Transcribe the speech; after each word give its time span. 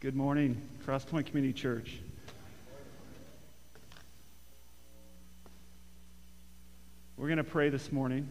Good 0.00 0.16
morning, 0.16 0.66
Crosspoint 0.86 1.26
Community 1.26 1.52
Church. 1.52 1.98
We're 7.18 7.26
going 7.26 7.36
to 7.36 7.44
pray 7.44 7.68
this 7.68 7.92
morning. 7.92 8.26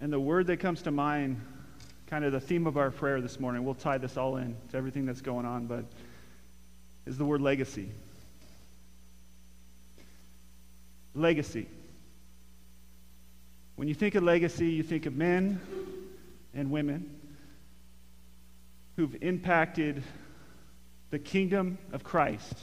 And 0.00 0.12
the 0.12 0.18
word 0.18 0.48
that 0.48 0.56
comes 0.56 0.82
to 0.82 0.90
mind, 0.90 1.40
kind 2.08 2.24
of 2.24 2.32
the 2.32 2.40
theme 2.40 2.66
of 2.66 2.76
our 2.76 2.90
prayer 2.90 3.20
this 3.20 3.38
morning, 3.38 3.64
we'll 3.64 3.74
tie 3.74 3.98
this 3.98 4.16
all 4.16 4.38
in 4.38 4.56
to 4.72 4.76
everything 4.76 5.06
that's 5.06 5.20
going 5.20 5.46
on, 5.46 5.66
but 5.66 5.84
is 7.06 7.16
the 7.16 7.24
word 7.24 7.40
legacy. 7.40 7.88
Legacy. 11.14 11.68
When 13.76 13.86
you 13.86 13.94
think 13.94 14.16
of 14.16 14.24
legacy, 14.24 14.70
you 14.70 14.82
think 14.82 15.06
of 15.06 15.14
men 15.14 15.60
and 16.56 16.70
women 16.70 17.20
who've 18.96 19.14
impacted 19.20 20.02
the 21.10 21.18
kingdom 21.18 21.78
of 21.92 22.02
Christ 22.02 22.54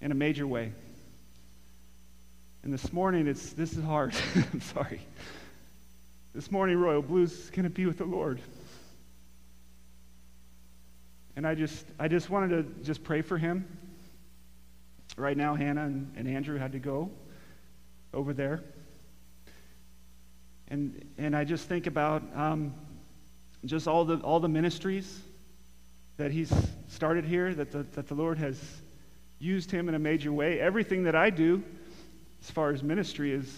in 0.00 0.12
a 0.12 0.14
major 0.14 0.46
way. 0.46 0.72
And 2.62 2.72
this 2.72 2.92
morning, 2.92 3.26
it's, 3.26 3.52
this 3.52 3.72
is 3.74 3.84
hard. 3.84 4.14
I'm 4.52 4.60
sorry. 4.60 5.00
This 6.34 6.50
morning, 6.50 6.78
Royal 6.78 7.02
Blue's 7.02 7.32
is 7.32 7.50
going 7.50 7.64
to 7.64 7.70
be 7.70 7.86
with 7.86 7.98
the 7.98 8.04
Lord. 8.04 8.40
And 11.36 11.46
I 11.46 11.54
just, 11.54 11.84
I 11.98 12.08
just 12.08 12.30
wanted 12.30 12.48
to 12.48 12.84
just 12.84 13.02
pray 13.02 13.20
for 13.20 13.36
him. 13.36 13.66
Right 15.16 15.36
now, 15.36 15.54
Hannah 15.54 15.84
and, 15.84 16.12
and 16.16 16.28
Andrew 16.28 16.58
had 16.58 16.72
to 16.72 16.78
go 16.78 17.10
over 18.12 18.32
there. 18.32 18.62
And, 20.68 21.04
and 21.18 21.36
I 21.36 21.44
just 21.44 21.68
think 21.68 21.86
about 21.86 22.22
um, 22.34 22.74
just 23.64 23.86
all 23.86 24.04
the, 24.04 24.16
all 24.16 24.40
the 24.40 24.48
ministries 24.48 25.20
that 26.16 26.30
he's 26.30 26.52
started 26.88 27.24
here, 27.24 27.52
that 27.54 27.72
the, 27.72 27.82
that 27.94 28.08
the 28.08 28.14
Lord 28.14 28.38
has 28.38 28.60
used 29.38 29.70
him 29.70 29.88
in 29.88 29.94
a 29.94 29.98
major 29.98 30.32
way. 30.32 30.60
Everything 30.60 31.04
that 31.04 31.14
I 31.14 31.30
do 31.30 31.62
as 32.42 32.50
far 32.50 32.70
as 32.70 32.82
ministry 32.82 33.32
is 33.32 33.54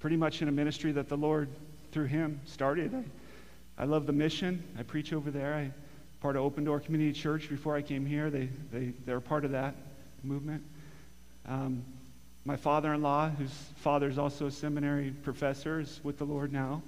pretty 0.00 0.16
much 0.16 0.42
in 0.42 0.48
a 0.48 0.52
ministry 0.52 0.92
that 0.92 1.08
the 1.08 1.16
Lord, 1.16 1.48
through 1.92 2.06
him, 2.06 2.40
started. 2.46 2.94
I, 3.78 3.82
I 3.82 3.86
love 3.86 4.06
the 4.06 4.12
mission. 4.12 4.62
I 4.78 4.82
preach 4.82 5.12
over 5.12 5.30
there. 5.30 5.54
I 5.54 5.70
part 6.24 6.36
of 6.36 6.42
Open 6.42 6.64
Door 6.64 6.80
Community 6.80 7.12
Church 7.12 7.50
before 7.50 7.76
I 7.76 7.82
came 7.82 8.06
here. 8.06 8.30
They, 8.30 8.48
they, 8.72 8.92
they're 9.04 9.20
part 9.20 9.44
of 9.44 9.50
that 9.50 9.74
movement. 10.22 10.64
Um, 11.46 11.84
my 12.44 12.56
father 12.56 12.92
in 12.92 13.02
law, 13.02 13.30
whose 13.30 13.54
father 13.76 14.08
is 14.08 14.18
also 14.18 14.46
a 14.46 14.50
seminary 14.50 15.10
professor, 15.10 15.80
is 15.80 16.00
with 16.02 16.18
the 16.18 16.24
Lord 16.24 16.52
now. 16.52 16.82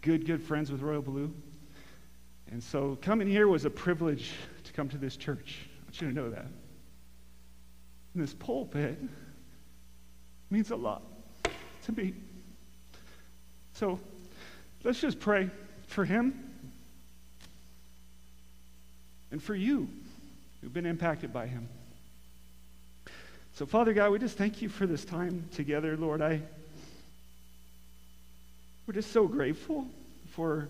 Good, 0.00 0.26
good 0.26 0.42
friends 0.42 0.72
with 0.72 0.80
Royal 0.80 1.02
Blue. 1.02 1.32
And 2.50 2.62
so 2.62 2.98
coming 3.02 3.28
here 3.28 3.46
was 3.48 3.64
a 3.64 3.70
privilege 3.70 4.32
to 4.64 4.72
come 4.72 4.88
to 4.88 4.98
this 4.98 5.16
church. 5.16 5.58
I 5.80 5.84
want 5.84 6.00
you 6.00 6.08
to 6.08 6.14
know 6.14 6.30
that. 6.30 6.46
And 8.14 8.22
this 8.22 8.34
pulpit 8.34 8.98
means 10.50 10.70
a 10.70 10.76
lot 10.76 11.02
to 11.84 11.92
me. 11.92 12.14
So 13.74 13.98
let's 14.84 15.00
just 15.00 15.18
pray 15.18 15.50
for 15.86 16.04
him 16.04 16.50
and 19.30 19.42
for 19.42 19.54
you 19.54 19.88
who've 20.60 20.72
been 20.72 20.86
impacted 20.86 21.32
by 21.32 21.46
him. 21.46 21.68
So, 23.62 23.66
Father 23.66 23.92
God, 23.92 24.10
we 24.10 24.18
just 24.18 24.36
thank 24.36 24.60
you 24.60 24.68
for 24.68 24.88
this 24.88 25.04
time 25.04 25.48
together, 25.54 25.96
Lord. 25.96 26.20
I, 26.20 26.40
we're 28.84 28.94
just 28.94 29.12
so 29.12 29.28
grateful 29.28 29.86
for 30.32 30.68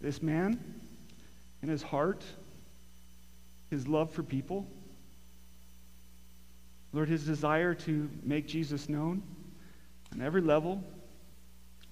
this 0.00 0.22
man 0.22 0.58
and 1.60 1.70
his 1.70 1.82
heart, 1.82 2.24
his 3.68 3.86
love 3.86 4.12
for 4.12 4.22
people. 4.22 4.66
Lord, 6.94 7.10
his 7.10 7.26
desire 7.26 7.74
to 7.74 8.08
make 8.22 8.48
Jesus 8.48 8.88
known 8.88 9.22
on 10.14 10.22
every 10.22 10.40
level. 10.40 10.82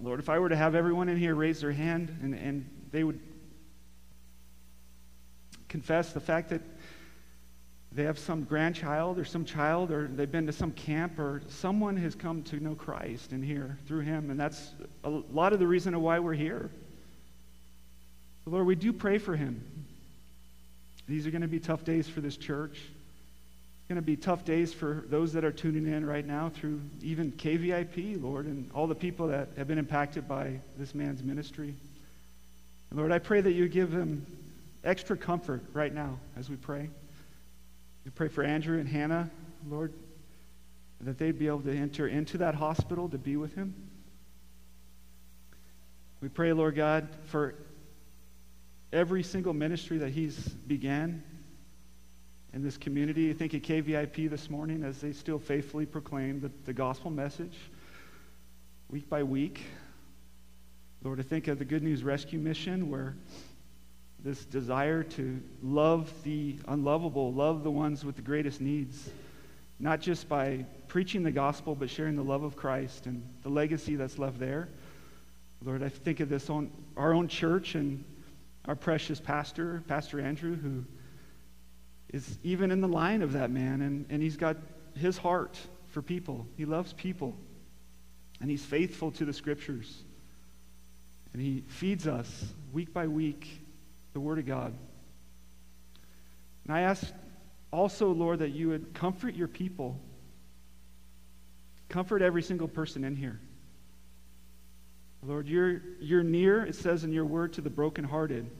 Lord, 0.00 0.20
if 0.20 0.30
I 0.30 0.38
were 0.38 0.48
to 0.48 0.56
have 0.56 0.74
everyone 0.74 1.10
in 1.10 1.18
here 1.18 1.34
raise 1.34 1.60
their 1.60 1.72
hand 1.72 2.16
and, 2.22 2.32
and 2.32 2.66
they 2.92 3.04
would 3.04 3.20
confess 5.68 6.14
the 6.14 6.20
fact 6.20 6.48
that 6.48 6.62
they 7.96 8.04
have 8.04 8.18
some 8.18 8.44
grandchild 8.44 9.18
or 9.18 9.24
some 9.24 9.46
child 9.46 9.90
or 9.90 10.06
they've 10.06 10.30
been 10.30 10.46
to 10.46 10.52
some 10.52 10.70
camp 10.70 11.18
or 11.18 11.40
someone 11.48 11.96
has 11.96 12.14
come 12.14 12.42
to 12.42 12.60
know 12.60 12.74
Christ 12.74 13.32
in 13.32 13.42
here 13.42 13.78
through 13.86 14.00
him. 14.00 14.30
And 14.30 14.38
that's 14.38 14.72
a 15.02 15.08
lot 15.08 15.54
of 15.54 15.58
the 15.58 15.66
reason 15.66 15.98
why 16.02 16.18
we're 16.18 16.34
here. 16.34 16.70
Lord, 18.44 18.66
we 18.66 18.74
do 18.74 18.92
pray 18.92 19.16
for 19.16 19.34
him. 19.34 19.64
These 21.08 21.26
are 21.26 21.30
going 21.30 21.40
to 21.40 21.48
be 21.48 21.58
tough 21.58 21.84
days 21.84 22.06
for 22.06 22.20
this 22.20 22.36
church. 22.36 22.74
It's 22.74 23.88
going 23.88 23.96
to 23.96 24.02
be 24.02 24.16
tough 24.16 24.44
days 24.44 24.74
for 24.74 25.04
those 25.08 25.32
that 25.32 25.44
are 25.44 25.50
tuning 25.50 25.90
in 25.90 26.04
right 26.04 26.26
now 26.26 26.50
through 26.50 26.82
even 27.00 27.32
KVIP, 27.32 28.22
Lord, 28.22 28.44
and 28.44 28.70
all 28.74 28.86
the 28.86 28.94
people 28.94 29.28
that 29.28 29.48
have 29.56 29.68
been 29.68 29.78
impacted 29.78 30.28
by 30.28 30.60
this 30.76 30.94
man's 30.94 31.22
ministry. 31.22 31.74
And 32.90 32.98
Lord, 32.98 33.10
I 33.10 33.20
pray 33.20 33.40
that 33.40 33.52
you 33.52 33.68
give 33.68 33.90
them 33.90 34.26
extra 34.84 35.16
comfort 35.16 35.62
right 35.72 35.94
now 35.94 36.18
as 36.36 36.50
we 36.50 36.56
pray. 36.56 36.90
We 38.06 38.12
pray 38.12 38.28
for 38.28 38.44
Andrew 38.44 38.78
and 38.78 38.88
Hannah, 38.88 39.28
Lord, 39.68 39.92
that 41.00 41.18
they'd 41.18 41.36
be 41.36 41.48
able 41.48 41.62
to 41.62 41.76
enter 41.76 42.06
into 42.06 42.38
that 42.38 42.54
hospital 42.54 43.08
to 43.08 43.18
be 43.18 43.36
with 43.36 43.56
him. 43.56 43.74
We 46.20 46.28
pray, 46.28 46.52
Lord 46.52 46.76
God, 46.76 47.08
for 47.24 47.56
every 48.92 49.24
single 49.24 49.52
ministry 49.54 49.98
that 49.98 50.10
he's 50.10 50.36
began 50.38 51.24
in 52.54 52.62
this 52.62 52.76
community. 52.76 53.28
I 53.28 53.32
think 53.32 53.54
at 53.54 53.62
KVIP 53.62 54.30
this 54.30 54.48
morning 54.48 54.84
as 54.84 55.00
they 55.00 55.12
still 55.12 55.40
faithfully 55.40 55.84
proclaim 55.84 56.40
the, 56.40 56.52
the 56.64 56.72
gospel 56.72 57.10
message 57.10 57.58
week 58.88 59.08
by 59.08 59.24
week. 59.24 59.62
Lord, 61.02 61.18
I 61.18 61.24
think 61.24 61.48
of 61.48 61.58
the 61.58 61.64
Good 61.64 61.82
News 61.82 62.04
Rescue 62.04 62.38
Mission 62.38 62.88
where 62.88 63.16
this 64.26 64.44
desire 64.44 65.04
to 65.04 65.40
love 65.62 66.12
the 66.24 66.56
unlovable, 66.66 67.32
love 67.32 67.62
the 67.62 67.70
ones 67.70 68.04
with 68.04 68.16
the 68.16 68.22
greatest 68.22 68.60
needs, 68.60 69.08
not 69.78 70.00
just 70.00 70.28
by 70.28 70.66
preaching 70.88 71.22
the 71.22 71.30
gospel, 71.30 71.76
but 71.76 71.88
sharing 71.88 72.16
the 72.16 72.24
love 72.24 72.42
of 72.42 72.56
Christ 72.56 73.06
and 73.06 73.22
the 73.44 73.48
legacy 73.48 73.94
that's 73.94 74.18
left 74.18 74.40
there. 74.40 74.68
Lord, 75.64 75.80
I 75.80 75.90
think 75.90 76.18
of 76.18 76.28
this 76.28 76.50
on 76.50 76.72
our 76.96 77.14
own 77.14 77.28
church 77.28 77.76
and 77.76 78.04
our 78.64 78.74
precious 78.74 79.20
pastor, 79.20 79.84
Pastor 79.86 80.20
Andrew, 80.20 80.56
who 80.56 80.84
is 82.12 82.36
even 82.42 82.72
in 82.72 82.80
the 82.80 82.88
line 82.88 83.22
of 83.22 83.32
that 83.34 83.52
man, 83.52 83.80
and, 83.80 84.06
and 84.10 84.20
he's 84.20 84.36
got 84.36 84.56
his 84.96 85.16
heart 85.16 85.56
for 85.86 86.02
people. 86.02 86.48
He 86.56 86.64
loves 86.64 86.92
people, 86.94 87.36
and 88.40 88.50
he's 88.50 88.64
faithful 88.64 89.12
to 89.12 89.24
the 89.24 89.32
scriptures. 89.32 90.02
And 91.32 91.40
he 91.40 91.62
feeds 91.68 92.08
us 92.08 92.46
week 92.72 92.92
by 92.92 93.06
week 93.06 93.62
the 94.16 94.20
Word 94.20 94.38
of 94.38 94.46
God. 94.46 94.72
And 96.64 96.74
I 96.74 96.80
ask 96.80 97.06
also, 97.70 98.12
Lord, 98.12 98.38
that 98.38 98.52
you 98.52 98.70
would 98.70 98.94
comfort 98.94 99.34
your 99.34 99.46
people. 99.46 100.00
Comfort 101.90 102.22
every 102.22 102.42
single 102.42 102.66
person 102.66 103.04
in 103.04 103.14
here. 103.14 103.38
Lord, 105.22 105.48
you're, 105.48 105.82
you're 106.00 106.22
near, 106.22 106.64
it 106.64 106.76
says 106.76 107.04
in 107.04 107.12
your 107.12 107.26
word, 107.26 107.52
to 107.52 107.60
the 107.60 107.68
brokenhearted. 107.68 108.50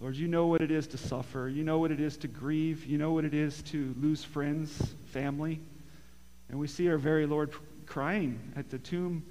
Lord, 0.00 0.16
you 0.16 0.26
know 0.26 0.48
what 0.48 0.60
it 0.60 0.72
is 0.72 0.88
to 0.88 0.98
suffer. 0.98 1.48
You 1.48 1.62
know 1.62 1.78
what 1.78 1.92
it 1.92 2.00
is 2.00 2.16
to 2.16 2.26
grieve. 2.26 2.84
You 2.84 2.98
know 2.98 3.12
what 3.12 3.24
it 3.24 3.32
is 3.32 3.62
to 3.62 3.94
lose 4.00 4.24
friends, 4.24 4.76
family. 5.12 5.60
And 6.48 6.58
we 6.58 6.66
see 6.66 6.88
our 6.88 6.98
very 6.98 7.26
Lord 7.26 7.52
crying 7.86 8.40
at 8.56 8.70
the 8.70 8.78
tomb 8.80 9.24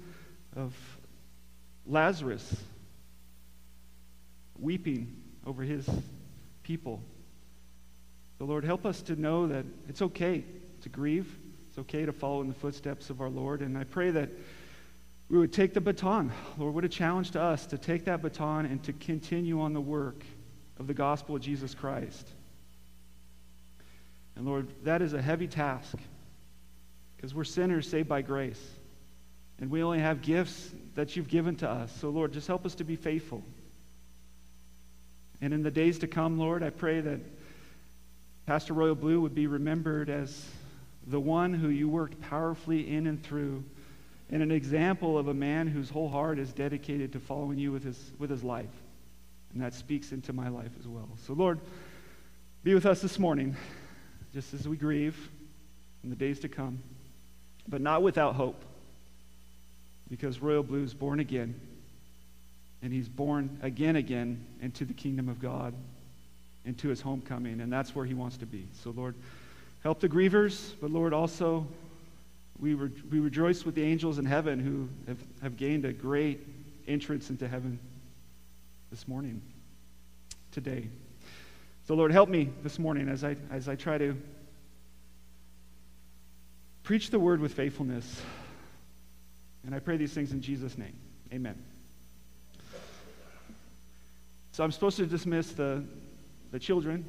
of 0.56 0.74
Lazarus 1.86 2.64
weeping 4.60 5.14
over 5.46 5.62
his 5.62 5.88
people. 6.62 7.02
The 8.38 8.44
Lord, 8.44 8.64
help 8.64 8.84
us 8.84 9.02
to 9.02 9.16
know 9.16 9.46
that 9.46 9.64
it's 9.88 10.02
okay 10.02 10.44
to 10.82 10.88
grieve. 10.88 11.38
It's 11.68 11.78
okay 11.78 12.04
to 12.04 12.12
follow 12.12 12.40
in 12.40 12.48
the 12.48 12.54
footsteps 12.54 13.10
of 13.10 13.20
our 13.20 13.30
Lord. 13.30 13.62
And 13.62 13.76
I 13.78 13.84
pray 13.84 14.10
that 14.10 14.30
we 15.28 15.38
would 15.38 15.52
take 15.52 15.74
the 15.74 15.80
baton. 15.80 16.32
Lord, 16.58 16.74
what 16.74 16.84
a 16.84 16.88
challenge 16.88 17.32
to 17.32 17.40
us 17.40 17.66
to 17.66 17.78
take 17.78 18.04
that 18.04 18.22
baton 18.22 18.66
and 18.66 18.82
to 18.84 18.92
continue 18.92 19.60
on 19.60 19.72
the 19.72 19.80
work 19.80 20.22
of 20.78 20.86
the 20.86 20.94
gospel 20.94 21.36
of 21.36 21.42
Jesus 21.42 21.74
Christ. 21.74 22.28
And 24.36 24.44
Lord, 24.44 24.68
that 24.84 25.02
is 25.02 25.14
a 25.14 25.22
heavy 25.22 25.48
task 25.48 25.96
because 27.16 27.34
we're 27.34 27.44
sinners 27.44 27.88
saved 27.88 28.08
by 28.08 28.22
grace. 28.22 28.60
And 29.58 29.70
we 29.70 29.82
only 29.82 30.00
have 30.00 30.20
gifts 30.20 30.70
that 30.94 31.16
you've 31.16 31.28
given 31.28 31.56
to 31.56 31.68
us. 31.68 31.90
So, 32.00 32.10
Lord, 32.10 32.32
just 32.32 32.46
help 32.46 32.66
us 32.66 32.74
to 32.76 32.84
be 32.84 32.94
faithful. 32.94 33.42
And 35.40 35.52
in 35.52 35.62
the 35.62 35.70
days 35.70 35.98
to 35.98 36.06
come, 36.06 36.38
Lord, 36.38 36.62
I 36.62 36.70
pray 36.70 37.00
that 37.00 37.20
Pastor 38.46 38.74
Royal 38.74 38.94
Blue 38.94 39.20
would 39.20 39.34
be 39.34 39.46
remembered 39.46 40.08
as 40.08 40.46
the 41.06 41.20
one 41.20 41.52
who 41.52 41.68
you 41.68 41.88
worked 41.88 42.20
powerfully 42.20 42.94
in 42.94 43.06
and 43.06 43.22
through 43.22 43.64
and 44.30 44.42
an 44.42 44.50
example 44.50 45.16
of 45.16 45.28
a 45.28 45.34
man 45.34 45.68
whose 45.68 45.88
whole 45.88 46.08
heart 46.08 46.38
is 46.38 46.52
dedicated 46.52 47.12
to 47.12 47.20
following 47.20 47.58
you 47.58 47.70
with 47.70 47.84
his, 47.84 48.10
with 48.18 48.30
his 48.30 48.42
life. 48.42 48.70
And 49.52 49.62
that 49.62 49.72
speaks 49.72 50.12
into 50.12 50.32
my 50.32 50.48
life 50.48 50.72
as 50.78 50.88
well. 50.88 51.08
So, 51.26 51.32
Lord, 51.32 51.60
be 52.64 52.74
with 52.74 52.86
us 52.86 53.00
this 53.00 53.18
morning, 53.18 53.56
just 54.34 54.52
as 54.52 54.66
we 54.66 54.76
grieve 54.76 55.30
in 56.02 56.10
the 56.10 56.16
days 56.16 56.40
to 56.40 56.48
come, 56.48 56.80
but 57.68 57.80
not 57.80 58.02
without 58.02 58.34
hope, 58.34 58.64
because 60.10 60.40
Royal 60.40 60.62
Blue 60.62 60.82
is 60.82 60.92
born 60.92 61.20
again, 61.20 61.58
and 62.82 62.92
he's 62.92 63.08
born 63.08 63.58
again, 63.62 63.96
again 63.96 64.44
into 64.60 64.84
the 64.84 64.92
kingdom 64.92 65.28
of 65.28 65.40
God, 65.40 65.74
into 66.64 66.88
his 66.88 67.00
homecoming, 67.00 67.60
and 67.60 67.72
that's 67.72 67.94
where 67.94 68.04
he 68.04 68.14
wants 68.14 68.36
to 68.38 68.46
be. 68.46 68.66
So, 68.82 68.90
Lord, 68.90 69.14
help 69.82 70.00
the 70.00 70.08
grievers, 70.08 70.72
but 70.80 70.90
Lord, 70.90 71.12
also 71.12 71.66
we, 72.58 72.74
re- 72.74 72.90
we 73.10 73.20
rejoice 73.20 73.64
with 73.64 73.74
the 73.74 73.82
angels 73.82 74.18
in 74.18 74.24
heaven 74.24 74.58
who 74.58 74.88
have, 75.08 75.18
have 75.42 75.56
gained 75.56 75.84
a 75.84 75.92
great 75.92 76.46
entrance 76.88 77.30
into 77.30 77.48
heaven 77.48 77.78
this 78.90 79.06
morning, 79.08 79.42
today. 80.52 80.88
So, 81.86 81.94
Lord, 81.94 82.12
help 82.12 82.28
me 82.28 82.50
this 82.62 82.78
morning 82.78 83.08
as 83.08 83.24
I, 83.24 83.36
as 83.50 83.68
I 83.68 83.76
try 83.76 83.98
to 83.98 84.16
preach 86.82 87.10
the 87.10 87.18
word 87.18 87.40
with 87.40 87.52
faithfulness. 87.54 88.22
And 89.64 89.74
I 89.74 89.80
pray 89.80 89.96
these 89.96 90.12
things 90.12 90.32
in 90.32 90.40
Jesus' 90.40 90.78
name. 90.78 90.94
Amen. 91.32 91.56
So, 94.56 94.64
I'm 94.64 94.72
supposed 94.72 94.96
to 94.96 95.04
dismiss 95.04 95.52
the, 95.52 95.84
the 96.50 96.58
children. 96.58 97.04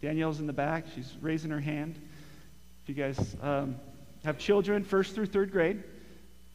Danielle's 0.00 0.38
in 0.38 0.46
the 0.46 0.52
back. 0.52 0.84
She's 0.94 1.12
raising 1.20 1.50
her 1.50 1.58
hand. 1.58 1.96
If 2.84 2.88
you 2.88 2.94
guys. 2.94 3.36
Um, 3.42 3.74
have 4.22 4.38
children, 4.38 4.84
first 4.84 5.16
through 5.16 5.26
third 5.26 5.50
grade. 5.50 5.82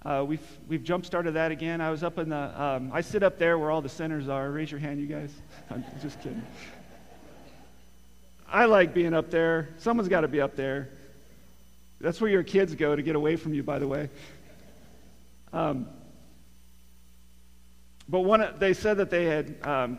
Uh, 0.05 0.23
we've, 0.25 0.47
we've 0.69 0.81
jump 0.81 1.05
started 1.05 1.33
that 1.33 1.51
again. 1.51 1.81
I 1.81 1.91
was 1.91 2.05
up 2.05 2.19
in 2.19 2.29
the, 2.29 2.61
um, 2.61 2.89
I 2.93 3.01
sit 3.01 3.21
up 3.21 3.37
there 3.37 3.57
where 3.57 3.69
all 3.69 3.81
the 3.81 3.89
centers 3.89 4.29
are. 4.29 4.49
Raise 4.49 4.71
your 4.71 4.79
hand, 4.79 5.01
you 5.01 5.07
guys. 5.07 5.33
I'm 5.69 5.83
just 6.01 6.21
kidding. 6.21 6.41
I 8.47 8.63
like 8.63 8.93
being 8.93 9.13
up 9.13 9.29
there. 9.29 9.67
Someone's 9.77 10.07
got 10.07 10.21
to 10.21 10.29
be 10.29 10.39
up 10.39 10.55
there. 10.55 10.87
That's 11.99 12.21
where 12.21 12.31
your 12.31 12.43
kids 12.43 12.75
go 12.75 12.95
to 12.95 13.01
get 13.01 13.17
away 13.17 13.35
from 13.35 13.53
you, 13.53 13.61
by 13.61 13.77
the 13.77 13.89
way. 13.89 14.07
Um, 15.51 15.87
but 18.11 18.19
one, 18.19 18.53
they 18.59 18.73
said 18.73 18.97
that 18.97 19.09
they 19.09 19.23
had, 19.23 19.55
um, 19.65 19.97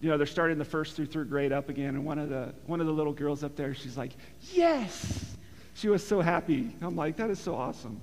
you 0.00 0.10
know, 0.10 0.18
they're 0.18 0.26
starting 0.26 0.58
the 0.58 0.64
first 0.64 0.96
through 0.96 1.06
third 1.06 1.30
grade 1.30 1.52
up 1.52 1.68
again, 1.68 1.94
and 1.94 2.04
one 2.04 2.18
of 2.18 2.28
the 2.28 2.52
one 2.66 2.80
of 2.80 2.88
the 2.88 2.92
little 2.92 3.12
girls 3.12 3.44
up 3.44 3.54
there, 3.54 3.72
she's 3.72 3.96
like, 3.96 4.12
"Yes, 4.52 5.36
she 5.74 5.88
was 5.88 6.04
so 6.04 6.20
happy. 6.20 6.74
I'm 6.82 6.96
like, 6.96 7.16
that 7.16 7.30
is 7.30 7.38
so 7.38 7.54
awesome. 7.54 8.00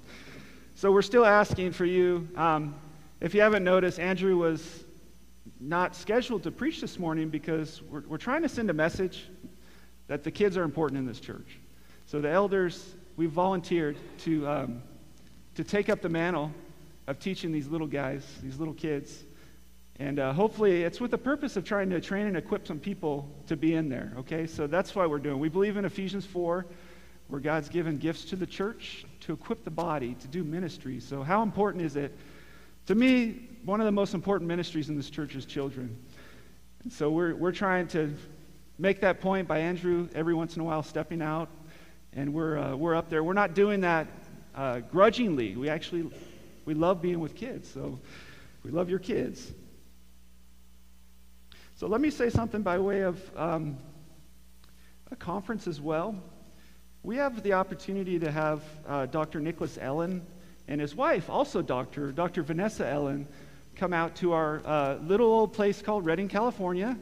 So 0.75 0.93
we're 0.93 1.01
still 1.01 1.25
asking 1.25 1.73
for 1.73 1.83
you. 1.83 2.25
Um, 2.37 2.73
if 3.19 3.35
you 3.35 3.41
haven't 3.41 3.65
noticed, 3.65 3.99
Andrew 3.99 4.37
was 4.37 4.85
not 5.59 5.93
scheduled 5.93 6.43
to 6.43 6.51
preach 6.51 6.79
this 6.79 6.97
morning 6.97 7.27
because 7.29 7.81
we're, 7.81 8.03
we're 8.07 8.17
trying 8.17 8.43
to 8.43 8.49
send 8.49 8.69
a 8.69 8.73
message 8.73 9.25
that 10.07 10.23
the 10.23 10.31
kids 10.31 10.55
are 10.55 10.63
important 10.63 10.97
in 10.97 11.05
this 11.05 11.19
church. 11.19 11.59
So 12.05 12.21
the 12.21 12.29
elders, 12.29 12.95
we 13.17 13.25
volunteered 13.25 13.97
to, 14.19 14.47
um, 14.47 14.81
to 15.55 15.63
take 15.65 15.89
up 15.89 16.01
the 16.01 16.09
mantle 16.09 16.51
of 17.07 17.19
teaching 17.19 17.51
these 17.51 17.67
little 17.67 17.87
guys, 17.87 18.25
these 18.41 18.57
little 18.57 18.73
kids. 18.73 19.23
And 19.97 20.19
uh, 20.19 20.33
hopefully, 20.33 20.83
it's 20.83 20.99
with 20.99 21.11
the 21.11 21.17
purpose 21.17 21.55
of 21.55 21.63
trying 21.63 21.89
to 21.91 22.01
train 22.01 22.27
and 22.27 22.35
equip 22.35 22.67
some 22.67 22.79
people 22.79 23.29
to 23.47 23.55
be 23.55 23.75
in 23.75 23.87
there, 23.87 24.13
okay? 24.17 24.45
So 24.45 24.67
that's 24.67 24.93
why 24.93 25.05
we're 25.05 25.19
doing. 25.19 25.39
We 25.39 25.49
believe 25.49 25.77
in 25.77 25.85
Ephesians 25.85 26.25
4 26.25 26.65
where 27.27 27.41
God's 27.41 27.69
given 27.69 27.97
gifts 27.97 28.25
to 28.25 28.35
the 28.35 28.45
church 28.45 29.05
to 29.21 29.33
equip 29.33 29.63
the 29.63 29.71
body 29.71 30.15
to 30.15 30.27
do 30.27 30.43
ministry. 30.43 30.99
So, 30.99 31.23
how 31.23 31.41
important 31.41 31.83
is 31.83 31.95
it? 31.95 32.15
To 32.87 32.95
me, 32.95 33.49
one 33.63 33.81
of 33.81 33.85
the 33.85 33.91
most 33.91 34.13
important 34.13 34.47
ministries 34.47 34.89
in 34.89 34.95
this 34.95 35.09
church 35.09 35.35
is 35.35 35.45
children. 35.45 35.97
And 36.83 36.93
so, 36.93 37.09
we're, 37.09 37.33
we're 37.33 37.51
trying 37.51 37.87
to 37.89 38.13
make 38.77 39.01
that 39.01 39.21
point 39.21 39.47
by 39.47 39.59
Andrew 39.59 40.07
every 40.13 40.35
once 40.35 40.55
in 40.55 40.61
a 40.61 40.65
while 40.65 40.83
stepping 40.83 41.21
out, 41.21 41.49
and 42.13 42.33
we're, 42.33 42.57
uh, 42.57 42.75
we're 42.75 42.95
up 42.95 43.09
there. 43.09 43.23
We're 43.23 43.33
not 43.33 43.55
doing 43.55 43.81
that 43.81 44.07
uh, 44.53 44.79
grudgingly. 44.79 45.55
We 45.55 45.69
actually 45.69 46.11
we 46.65 46.73
love 46.73 47.01
being 47.01 47.19
with 47.19 47.35
kids, 47.35 47.69
so 47.71 47.99
we 48.63 48.71
love 48.71 48.89
your 48.89 48.99
kids. 48.99 49.51
So, 51.75 51.87
let 51.87 52.01
me 52.01 52.09
say 52.09 52.29
something 52.29 52.61
by 52.61 52.79
way 52.79 53.01
of 53.01 53.21
um, 53.37 53.77
a 55.11 55.15
conference 55.15 55.67
as 55.67 55.79
well. 55.79 56.15
We 57.03 57.17
have 57.17 57.43
the 57.43 57.53
opportunity 57.53 58.17
to 58.17 58.31
have 58.31 58.63
uh, 58.87 59.05
Dr. 59.05 59.39
Nicolas 59.39 59.77
Ellen 59.79 60.25
and 60.67 60.81
his 60.81 60.95
wife, 60.95 61.29
also 61.29 61.61
Dr. 61.61 62.11
Dr. 62.11 62.41
Vanessa 62.41 62.87
Ellen, 62.87 63.27
come 63.75 63.93
out 63.93 64.15
to 64.15 64.33
our 64.33 64.61
uh, 64.65 64.95
little 65.03 65.27
old 65.27 65.53
place 65.53 65.81
called 65.81 66.05
Redding, 66.05 66.29
California, 66.29 66.97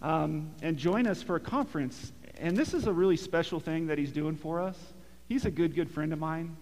um, 0.00 0.50
and 0.62 0.78
join 0.78 1.06
us 1.06 1.20
for 1.20 1.36
a 1.36 1.40
conference. 1.40 2.12
And 2.38 2.56
this 2.56 2.74
is 2.74 2.86
a 2.86 2.92
really 2.92 3.16
special 3.16 3.60
thing 3.60 3.88
that 3.88 3.98
he's 3.98 4.12
doing 4.12 4.36
for 4.36 4.60
us. 4.60 4.78
He's 5.28 5.44
a 5.44 5.50
good, 5.50 5.74
good 5.74 5.90
friend 5.90 6.12
of 6.12 6.18
mine. 6.18 6.56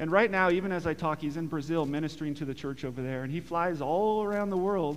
And 0.00 0.10
right 0.10 0.30
now, 0.30 0.50
even 0.50 0.72
as 0.72 0.86
I 0.86 0.94
talk, 0.94 1.20
he's 1.20 1.36
in 1.36 1.46
Brazil 1.46 1.84
ministering 1.84 2.34
to 2.36 2.46
the 2.46 2.54
church 2.54 2.86
over 2.86 3.02
there. 3.02 3.22
And 3.22 3.30
he 3.30 3.38
flies 3.38 3.82
all 3.82 4.24
around 4.24 4.48
the 4.48 4.56
world 4.56 4.96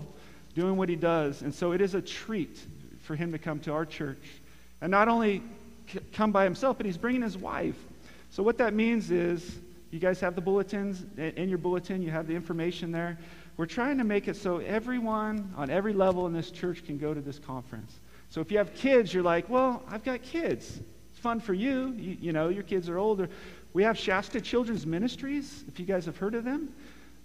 doing 0.55 0.77
what 0.77 0.87
he 0.87 0.95
does. 0.95 1.41
And 1.41 1.53
so 1.53 1.73
it 1.73 1.81
is 1.81 1.93
a 1.93 2.01
treat 2.01 2.57
for 3.01 3.13
him 3.13 3.33
to 3.33 3.37
come 3.37 3.59
to 3.59 3.73
our 3.73 3.85
church. 3.85 4.23
And 4.79 4.89
not 4.89 5.09
only 5.09 5.43
come 6.13 6.31
by 6.31 6.45
himself, 6.45 6.77
but 6.77 6.85
he's 6.85 6.97
bringing 6.97 7.21
his 7.21 7.37
wife. 7.37 7.75
So 8.29 8.43
what 8.43 8.57
that 8.59 8.73
means 8.73 9.11
is, 9.11 9.59
you 9.91 9.99
guys 9.99 10.21
have 10.21 10.35
the 10.35 10.41
bulletins. 10.41 11.03
In 11.17 11.49
your 11.49 11.57
bulletin, 11.57 12.01
you 12.01 12.09
have 12.09 12.25
the 12.25 12.33
information 12.33 12.93
there. 12.93 13.19
We're 13.57 13.65
trying 13.65 13.97
to 13.97 14.05
make 14.05 14.29
it 14.29 14.37
so 14.37 14.59
everyone 14.59 15.53
on 15.57 15.69
every 15.69 15.93
level 15.93 16.27
in 16.27 16.33
this 16.33 16.49
church 16.49 16.85
can 16.85 16.97
go 16.97 17.13
to 17.13 17.19
this 17.19 17.39
conference. 17.39 17.99
So 18.29 18.39
if 18.39 18.51
you 18.53 18.57
have 18.57 18.73
kids, 18.73 19.13
you're 19.13 19.21
like, 19.21 19.49
well, 19.49 19.83
I've 19.89 20.05
got 20.05 20.23
kids. 20.23 20.79
It's 21.11 21.19
fun 21.19 21.41
for 21.41 21.53
you. 21.53 21.93
You, 21.97 22.17
you 22.21 22.31
know, 22.31 22.47
your 22.47 22.63
kids 22.63 22.87
are 22.87 22.97
older. 22.97 23.29
We 23.73 23.81
have 23.83 23.97
Shasta 23.97 24.39
Children's 24.39 24.85
Ministries, 24.85 25.63
if 25.67 25.79
you 25.79 25.85
guys 25.85 26.05
have 26.05 26.17
heard 26.17 26.35
of 26.35 26.43
them. 26.43 26.71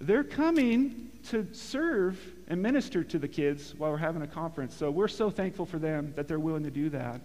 They're 0.00 0.24
coming 0.24 1.10
to 1.28 1.46
serve 1.52 2.18
and 2.46 2.62
minister 2.62 3.04
to 3.04 3.18
the 3.18 3.28
kids 3.28 3.74
while 3.76 3.90
we're 3.90 3.98
having 3.98 4.22
a 4.22 4.26
conference. 4.26 4.74
So 4.74 4.90
we're 4.90 5.08
so 5.08 5.28
thankful 5.28 5.66
for 5.66 5.78
them 5.78 6.14
that 6.16 6.26
they're 6.26 6.38
willing 6.38 6.62
to 6.62 6.70
do 6.70 6.88
that. 6.90 7.20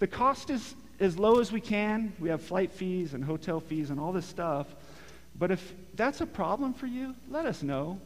The 0.00 0.06
cost 0.06 0.50
is 0.50 0.74
as 1.00 1.18
low 1.18 1.38
as 1.40 1.50
we 1.50 1.60
can. 1.60 2.12
We 2.18 2.28
have 2.28 2.42
flight 2.42 2.70
fees 2.70 3.14
and 3.14 3.24
hotel 3.24 3.60
fees 3.60 3.90
and 3.90 3.98
all 3.98 4.12
this 4.12 4.26
stuff. 4.26 4.66
But 5.38 5.50
if 5.50 5.74
that's 5.94 6.20
a 6.20 6.26
problem 6.26 6.74
for 6.74 6.86
you, 6.86 7.14
let 7.30 7.46
us 7.46 7.62
know. 7.62 7.98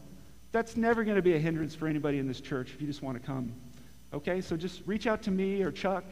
That's 0.53 0.77
never 0.77 1.03
going 1.03 1.17
to 1.17 1.23
be 1.23 1.35
a 1.35 1.39
hindrance 1.39 1.75
for 1.75 1.89
anybody 1.89 2.19
in 2.19 2.29
this 2.29 2.41
church 2.41 2.71
if 2.73 2.81
you 2.81 2.87
just 2.87 3.03
want 3.03 3.21
to 3.21 3.27
come. 3.27 3.53
Okay? 4.13 4.41
So 4.43 4.57
just 4.57 4.83
reach 4.87 5.07
out 5.07 5.23
to 5.23 5.31
me 5.31 5.63
or 5.63 5.73
Chuck 5.73 6.05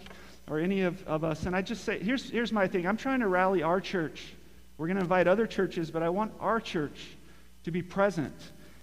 or 0.49 0.59
any 0.59 0.81
of, 0.81 1.07
of 1.07 1.23
us. 1.23 1.45
And 1.45 1.55
I 1.55 1.63
just 1.63 1.85
say, 1.85 1.99
here's, 2.03 2.31
here's 2.31 2.51
my 2.51 2.67
thing 2.67 2.87
I'm 2.87 2.97
trying 2.97 3.21
to 3.21 3.29
rally 3.29 3.63
our 3.63 3.81
church. 3.81 4.33
We're 4.81 4.87
going 4.87 4.97
to 4.97 5.03
invite 5.03 5.27
other 5.27 5.47
churches, 5.47 5.91
but 5.91 6.03
I 6.03 6.09
want 6.09 6.33
our 6.41 6.59
church 6.59 6.99
to 7.65 7.71
be 7.71 7.83
present. 7.83 8.33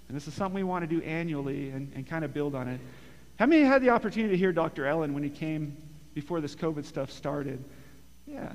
And 0.07 0.15
this 0.15 0.27
is 0.27 0.35
something 0.35 0.53
we 0.53 0.63
want 0.63 0.87
to 0.87 0.95
do 0.95 1.03
annually 1.03 1.71
and, 1.71 1.91
and 1.95 2.05
kind 2.05 2.23
of 2.23 2.35
build 2.35 2.53
on 2.53 2.67
it. 2.67 2.79
How 3.39 3.47
many 3.47 3.63
had 3.63 3.81
the 3.81 3.89
opportunity 3.89 4.33
to 4.33 4.37
hear 4.37 4.51
Dr. 4.51 4.85
Ellen 4.85 5.15
when 5.15 5.23
he 5.23 5.29
came 5.31 5.75
before 6.13 6.39
this 6.39 6.55
COVID 6.55 6.85
stuff 6.85 7.11
started. 7.11 7.63
Yeah. 8.27 8.51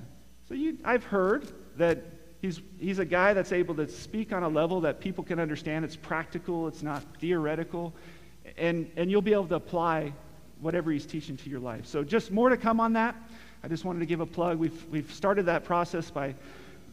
So 0.48 0.54
you, 0.54 0.78
I've 0.84 1.02
heard 1.02 1.50
that 1.78 2.04
he's, 2.40 2.60
he's 2.78 3.00
a 3.00 3.04
guy 3.04 3.34
that's 3.34 3.50
able 3.50 3.74
to 3.74 3.88
speak 3.88 4.32
on 4.32 4.44
a 4.44 4.48
level 4.48 4.80
that 4.82 5.00
people 5.00 5.24
can 5.24 5.40
understand. 5.40 5.84
It's 5.84 5.96
practical, 5.96 6.68
it's 6.68 6.84
not 6.84 7.02
theoretical. 7.18 7.92
And, 8.56 8.88
and 8.96 9.10
you'll 9.10 9.20
be 9.20 9.32
able 9.32 9.48
to 9.48 9.56
apply 9.56 10.12
whatever 10.60 10.92
he's 10.92 11.06
teaching 11.06 11.36
to 11.38 11.50
your 11.50 11.58
life. 11.58 11.86
So 11.86 12.04
just 12.04 12.30
more 12.30 12.50
to 12.50 12.56
come 12.56 12.78
on 12.78 12.92
that. 12.92 13.16
I 13.64 13.68
just 13.68 13.84
wanted 13.84 13.98
to 13.98 14.06
give 14.06 14.20
a 14.20 14.26
plug. 14.26 14.58
We've, 14.58 14.86
we've 14.90 15.12
started 15.12 15.46
that 15.46 15.64
process 15.64 16.08
by 16.08 16.36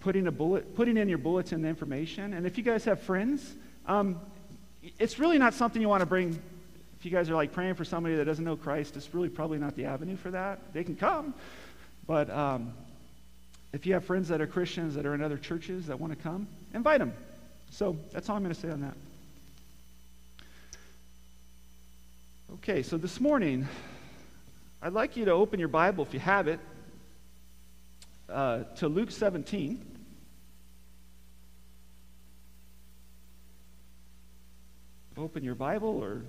putting, 0.02 0.28
a 0.28 0.32
bullet, 0.32 0.76
putting 0.76 0.98
in 0.98 1.10
your 1.10 1.18
bulletin 1.18 1.66
information. 1.66 2.34
And 2.34 2.46
if 2.46 2.58
you 2.58 2.64
guys 2.64 2.86
have 2.86 3.02
friends, 3.02 3.56
um, 3.86 4.20
it's 4.98 5.20
really 5.20 5.38
not 5.38 5.54
something 5.54 5.82
you 5.82 5.90
want 5.90 6.02
to 6.02 6.06
bring 6.06 6.40
if 7.00 7.06
you 7.06 7.12
guys 7.12 7.30
are 7.30 7.36
like 7.36 7.54
praying 7.54 7.76
for 7.76 7.86
somebody 7.86 8.16
that 8.16 8.26
doesn't 8.26 8.44
know 8.44 8.58
Christ, 8.58 8.98
it's 8.98 9.14
really 9.14 9.30
probably 9.30 9.58
not 9.58 9.74
the 9.78 9.86
avenue 9.86 10.18
for 10.18 10.32
that. 10.32 10.74
They 10.74 10.84
can 10.84 10.98
come. 10.98 11.34
But 12.06 12.30
um, 12.30 12.74
if 13.72 13.86
you 13.86 13.94
have 13.94 14.04
friends 14.04 14.28
that 14.28 14.42
are 14.42 14.48
Christians 14.48 14.96
that 14.96 15.06
are 15.06 15.16
in 15.16 15.22
other 15.22 15.38
churches 15.38 15.88
that 15.88 15.98
want 15.98 16.12
to 16.12 16.22
come, 16.22 16.46
invite 16.74 17.00
them. 17.00 17.14
So 17.72 17.96
that's 18.12 18.30
all 18.30 18.36
I'm 18.36 18.44
going 18.44 18.54
to 18.54 18.60
say 18.60 18.70
on 18.70 18.82
that. 18.82 18.96
Okay, 22.56 22.84
so 22.84 22.98
this 22.98 23.22
morning, 23.22 23.66
I'd 24.82 24.92
like 24.92 25.16
you 25.16 25.24
to 25.24 25.32
open 25.32 25.58
your 25.58 25.70
Bible, 25.70 26.04
if 26.04 26.14
you 26.14 26.20
have 26.20 26.50
it, 26.50 26.60
uh, 28.32 28.64
to 28.76 28.88
Luke 28.88 29.12
17. 29.12 29.86
Open 35.18 35.44
your 35.44 35.56
Bible 35.56 36.02
or 36.02 36.22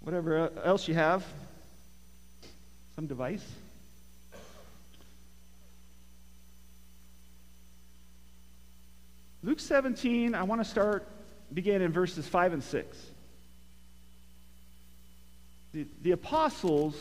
whatever 0.00 0.50
else 0.64 0.86
you 0.86 0.94
have, 0.94 1.24
some 2.94 3.06
device. 3.06 3.44
Luke 9.44 9.58
17, 9.58 10.36
I 10.36 10.44
want 10.44 10.60
to 10.60 10.64
start, 10.64 11.08
begin 11.52 11.82
in 11.82 11.90
verses 11.92 12.28
5 12.28 12.52
and 12.52 12.62
6. 12.62 12.96
The, 15.72 15.86
the 16.02 16.12
apostles 16.12 16.94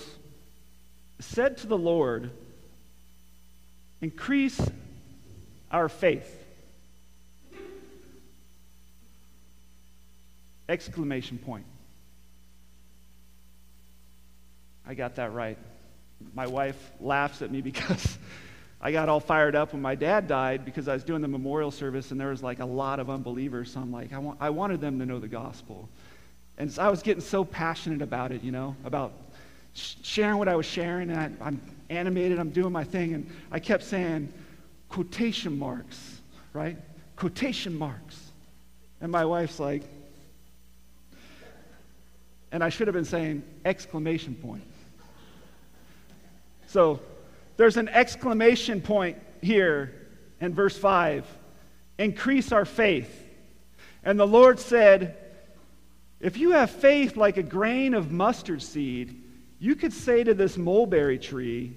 said 1.23 1.57
to 1.57 1.67
the 1.67 1.77
Lord, 1.77 2.31
Increase 4.01 4.59
our 5.69 5.87
faith. 5.87 6.37
Exclamation 10.67 11.37
point. 11.37 11.65
I 14.87 14.95
got 14.95 15.15
that 15.15 15.33
right. 15.33 15.57
My 16.33 16.47
wife 16.47 16.91
laughs 16.99 17.41
at 17.41 17.51
me 17.51 17.61
because 17.61 18.17
I 18.81 18.91
got 18.91 19.07
all 19.07 19.19
fired 19.19 19.55
up 19.55 19.73
when 19.73 19.81
my 19.81 19.93
dad 19.93 20.27
died 20.27 20.65
because 20.65 20.87
I 20.87 20.93
was 20.93 21.03
doing 21.03 21.21
the 21.21 21.27
memorial 21.27 21.69
service 21.69 22.09
and 22.09 22.19
there 22.19 22.29
was 22.29 22.41
like 22.41 22.59
a 22.59 22.65
lot 22.65 22.99
of 22.99 23.09
unbelievers. 23.09 23.73
So 23.73 23.81
I'm 23.81 23.91
like, 23.91 24.13
I, 24.13 24.17
want, 24.17 24.39
I 24.41 24.49
wanted 24.49 24.81
them 24.81 24.97
to 24.97 25.05
know 25.05 25.19
the 25.19 25.27
gospel. 25.27 25.87
And 26.57 26.71
so 26.71 26.81
I 26.81 26.89
was 26.89 27.03
getting 27.03 27.21
so 27.21 27.45
passionate 27.45 28.01
about 28.01 28.31
it, 28.31 28.43
you 28.43 28.51
know, 28.51 28.75
about 28.83 29.13
sharing 29.73 30.37
what 30.37 30.47
I 30.47 30.55
was 30.55 30.65
sharing. 30.65 31.09
And 31.09 31.19
I, 31.19 31.45
I'm 31.45 31.61
animated, 31.89 32.39
I'm 32.39 32.49
doing 32.49 32.71
my 32.71 32.83
thing. 32.83 33.13
And 33.13 33.29
I 33.51 33.59
kept 33.59 33.83
saying, 33.83 34.31
quotation 34.89 35.57
marks, 35.57 36.21
right? 36.53 36.77
Quotation 37.15 37.77
marks. 37.77 38.19
And 38.99 39.11
my 39.11 39.25
wife's 39.25 39.59
like, 39.59 39.83
and 42.51 42.63
I 42.63 42.69
should 42.69 42.87
have 42.87 42.93
been 42.93 43.05
saying 43.05 43.43
exclamation 43.63 44.35
point. 44.35 44.63
So 46.67 46.99
there's 47.57 47.77
an 47.77 47.89
exclamation 47.89 48.81
point 48.81 49.17
here 49.41 49.93
in 50.39 50.53
verse 50.53 50.77
5 50.77 51.25
increase 51.97 52.51
our 52.51 52.65
faith. 52.65 53.27
And 54.03 54.19
the 54.19 54.25
Lord 54.25 54.59
said, 54.59 55.17
If 56.19 56.37
you 56.37 56.51
have 56.51 56.71
faith 56.71 57.15
like 57.15 57.37
a 57.37 57.43
grain 57.43 57.93
of 57.93 58.11
mustard 58.11 58.63
seed, 58.63 59.21
you 59.61 59.75
could 59.75 59.93
say 59.93 60.23
to 60.23 60.33
this 60.33 60.57
mulberry 60.57 61.19
tree, 61.19 61.71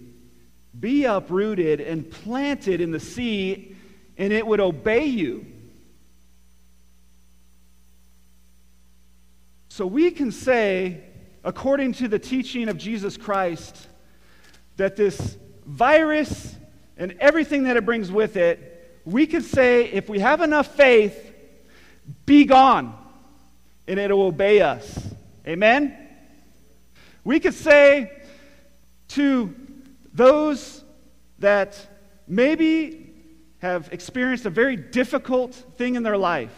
Be 0.81 1.05
uprooted 1.05 1.83
and 1.83 2.11
planted 2.11 2.81
in 2.81 2.91
the 2.91 2.99
sea, 2.99 3.77
and 4.17 4.33
it 4.33 4.47
would 4.47 4.59
obey 4.59 5.05
you. 5.05 5.45
So 9.69 9.87
we 9.87 10.11
can 10.13 10.33
say, 10.33 11.05
according 11.45 11.93
to 11.95 12.09
the 12.09 12.19
teaching 12.19 12.71
of 12.71 12.79
Jesus 12.79 13.19
Christ, 13.19 13.87
that 14.79 14.97
this 14.97 15.37
virus 15.67 16.57
and 16.97 17.15
everything 17.21 17.65
that 17.65 17.77
it 17.77 17.85
brings 17.85 18.11
with 18.11 18.39
it, 18.39 19.03
we 19.05 19.27
could 19.27 19.45
say, 19.45 19.91
if 19.91 20.09
we 20.09 20.21
have 20.21 20.41
enough 20.41 20.75
faith, 20.75 21.35
be 22.25 22.47
gone, 22.47 22.97
and 23.87 24.01
it'll 24.01 24.23
obey 24.23 24.63
us. 24.63 25.07
Amen? 25.47 26.04
We 27.25 27.41
could 27.41 27.55
say 27.55 28.13
to 29.09 29.55
those 30.13 30.85
that 31.39 31.89
maybe 32.29 33.13
have 33.59 33.89
experienced 33.93 34.45
a 34.45 34.51
very 34.51 34.77
difficult 34.77 35.55
thing 35.77 35.95
in 35.95 36.03
their 36.03 36.19
life, 36.19 36.55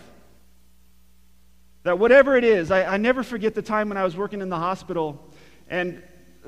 that 1.85 1.99
whatever 2.01 2.37
it 2.37 2.43
is, 2.43 2.73
I, 2.73 2.95
I 2.95 2.97
never 2.97 3.23
forget 3.23 3.55
the 3.55 3.63
time 3.63 3.89
when 3.89 3.97
I 3.97 4.03
was 4.03 4.17
working 4.17 4.41
in 4.41 4.49
the 4.49 4.59
hospital 4.59 5.25
and 5.69 6.03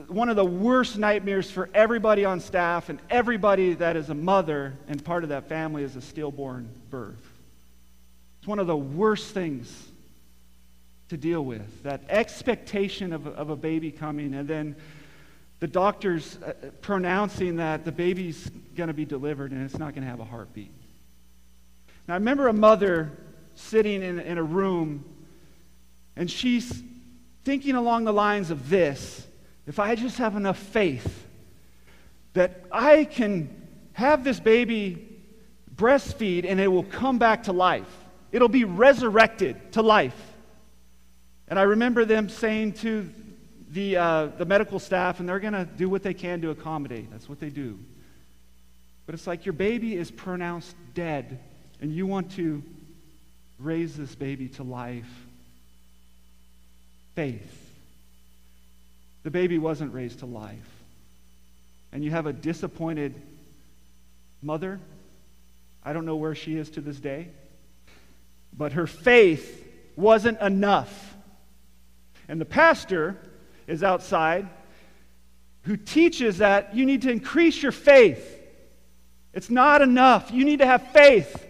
one 0.07 0.29
of 0.29 0.37
the 0.37 0.45
worst 0.45 0.99
nightmares 0.99 1.51
for 1.51 1.69
everybody 1.75 2.25
on 2.25 2.41
staff 2.41 2.89
and 2.89 3.01
everybody 3.11 3.75
that 3.75 3.97
is 3.97 4.11
a 4.11 4.15
mother 4.15 4.75
and 4.89 5.05
part 5.05 5.23
of 5.23 5.31
that 5.31 5.49
family 5.49 5.83
is 5.83 5.97
a 5.97 6.01
stillborn 6.01 6.69
birth. 6.91 7.25
It's 8.39 8.47
one 8.47 8.59
of 8.59 8.67
the 8.67 8.77
worst 8.77 9.35
things 9.35 9.88
to 11.09 11.17
deal 11.17 11.45
with 11.45 11.83
that 11.83 12.03
expectation 12.09 13.13
of, 13.13 13.27
of 13.27 13.51
a 13.51 13.57
baby 13.57 13.91
coming, 13.91 14.35
and 14.35 14.47
then 14.47 14.77
the 15.61 15.67
doctors 15.67 16.39
uh, 16.45 16.53
pronouncing 16.83 17.57
that 17.57 17.85
the 17.85 17.93
baby's 17.93 18.51
going 18.77 18.89
to 18.89 18.95
be 18.95 19.05
delivered 19.05 19.51
and 19.51 19.65
it's 19.65 19.79
not 19.79 19.93
going 19.95 20.05
to 20.05 20.09
have 20.09 20.21
a 20.21 20.25
heartbeat. 20.25 20.71
Now, 22.07 22.15
I 22.15 22.17
remember 22.19 22.49
a 22.49 22.53
mother 22.53 23.11
sitting 23.55 24.03
in, 24.03 24.21
in 24.21 24.39
a 24.39 24.43
room, 24.43 25.05
and 26.17 26.31
she's 26.31 26.83
thinking 27.45 27.75
along 27.75 28.05
the 28.05 28.13
lines 28.13 28.51
of 28.51 28.69
this 28.69 29.27
if 29.67 29.79
I 29.79 29.95
just 29.95 30.19
have 30.19 30.37
enough 30.37 30.59
faith 30.59 31.27
that 32.33 32.65
I 32.71 33.05
can 33.05 33.67
have 33.93 34.25
this 34.25 34.41
baby 34.41 35.21
breastfeed 35.75 36.47
and 36.49 36.61
it 36.61 36.69
will 36.69 36.85
come 36.85 37.19
back 37.19 37.45
to 37.45 37.53
life, 37.53 37.93
it'll 38.33 38.49
be 38.49 38.65
resurrected 38.65 39.73
to 39.73 39.83
life. 39.83 40.28
And 41.49 41.59
I 41.59 41.63
remember 41.63 42.05
them 42.05 42.29
saying 42.29 42.75
to 42.75 43.09
the, 43.71 43.97
uh, 43.97 44.27
the 44.39 44.45
medical 44.45 44.79
staff, 44.79 45.21
and 45.21 45.29
they're 45.29 45.41
going 45.41 45.53
to 45.55 45.65
do 45.65 45.89
what 45.89 46.03
they 46.03 46.15
can 46.15 46.41
to 46.43 46.51
accommodate. 46.51 47.11
That's 47.11 47.29
what 47.29 47.41
they 47.41 47.51
do. 47.51 47.79
But 49.07 49.15
it's 49.15 49.27
like 49.27 49.47
your 49.47 49.55
baby 49.55 49.95
is 49.95 50.11
pronounced 50.11 50.75
dead, 50.95 51.41
and 51.81 51.93
you 51.93 52.07
want 52.07 52.33
to 52.33 52.63
raise 53.59 53.97
this 53.97 54.15
baby 54.15 54.49
to 54.49 54.63
life. 54.63 55.09
Faith 57.15 57.69
the 59.29 59.33
baby 59.33 59.59
wasn't 59.59 59.93
raised 59.93 60.21
to 60.21 60.27
life. 60.27 60.57
And 61.93 62.03
you 62.03 62.11
have 62.11 62.25
a 62.25 62.33
disappointed 62.33 63.15
mother. 64.43 64.81
I 65.85 65.93
don't 65.93 66.07
know 66.07 66.17
where 66.17 66.35
she 66.35 66.57
is 66.57 66.71
to 66.71 66.81
this 66.81 66.97
day. 66.97 67.29
But 68.57 68.73
her 68.73 68.87
faith 68.87 69.67
wasn't 69.97 70.41
enough. 70.41 71.08
And 72.29 72.41
the 72.41 72.45
pastor 72.45 73.17
is 73.67 73.83
outside 73.83 74.49
who 75.63 75.77
teaches 75.77 76.39
that 76.39 76.75
you 76.75 76.87
need 76.87 77.03
to 77.03 77.11
increase 77.11 77.63
your 77.63 77.73
faith. 77.73 78.37
It's 79.33 79.51
not 79.51 79.83
enough. 79.83 80.31
You 80.31 80.45
need 80.45 80.61
to 80.61 80.67
have 80.67 80.89
faith. 80.89 81.47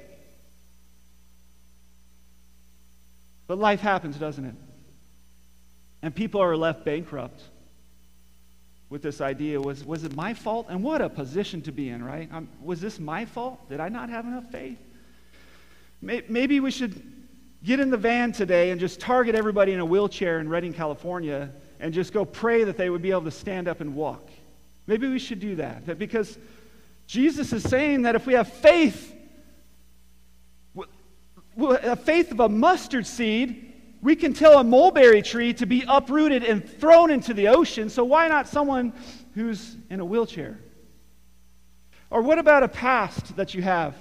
But 3.47 3.59
life 3.59 3.81
happens, 3.81 4.17
doesn't 4.17 4.45
it? 4.45 4.55
And 6.03 6.15
people 6.15 6.41
are 6.41 6.57
left 6.57 6.85
bankrupt 6.85 7.41
with 8.91 9.03
this 9.03 9.21
idea 9.21 9.61
was, 9.61 9.85
was 9.85 10.05
it 10.05 10.15
my 10.15 10.35
fault? 10.35 10.67
And 10.69 10.83
what 10.83 11.01
a 11.01 11.09
position 11.09 11.61
to 11.63 11.73
be 11.73 11.91
in, 11.91 12.03
right? 12.03 12.29
Um, 12.33 12.49
was 12.63 12.81
this 12.81 12.99
my 12.99 13.25
fault? 13.25 13.69
Did 13.69 13.81
I 13.81 13.89
not 13.89 14.09
have 14.09 14.25
enough 14.25 14.51
faith? 14.51 14.79
Maybe 16.01 16.61
we 16.61 16.71
should 16.71 17.18
get 17.65 17.81
in 17.81 17.91
the 17.91 17.97
van 17.97 18.33
today 18.33 18.71
and 18.71 18.81
just 18.81 19.00
target 19.00 19.35
everybody 19.35 19.73
in 19.73 19.81
a 19.81 19.85
wheelchair 19.85 20.41
in 20.41 20.49
Redding, 20.49 20.73
California, 20.73 21.50
and 21.81 21.93
just 21.93 22.12
go 22.12 22.25
pray 22.25 22.65
that 22.65 22.77
they 22.77 22.91
would 22.91 23.03
be 23.03 23.11
able 23.11 23.25
to 23.25 23.31
stand 23.31 23.69
up 23.69 23.81
and 23.81 23.95
walk. 23.95 24.29
Maybe 24.87 25.09
we 25.09 25.19
should 25.19 25.41
do 25.41 25.57
that. 25.57 25.87
that 25.87 25.99
because 25.99 26.38
Jesus 27.07 27.53
is 27.53 27.62
saying 27.62 28.03
that 28.03 28.15
if 28.15 28.27
we 28.27 28.35
have 28.35 28.53
faith, 28.53 29.15
a 31.59 31.97
faith 31.97 32.31
of 32.31 32.41
a 32.41 32.49
mustard 32.49 33.07
seed, 33.07 33.73
we 34.00 34.15
can 34.15 34.33
tell 34.33 34.59
a 34.59 34.65
mulberry 34.65 35.23
tree 35.23 35.53
to 35.55 35.67
be 35.67 35.85
uprooted 35.88 36.45
and 36.45 36.69
thrown 36.69 37.11
into 37.11 37.35
the 37.35 37.49
ocean, 37.49 37.91
so 37.91 38.05
why 38.05 38.29
not 38.29 38.47
someone 38.47 38.93
who's 39.35 39.77
in 39.91 40.00
a 40.00 40.05
wheelchair? 40.05 40.59
Or 42.11 42.23
what 42.23 42.38
about 42.38 42.62
a 42.62 42.69
past 42.69 43.37
that 43.37 43.55
you 43.55 43.62
have? 43.62 43.97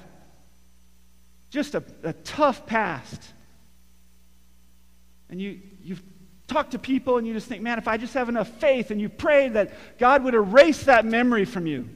Just 1.49 1.75
a, 1.75 1.83
a 2.03 2.13
tough 2.13 2.65
past. 2.65 3.21
And 5.29 5.41
you, 5.41 5.59
you've 5.81 6.03
talked 6.47 6.71
to 6.71 6.79
people 6.79 7.17
and 7.17 7.27
you 7.27 7.33
just 7.33 7.47
think, 7.47 7.61
man, 7.61 7.77
if 7.77 7.87
I 7.87 7.97
just 7.97 8.13
have 8.13 8.29
enough 8.29 8.47
faith, 8.47 8.91
and 8.91 9.01
you 9.01 9.09
pray 9.09 9.49
that 9.49 9.73
God 9.97 10.23
would 10.23 10.33
erase 10.33 10.83
that 10.83 11.05
memory 11.05 11.45
from 11.45 11.67
you. 11.67 11.89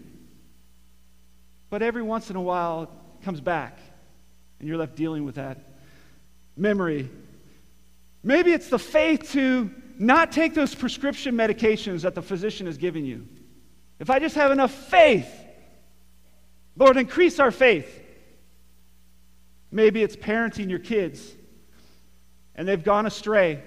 But 1.70 1.82
every 1.82 2.02
once 2.02 2.30
in 2.30 2.36
a 2.36 2.42
while, 2.42 2.84
it 2.84 3.24
comes 3.24 3.40
back, 3.40 3.80
and 4.60 4.68
you're 4.68 4.78
left 4.78 4.96
dealing 4.96 5.24
with 5.24 5.36
that 5.36 5.58
memory 6.58 7.10
Maybe 8.24 8.52
it's 8.54 8.70
the 8.70 8.80
faith 8.80 9.32
to 9.32 9.72
not 9.98 10.32
take 10.32 10.54
those 10.54 10.76
prescription 10.76 11.36
medications 11.36 12.02
that 12.02 12.16
the 12.16 12.22
physician 12.22 12.68
is 12.68 12.78
giving 12.78 13.06
you. 13.06 13.28
If 14.00 14.10
I 14.10 14.20
just 14.20 14.36
have 14.36 14.52
enough 14.52 14.72
faith, 14.72 15.30
Lord, 16.76 16.98
increase 16.98 17.40
our 17.40 17.52
faith. 17.52 18.00
Maybe 19.72 20.04
it's 20.04 20.16
parenting 20.16 20.70
your 20.70 20.80
kids 20.80 21.34
and 22.62 22.68
they've 22.68 22.84
gone 22.84 23.08
astray 23.08 23.60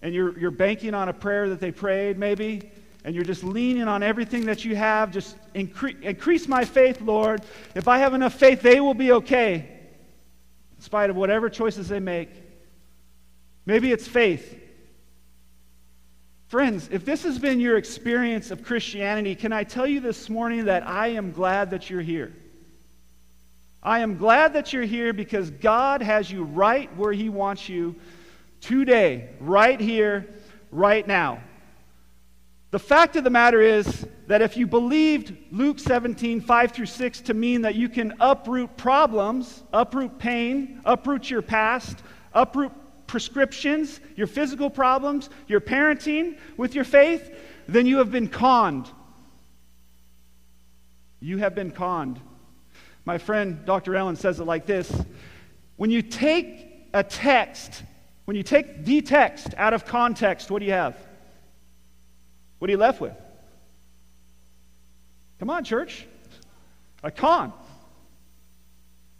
and 0.00 0.14
you're, 0.14 0.38
you're 0.38 0.50
banking 0.50 0.94
on 0.94 1.10
a 1.10 1.12
prayer 1.12 1.50
that 1.50 1.60
they 1.60 1.70
prayed, 1.70 2.16
maybe, 2.16 2.70
and 3.04 3.14
you're 3.14 3.26
just 3.26 3.44
leaning 3.44 3.86
on 3.86 4.02
everything 4.02 4.46
that 4.46 4.64
you 4.64 4.74
have. 4.74 5.10
Just 5.10 5.36
incre- 5.52 6.00
increase 6.00 6.48
my 6.48 6.64
faith, 6.64 7.02
Lord. 7.02 7.42
If 7.74 7.88
I 7.88 7.98
have 7.98 8.14
enough 8.14 8.32
faith, 8.32 8.62
they 8.62 8.80
will 8.80 8.94
be 8.94 9.12
okay 9.12 9.68
in 10.74 10.82
spite 10.82 11.10
of 11.10 11.16
whatever 11.16 11.50
choices 11.50 11.88
they 11.90 12.00
make. 12.00 12.30
Maybe 13.66 13.92
it's 13.92 14.08
faith. 14.08 14.58
Friends, 16.46 16.88
if 16.90 17.04
this 17.04 17.24
has 17.24 17.38
been 17.38 17.60
your 17.60 17.76
experience 17.76 18.50
of 18.50 18.64
Christianity, 18.64 19.34
can 19.34 19.52
I 19.52 19.62
tell 19.62 19.86
you 19.86 20.00
this 20.00 20.30
morning 20.30 20.64
that 20.64 20.88
I 20.88 21.08
am 21.08 21.32
glad 21.32 21.68
that 21.72 21.90
you're 21.90 22.00
here? 22.00 22.32
I 23.82 23.98
am 23.98 24.16
glad 24.16 24.54
that 24.54 24.72
you're 24.72 24.84
here 24.84 25.12
because 25.12 25.50
God 25.50 26.00
has 26.00 26.30
you 26.30 26.44
right 26.44 26.88
where 26.96 27.12
He 27.12 27.28
wants 27.28 27.68
you 27.68 27.94
today, 28.62 29.28
right 29.40 29.78
here, 29.78 30.26
right 30.70 31.06
now. 31.06 31.42
The 32.70 32.78
fact 32.78 33.16
of 33.16 33.24
the 33.24 33.30
matter 33.30 33.60
is 33.60 34.06
that 34.28 34.40
if 34.40 34.56
you 34.56 34.66
believed 34.66 35.36
Luke 35.50 35.78
17, 35.78 36.40
5 36.40 36.72
through 36.72 36.86
6 36.86 37.20
to 37.20 37.34
mean 37.34 37.60
that 37.62 37.74
you 37.74 37.90
can 37.90 38.14
uproot 38.18 38.74
problems, 38.78 39.62
uproot 39.74 40.18
pain, 40.18 40.80
uproot 40.86 41.28
your 41.28 41.42
past, 41.42 41.98
uproot 42.32 42.72
prescriptions, 43.06 44.00
your 44.16 44.26
physical 44.26 44.70
problems, 44.70 45.28
your 45.48 45.60
parenting 45.60 46.38
with 46.56 46.74
your 46.74 46.84
faith, 46.84 47.36
then 47.68 47.84
you 47.84 47.98
have 47.98 48.10
been 48.10 48.26
conned. 48.26 48.88
You 51.20 51.36
have 51.38 51.54
been 51.54 51.72
conned. 51.72 52.18
My 53.04 53.18
friend 53.18 53.66
Dr. 53.66 53.96
Ellen 53.96 54.16
says 54.16 54.40
it 54.40 54.44
like 54.44 54.64
this 54.64 54.90
When 55.76 55.90
you 55.90 56.00
take 56.00 56.88
a 56.94 57.04
text, 57.04 57.82
when 58.32 58.38
you 58.38 58.42
take 58.42 58.86
the 58.86 59.02
text 59.02 59.48
out 59.58 59.74
of 59.74 59.84
context, 59.84 60.50
what 60.50 60.60
do 60.60 60.64
you 60.64 60.72
have? 60.72 60.96
What 62.60 62.70
are 62.70 62.70
you 62.70 62.78
left 62.78 62.98
with? 62.98 63.12
Come 65.38 65.50
on, 65.50 65.64
church. 65.64 66.06
A 67.02 67.10
con. 67.10 67.52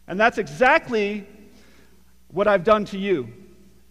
And 0.09 0.19
that's 0.19 0.39
exactly 0.39 1.27
what 2.29 2.49
I've 2.49 2.65
done 2.65 2.87
to 2.87 2.97
you. 2.97 3.29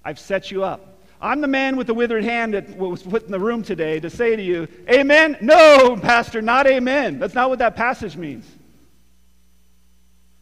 I've 0.04 0.18
set 0.18 0.50
you 0.50 0.64
up. 0.64 1.04
I'm 1.22 1.40
the 1.40 1.48
man 1.48 1.78
with 1.78 1.86
the 1.86 1.94
withered 1.94 2.24
hand 2.24 2.56
that 2.56 2.76
was 2.76 3.04
put 3.04 3.24
in 3.24 3.32
the 3.32 3.40
room 3.40 3.62
today 3.62 4.00
to 4.00 4.10
say 4.10 4.36
to 4.36 4.42
you, 4.42 4.68
Amen? 4.90 5.38
No, 5.40 6.00
Pastor, 6.02 6.42
not 6.42 6.66
amen. 6.66 7.20
That's 7.20 7.36
not 7.36 7.52
what 7.52 7.60
that 7.60 7.76
passage 7.76 8.18
means. 8.18 8.48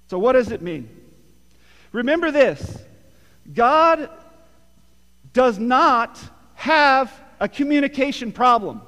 So, 0.08 0.18
what 0.18 0.34
does 0.34 0.54
it 0.54 0.62
mean? 0.62 0.88
Remember 1.92 2.32
this 2.32 2.82
God 3.52 4.10
does 5.34 5.60
not 5.60 6.20
have 6.56 7.12
a 7.40 7.48
communication 7.48 8.32
problem. 8.32 8.82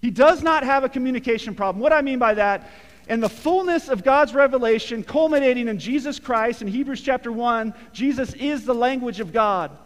He 0.00 0.10
does 0.10 0.42
not 0.42 0.62
have 0.62 0.84
a 0.84 0.88
communication 0.88 1.54
problem. 1.54 1.82
What 1.82 1.92
I 1.92 2.02
mean 2.02 2.18
by 2.18 2.34
that, 2.34 2.70
in 3.08 3.20
the 3.20 3.28
fullness 3.28 3.88
of 3.88 4.04
God's 4.04 4.34
revelation, 4.34 5.02
culminating 5.02 5.68
in 5.68 5.78
Jesus 5.78 6.18
Christ 6.18 6.62
in 6.62 6.68
Hebrews 6.68 7.00
chapter 7.00 7.32
1, 7.32 7.74
Jesus 7.92 8.32
is 8.34 8.64
the 8.64 8.74
language 8.74 9.20
of 9.20 9.32
God. 9.32 9.76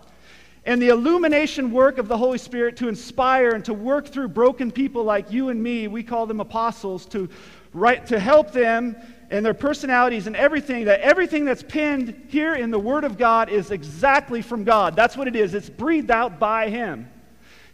And 0.66 0.80
the 0.80 0.88
illumination 0.88 1.70
work 1.70 1.98
of 1.98 2.08
the 2.08 2.16
Holy 2.16 2.38
Spirit 2.38 2.76
to 2.78 2.88
inspire 2.88 3.50
and 3.50 3.64
to 3.64 3.74
work 3.74 4.08
through 4.08 4.28
broken 4.28 4.70
people 4.70 5.04
like 5.04 5.32
you 5.32 5.48
and 5.48 5.62
me, 5.62 5.88
we 5.88 6.02
call 6.02 6.26
them 6.26 6.40
apostles, 6.40 7.06
to, 7.06 7.28
write, 7.72 8.06
to 8.06 8.18
help 8.18 8.52
them 8.52 8.96
and 9.30 9.46
their 9.46 9.54
personalities 9.54 10.26
and 10.26 10.34
everything, 10.34 10.86
that 10.86 11.00
everything 11.00 11.44
that's 11.44 11.62
pinned 11.62 12.26
here 12.28 12.54
in 12.54 12.70
the 12.70 12.78
Word 12.78 13.04
of 13.04 13.16
God 13.16 13.48
is 13.48 13.70
exactly 13.70 14.42
from 14.42 14.64
God. 14.64 14.96
That's 14.96 15.16
what 15.16 15.28
it 15.28 15.36
is. 15.36 15.54
It's 15.54 15.70
breathed 15.70 16.10
out 16.10 16.38
by 16.38 16.68
Him. 16.68 17.08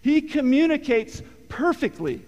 He 0.02 0.20
communicates 0.20 1.22
perfectly. 1.48 2.22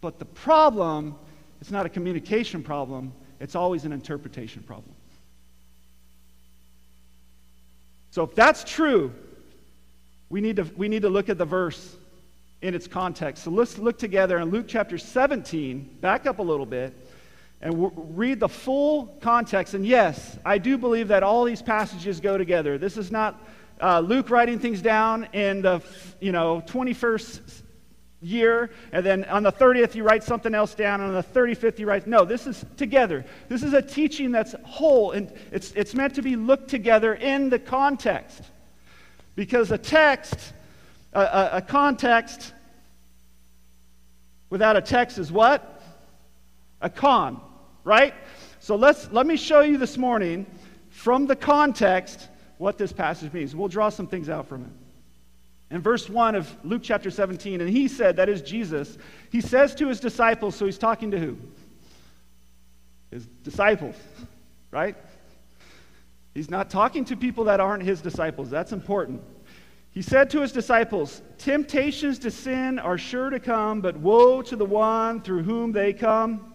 But 0.00 0.18
the 0.18 0.24
problem, 0.24 1.14
it's 1.60 1.70
not 1.70 1.86
a 1.86 1.88
communication 1.88 2.62
problem, 2.62 3.12
it's 3.38 3.54
always 3.54 3.84
an 3.84 3.92
interpretation 3.92 4.62
problem. 4.62 4.94
So 8.10 8.24
if 8.24 8.34
that's 8.34 8.64
true, 8.64 9.12
we 10.28 10.40
need 10.40 10.56
to, 10.56 10.64
we 10.76 10.88
need 10.88 11.02
to 11.02 11.08
look 11.08 11.28
at 11.28 11.38
the 11.38 11.44
verse 11.44 11.96
in 12.62 12.74
its 12.74 12.88
context. 12.88 13.44
So 13.44 13.50
let's 13.50 13.78
look 13.78 13.98
together 13.98 14.38
in 14.38 14.50
Luke 14.50 14.66
chapter 14.66 14.98
17, 14.98 15.98
back 16.00 16.26
up 16.26 16.40
a 16.40 16.42
little 16.42 16.66
bit, 16.66 16.94
and 17.60 18.16
read 18.16 18.40
the 18.40 18.48
full 18.48 19.06
context. 19.20 19.74
And 19.74 19.86
yes, 19.86 20.38
I 20.44 20.58
do 20.58 20.78
believe 20.78 21.08
that 21.08 21.22
all 21.22 21.44
these 21.44 21.62
passages 21.62 22.20
go 22.20 22.38
together. 22.38 22.78
This 22.78 22.96
is 22.96 23.10
not 23.10 23.42
uh, 23.80 24.00
Luke 24.00 24.30
writing 24.30 24.58
things 24.58 24.80
down 24.82 25.28
in 25.32 25.62
the 25.62 25.82
you 26.20 26.32
know 26.32 26.62
21st 26.66 27.62
year, 28.22 28.70
and 28.92 29.04
then 29.04 29.24
on 29.24 29.42
the 29.42 29.52
30th 29.52 29.94
you 29.94 30.04
write 30.04 30.22
something 30.22 30.54
else 30.54 30.74
down, 30.74 31.00
and 31.00 31.14
on 31.14 31.14
the 31.14 31.40
35th 31.40 31.78
you 31.78 31.86
write. 31.86 32.06
No, 32.06 32.24
this 32.24 32.46
is 32.46 32.64
together. 32.76 33.24
This 33.48 33.62
is 33.62 33.72
a 33.72 33.82
teaching 33.82 34.32
that's 34.32 34.54
whole, 34.64 35.12
and 35.12 35.32
it's, 35.52 35.72
it's 35.72 35.94
meant 35.94 36.14
to 36.14 36.22
be 36.22 36.36
looked 36.36 36.68
together 36.68 37.14
in 37.14 37.50
the 37.50 37.58
context. 37.58 38.42
Because 39.36 39.70
a 39.70 39.78
text, 39.78 40.52
a, 41.12 41.20
a, 41.20 41.50
a 41.54 41.62
context 41.62 42.52
without 44.50 44.76
a 44.76 44.82
text 44.82 45.18
is 45.18 45.32
what? 45.32 45.82
A 46.82 46.90
con, 46.90 47.40
right? 47.84 48.14
So 48.58 48.76
let's, 48.76 49.10
let 49.10 49.26
me 49.26 49.36
show 49.36 49.60
you 49.60 49.78
this 49.78 49.96
morning 49.96 50.46
from 50.90 51.26
the 51.26 51.36
context 51.36 52.28
what 52.58 52.76
this 52.76 52.92
passage 52.92 53.32
means. 53.32 53.56
We'll 53.56 53.68
draw 53.68 53.88
some 53.88 54.06
things 54.06 54.28
out 54.28 54.46
from 54.46 54.62
it. 54.62 55.74
In 55.74 55.80
verse 55.80 56.08
1 56.10 56.34
of 56.34 56.54
Luke 56.64 56.82
chapter 56.84 57.10
17, 57.10 57.60
and 57.60 57.70
he 57.70 57.86
said, 57.86 58.16
that 58.16 58.28
is 58.28 58.42
Jesus, 58.42 58.98
he 59.30 59.40
says 59.40 59.74
to 59.76 59.88
his 59.88 60.00
disciples, 60.00 60.56
so 60.56 60.66
he's 60.66 60.78
talking 60.78 61.12
to 61.12 61.18
who? 61.18 61.38
His 63.10 63.26
disciples, 63.44 63.94
right? 64.70 64.96
He's 66.34 66.50
not 66.50 66.70
talking 66.70 67.04
to 67.06 67.16
people 67.16 67.44
that 67.44 67.60
aren't 67.60 67.82
his 67.82 68.00
disciples. 68.00 68.50
That's 68.50 68.72
important. 68.72 69.22
He 69.92 70.02
said 70.02 70.30
to 70.30 70.40
his 70.40 70.52
disciples, 70.52 71.22
Temptations 71.38 72.18
to 72.20 72.30
sin 72.30 72.78
are 72.78 72.98
sure 72.98 73.30
to 73.30 73.40
come, 73.40 73.80
but 73.80 73.96
woe 73.96 74.42
to 74.42 74.54
the 74.54 74.64
one 74.64 75.20
through 75.20 75.42
whom 75.42 75.72
they 75.72 75.92
come. 75.92 76.49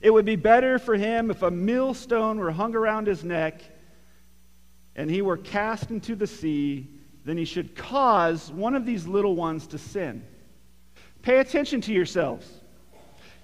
It 0.00 0.10
would 0.10 0.24
be 0.24 0.36
better 0.36 0.78
for 0.78 0.96
him 0.96 1.30
if 1.30 1.42
a 1.42 1.50
millstone 1.50 2.38
were 2.38 2.50
hung 2.50 2.74
around 2.74 3.06
his 3.06 3.24
neck 3.24 3.62
and 4.94 5.10
he 5.10 5.22
were 5.22 5.36
cast 5.36 5.90
into 5.90 6.14
the 6.14 6.26
sea 6.26 6.88
than 7.24 7.36
he 7.36 7.44
should 7.44 7.76
cause 7.76 8.50
one 8.50 8.74
of 8.74 8.86
these 8.86 9.06
little 9.06 9.36
ones 9.36 9.66
to 9.68 9.78
sin. 9.78 10.24
Pay 11.22 11.38
attention 11.38 11.80
to 11.82 11.92
yourselves. 11.92 12.48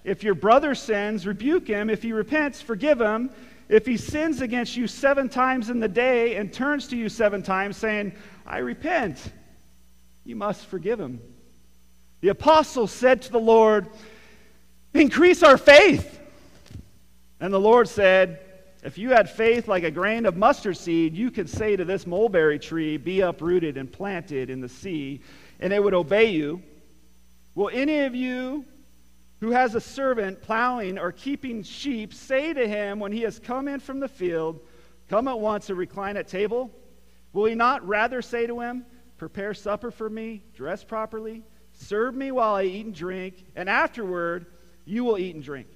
If 0.05 0.23
your 0.23 0.35
brother 0.35 0.75
sins, 0.75 1.27
rebuke 1.27 1.67
him. 1.67 1.88
If 1.90 2.03
he 2.03 2.12
repents, 2.12 2.61
forgive 2.61 3.01
him. 3.01 3.31
If 3.69 3.87
he 3.87 3.97
sins 3.97 4.40
against 4.40 4.77
you 4.77 4.87
seven 4.87 5.29
times 5.29 5.71
in 5.71 5.81
the 5.81 5.88
day 5.88 6.37
and 6.37 6.53
turns 6.53 6.88
to 6.88 6.97
you 6.97 7.09
seven 7.09 7.43
times, 7.43 7.77
saying, 7.77 8.12
I 8.47 8.59
repent, 8.59 9.33
you 10.25 10.37
must 10.37 10.67
forgive 10.67 11.01
him. 11.01 11.21
The 12.21 12.29
apostle 12.29 12.87
said 12.87 13.23
to 13.23 13.33
the 13.33 13.40
Lord, 13.40 13.88
Increase 14.93 15.43
our 15.43 15.59
faith. 15.59 16.21
And 17.45 17.53
the 17.53 17.61
Lord 17.61 17.91
said, 17.91 18.41
if 18.83 18.97
you 18.97 19.11
had 19.11 19.29
faith 19.29 19.69
like 19.69 19.85
a 19.85 19.91
grain 19.91 20.25
of 20.25 20.35
mustard 20.35 20.79
seed, 20.79 21.15
you 21.15 21.31
could 21.31 21.51
say 21.51 21.77
to 21.77 21.85
this 21.85 22.07
mulberry 22.07 22.59
tree, 22.59 22.97
Be 22.97 23.21
uprooted 23.21 23.77
and 23.77 23.93
planted 23.93 24.49
in 24.49 24.63
the 24.63 24.69
sea, 24.71 25.21
and 25.61 25.71
it 25.71 25.85
would 25.85 25.93
obey 25.93 26.31
you. 26.31 26.63
Will 27.55 27.69
any 27.71 28.01
of 28.07 28.15
you 28.15 28.65
who 29.41 29.51
has 29.51 29.75
a 29.75 29.81
servant 29.83 30.41
plowing 30.41 30.99
or 30.99 31.13
keeping 31.13 31.63
sheep 31.63 32.15
say 32.15 32.55
to 32.55 32.67
him 32.67 32.99
when 32.99 33.13
he 33.13 33.21
has 33.21 33.39
come 33.39 33.69
in 33.69 33.79
from 33.79 34.01
the 34.01 34.09
field, 34.09 34.59
Come 35.11 35.29
at 35.29 35.39
once 35.39 35.69
and 35.69 35.77
recline 35.77 36.17
at 36.17 36.27
table? 36.27 36.71
Will 37.35 37.45
he 37.45 37.55
not 37.55 37.87
rather 37.87 38.23
say 38.23 38.47
to 38.47 38.59
him, 38.61 38.87
Prepare 39.19 39.53
supper 39.53 39.91
for 39.91 40.09
me, 40.09 40.43
dress 40.55 40.83
properly, 40.83 41.43
serve 41.75 42.15
me 42.15 42.33
while 42.33 42.55
I 42.55 42.63
eat 42.63 42.87
and 42.87 42.95
drink, 42.95 43.45
and 43.55 43.69
afterward 43.69 44.47
you 44.87 45.05
will 45.05 45.19
eat 45.19 45.35
and 45.35 45.45
drink? 45.45 45.67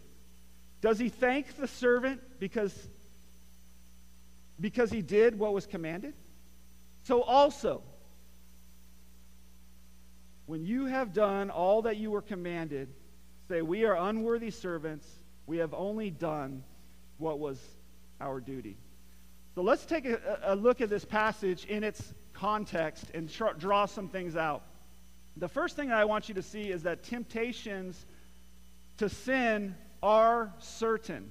Does 0.81 0.99
he 0.99 1.09
thank 1.09 1.57
the 1.57 1.67
servant 1.67 2.21
because 2.39 2.75
because 4.61 4.91
he 4.91 5.03
did 5.03 5.39
what 5.39 5.53
was 5.53 5.67
commanded? 5.67 6.15
So 7.05 7.23
also, 7.23 7.83
when 10.47 10.65
you 10.65 10.87
have 10.87 11.13
done 11.13 11.51
all 11.51 11.83
that 11.83 11.97
you 11.97 12.11
were 12.11 12.23
commanded, 12.23 12.89
say, 13.49 13.63
We 13.63 13.85
are 13.85 13.97
unworthy 13.97 14.51
servants. 14.51 15.07
We 15.47 15.59
have 15.59 15.73
only 15.75 16.11
done 16.11 16.65
what 17.19 17.39
was 17.39 17.59
our 18.21 18.41
duty. 18.41 18.77
So 19.55 19.63
let's 19.63 19.85
take 19.87 20.07
a, 20.07 20.39
a 20.43 20.55
look 20.55 20.81
at 20.81 20.91
this 20.91 21.05
passage 21.05 21.65
in 21.65 21.83
its 21.83 22.15
context 22.33 23.07
and 23.15 23.33
draw 23.59 23.87
some 23.87 24.09
things 24.09 24.37
out. 24.37 24.63
The 25.37 25.49
first 25.49 25.77
thing 25.77 25.89
that 25.89 25.99
I 25.99 26.05
want 26.05 26.29
you 26.29 26.35
to 26.35 26.43
see 26.43 26.71
is 26.71 26.83
that 26.83 27.03
temptations 27.03 28.07
to 28.99 29.09
sin 29.09 29.75
are 30.03 30.53
certain. 30.59 31.31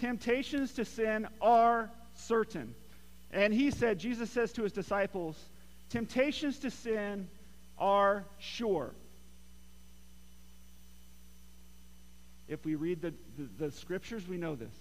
Temptations 0.00 0.72
to 0.74 0.84
sin 0.84 1.26
are 1.40 1.90
certain. 2.14 2.74
And 3.30 3.52
he 3.52 3.70
said, 3.70 3.98
Jesus 3.98 4.30
says 4.30 4.52
to 4.52 4.62
his 4.62 4.72
disciples, 4.72 5.36
temptations 5.90 6.58
to 6.60 6.70
sin 6.70 7.28
are 7.78 8.24
sure. 8.38 8.94
If 12.48 12.64
we 12.64 12.74
read 12.74 13.02
the, 13.02 13.12
the, 13.36 13.66
the, 13.66 13.70
scriptures, 13.70 14.26
we 14.26 14.38
know 14.38 14.54
this. 14.54 14.74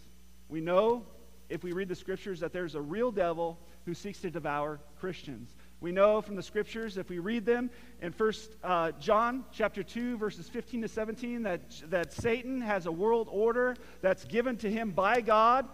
We 0.48 0.62
know, 0.62 1.06
if 1.50 1.64
we 1.64 1.74
read 1.74 1.90
the 1.90 1.96
scriptures, 1.96 2.40
that 2.40 2.54
there's 2.54 2.76
a 2.76 2.82
real 2.82 3.12
devil 3.12 3.60
who 3.86 3.94
seeks 3.94 4.20
to 4.20 4.30
devour 4.30 4.80
Christians. 5.00 5.54
We 5.80 5.92
know 5.92 6.22
from 6.22 6.36
the 6.36 6.42
scriptures, 6.42 6.98
if 6.98 7.08
we 7.08 7.20
read 7.20 7.46
them 7.46 7.70
in 8.02 8.12
First 8.12 8.50
uh, 8.64 8.94
John 9.00 9.46
chapter 9.52 9.84
2, 9.84 10.18
verses 10.18 10.50
15 10.50 10.82
to 10.82 10.88
17, 10.88 11.44
that, 11.44 11.62
that 11.92 12.14
Satan 12.14 12.62
has 12.62 12.88
a 12.88 12.92
world 12.92 13.28
order 13.30 13.76
that's 14.02 14.26
given 14.26 14.58
to 14.58 14.72
him 14.72 14.90
by 14.90 15.22
God. 15.22 15.68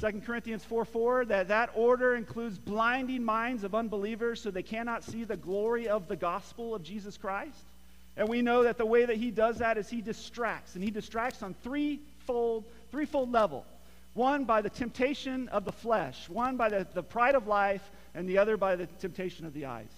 2 0.00 0.20
Corinthians 0.24 0.64
4 0.64 0.84
4, 0.84 1.24
that 1.26 1.48
that 1.48 1.70
order 1.74 2.14
includes 2.14 2.56
blinding 2.56 3.24
minds 3.24 3.64
of 3.64 3.74
unbelievers 3.74 4.40
so 4.40 4.50
they 4.50 4.62
cannot 4.62 5.02
see 5.02 5.24
the 5.24 5.36
glory 5.36 5.88
of 5.88 6.06
the 6.06 6.16
gospel 6.16 6.72
of 6.72 6.84
Jesus 6.84 7.16
Christ. 7.16 7.64
And 8.16 8.28
we 8.28 8.42
know 8.42 8.62
that 8.62 8.78
the 8.78 8.86
way 8.86 9.04
that 9.04 9.16
he 9.16 9.32
does 9.32 9.58
that 9.58 9.76
is 9.76 9.88
he 9.88 10.00
distracts, 10.00 10.76
and 10.76 10.84
he 10.84 10.90
distracts 10.92 11.42
on 11.42 11.54
threefold, 11.64 12.64
threefold 12.92 13.32
level. 13.32 13.66
One 14.14 14.44
by 14.44 14.60
the 14.60 14.70
temptation 14.70 15.48
of 15.48 15.64
the 15.64 15.72
flesh, 15.72 16.28
one 16.28 16.56
by 16.56 16.68
the, 16.68 16.86
the 16.94 17.02
pride 17.02 17.34
of 17.34 17.46
life, 17.46 17.90
and 18.14 18.28
the 18.28 18.38
other 18.38 18.56
by 18.56 18.76
the 18.76 18.86
temptation 18.86 19.46
of 19.46 19.54
the 19.54 19.66
eyes. 19.66 19.92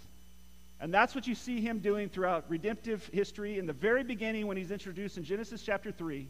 And 0.81 0.93
that's 0.93 1.15
what 1.15 1.29
you 1.29 1.37
see 1.37 1.61
him 1.61 1.79
doing 1.79 2.09
throughout 2.09 2.45
redemptive 2.49 3.09
history 3.13 3.59
in 3.59 3.67
the 3.67 3.73
very 3.73 4.03
beginning 4.03 4.49
when 4.49 4.57
he's 4.57 4.73
introduced 4.73 5.17
in 5.17 5.23
Genesis 5.23 5.63
chapter 5.63 5.93
3. 5.93 6.29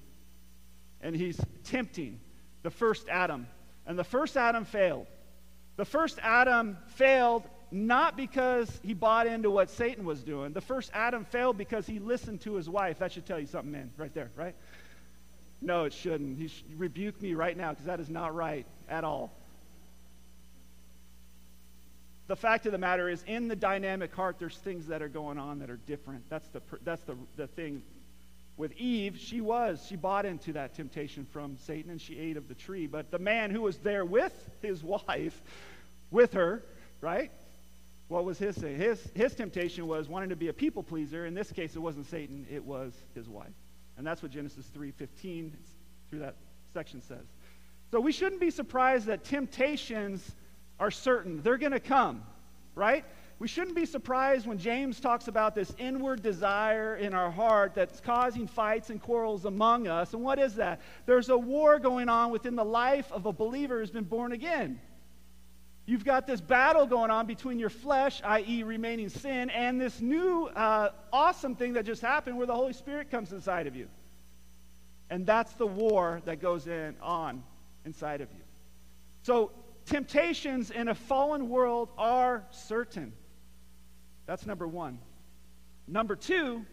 And 1.00 1.16
he's 1.16 1.40
tempting 1.64 2.20
the 2.62 2.70
first 2.70 3.08
Adam. 3.08 3.46
And 3.86 3.98
the 3.98 4.04
first 4.04 4.36
Adam 4.36 4.66
failed. 4.66 5.06
The 5.76 5.86
first 5.86 6.18
Adam 6.22 6.76
failed 6.88 7.44
not 7.70 8.14
because 8.14 8.68
he 8.82 8.92
bought 8.92 9.26
into 9.26 9.50
what 9.50 9.70
Satan 9.70 10.04
was 10.04 10.22
doing. 10.22 10.52
The 10.52 10.60
first 10.60 10.90
Adam 10.92 11.24
failed 11.24 11.56
because 11.56 11.86
he 11.86 11.98
listened 11.98 12.42
to 12.42 12.54
his 12.54 12.68
wife. 12.68 12.98
That 12.98 13.12
should 13.12 13.24
tell 13.24 13.40
you 13.40 13.46
something, 13.46 13.72
man, 13.72 13.90
right 13.96 14.12
there, 14.12 14.30
right? 14.36 14.54
No, 15.62 15.84
it 15.84 15.94
shouldn't. 15.94 16.38
He 16.38 16.48
should 16.48 16.78
rebuke 16.78 17.22
me 17.22 17.32
right 17.32 17.56
now 17.56 17.70
because 17.70 17.86
that 17.86 18.00
is 18.00 18.10
not 18.10 18.34
right 18.34 18.66
at 18.90 19.02
all 19.02 19.32
the 22.32 22.36
fact 22.36 22.64
of 22.64 22.72
the 22.72 22.78
matter 22.78 23.10
is, 23.10 23.22
in 23.26 23.46
the 23.46 23.54
dynamic 23.54 24.14
heart, 24.14 24.36
there's 24.38 24.56
things 24.56 24.86
that 24.86 25.02
are 25.02 25.08
going 25.08 25.36
on 25.36 25.58
that 25.58 25.68
are 25.68 25.76
different. 25.76 26.24
That's 26.30 26.48
the, 26.48 26.62
that's 26.82 27.02
the, 27.02 27.14
the 27.36 27.46
thing. 27.46 27.82
With 28.56 28.72
Eve, 28.78 29.18
she 29.18 29.42
was, 29.42 29.84
she 29.86 29.96
bought 29.96 30.24
into 30.24 30.54
that 30.54 30.72
temptation 30.72 31.26
from 31.30 31.58
Satan 31.58 31.90
and 31.90 32.00
she 32.00 32.18
ate 32.18 32.38
of 32.38 32.48
the 32.48 32.54
tree. 32.54 32.86
But 32.86 33.10
the 33.10 33.18
man 33.18 33.50
who 33.50 33.60
was 33.60 33.76
there 33.76 34.06
with 34.06 34.32
his 34.62 34.82
wife, 35.08 35.42
with 36.10 36.32
her, 36.32 36.64
right? 37.02 37.30
What 38.08 38.24
was 38.24 38.38
his 38.38 38.56
thing? 38.56 38.78
His, 38.78 39.06
his 39.14 39.34
temptation 39.34 39.86
was 39.86 40.08
wanting 40.08 40.30
to 40.30 40.36
be 40.36 40.48
a 40.48 40.54
people 40.54 40.82
pleaser. 40.82 41.26
In 41.26 41.34
this 41.34 41.52
case, 41.52 41.76
it 41.76 41.80
wasn't 41.80 42.06
Satan, 42.06 42.46
it 42.50 42.64
was 42.64 42.94
his 43.14 43.28
wife. 43.28 43.52
And 43.98 44.06
that's 44.06 44.22
what 44.22 44.32
Genesis 44.32 44.70
3.15 44.74 45.50
through 46.08 46.20
that 46.20 46.36
section 46.72 47.02
says. 47.02 47.26
So 47.90 48.00
we 48.00 48.10
shouldn't 48.10 48.40
be 48.40 48.50
surprised 48.50 49.04
that 49.08 49.22
temptations 49.22 50.34
are 50.82 50.90
certain. 50.90 51.40
They're 51.42 51.58
going 51.58 51.72
to 51.72 51.80
come, 51.80 52.24
right? 52.74 53.04
We 53.38 53.46
shouldn't 53.46 53.76
be 53.76 53.86
surprised 53.86 54.48
when 54.48 54.58
James 54.58 54.98
talks 54.98 55.28
about 55.28 55.54
this 55.54 55.72
inward 55.78 56.24
desire 56.24 56.96
in 56.96 57.14
our 57.14 57.30
heart 57.30 57.72
that's 57.72 58.00
causing 58.00 58.48
fights 58.48 58.90
and 58.90 59.00
quarrels 59.00 59.44
among 59.44 59.86
us. 59.86 60.12
And 60.12 60.24
what 60.24 60.40
is 60.40 60.56
that? 60.56 60.80
There's 61.06 61.28
a 61.28 61.38
war 61.38 61.78
going 61.78 62.08
on 62.08 62.32
within 62.32 62.56
the 62.56 62.64
life 62.64 63.12
of 63.12 63.26
a 63.26 63.32
believer 63.32 63.78
who's 63.78 63.92
been 63.92 64.02
born 64.02 64.32
again. 64.32 64.80
You've 65.86 66.04
got 66.04 66.26
this 66.26 66.40
battle 66.40 66.84
going 66.86 67.12
on 67.12 67.26
between 67.26 67.60
your 67.60 67.70
flesh, 67.70 68.20
i.e., 68.24 68.64
remaining 68.64 69.08
sin, 69.08 69.50
and 69.50 69.80
this 69.80 70.00
new 70.00 70.46
uh, 70.46 70.90
awesome 71.12 71.54
thing 71.54 71.74
that 71.74 71.86
just 71.86 72.02
happened 72.02 72.38
where 72.38 72.46
the 72.48 72.56
Holy 72.56 72.72
Spirit 72.72 73.08
comes 73.08 73.32
inside 73.32 73.68
of 73.68 73.76
you. 73.76 73.86
And 75.10 75.26
that's 75.26 75.52
the 75.52 75.66
war 75.66 76.22
that 76.24 76.40
goes 76.40 76.66
in 76.66 76.96
on 77.00 77.44
inside 77.84 78.20
of 78.20 78.28
you. 78.32 78.42
So 79.22 79.52
temptations 79.86 80.70
in 80.70 80.88
a 80.88 80.94
fallen 80.94 81.48
world 81.48 81.90
are 81.98 82.44
certain. 82.50 83.12
That's 84.26 84.46
number 84.46 84.66
one. 84.66 84.98
Number 85.86 86.16
two, 86.16 86.64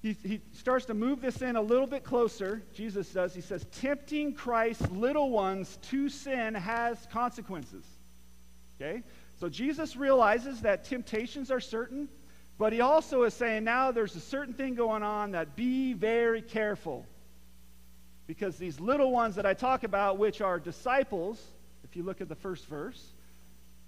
he, 0.00 0.12
he 0.22 0.40
starts 0.52 0.86
to 0.86 0.94
move 0.94 1.20
this 1.20 1.42
in 1.42 1.56
a 1.56 1.62
little 1.62 1.86
bit 1.86 2.04
closer. 2.04 2.62
Jesus 2.72 3.08
does. 3.10 3.34
He 3.34 3.40
says, 3.40 3.66
tempting 3.72 4.34
Christ's 4.34 4.88
little 4.90 5.30
ones 5.30 5.78
to 5.90 6.08
sin 6.08 6.54
has 6.54 7.06
consequences. 7.12 7.84
Okay? 8.80 9.02
So 9.40 9.48
Jesus 9.48 9.96
realizes 9.96 10.62
that 10.62 10.84
temptations 10.84 11.50
are 11.50 11.60
certain, 11.60 12.08
but 12.58 12.72
he 12.72 12.80
also 12.80 13.24
is 13.24 13.34
saying 13.34 13.64
now 13.64 13.90
there's 13.90 14.14
a 14.14 14.20
certain 14.20 14.54
thing 14.54 14.74
going 14.74 15.02
on 15.02 15.32
that 15.32 15.56
be 15.56 15.92
very 15.94 16.42
careful. 16.42 17.06
Because 18.26 18.56
these 18.56 18.78
little 18.78 19.10
ones 19.10 19.34
that 19.36 19.46
I 19.46 19.54
talk 19.54 19.84
about, 19.84 20.18
which 20.18 20.40
are 20.40 20.60
disciples, 20.60 21.42
if 21.88 21.96
you 21.96 22.02
look 22.02 22.20
at 22.20 22.28
the 22.28 22.34
first 22.34 22.66
verse. 22.66 23.12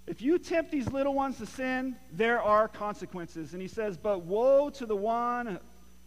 If 0.07 0.21
you 0.21 0.39
tempt 0.39 0.71
these 0.71 0.91
little 0.91 1.13
ones 1.13 1.37
to 1.37 1.45
sin, 1.45 1.95
there 2.11 2.41
are 2.41 2.67
consequences. 2.67 3.53
And 3.53 3.61
he 3.61 3.67
says, 3.67 3.97
But 3.97 4.23
woe 4.23 4.69
to 4.71 4.85
the 4.85 4.95
one 4.95 5.59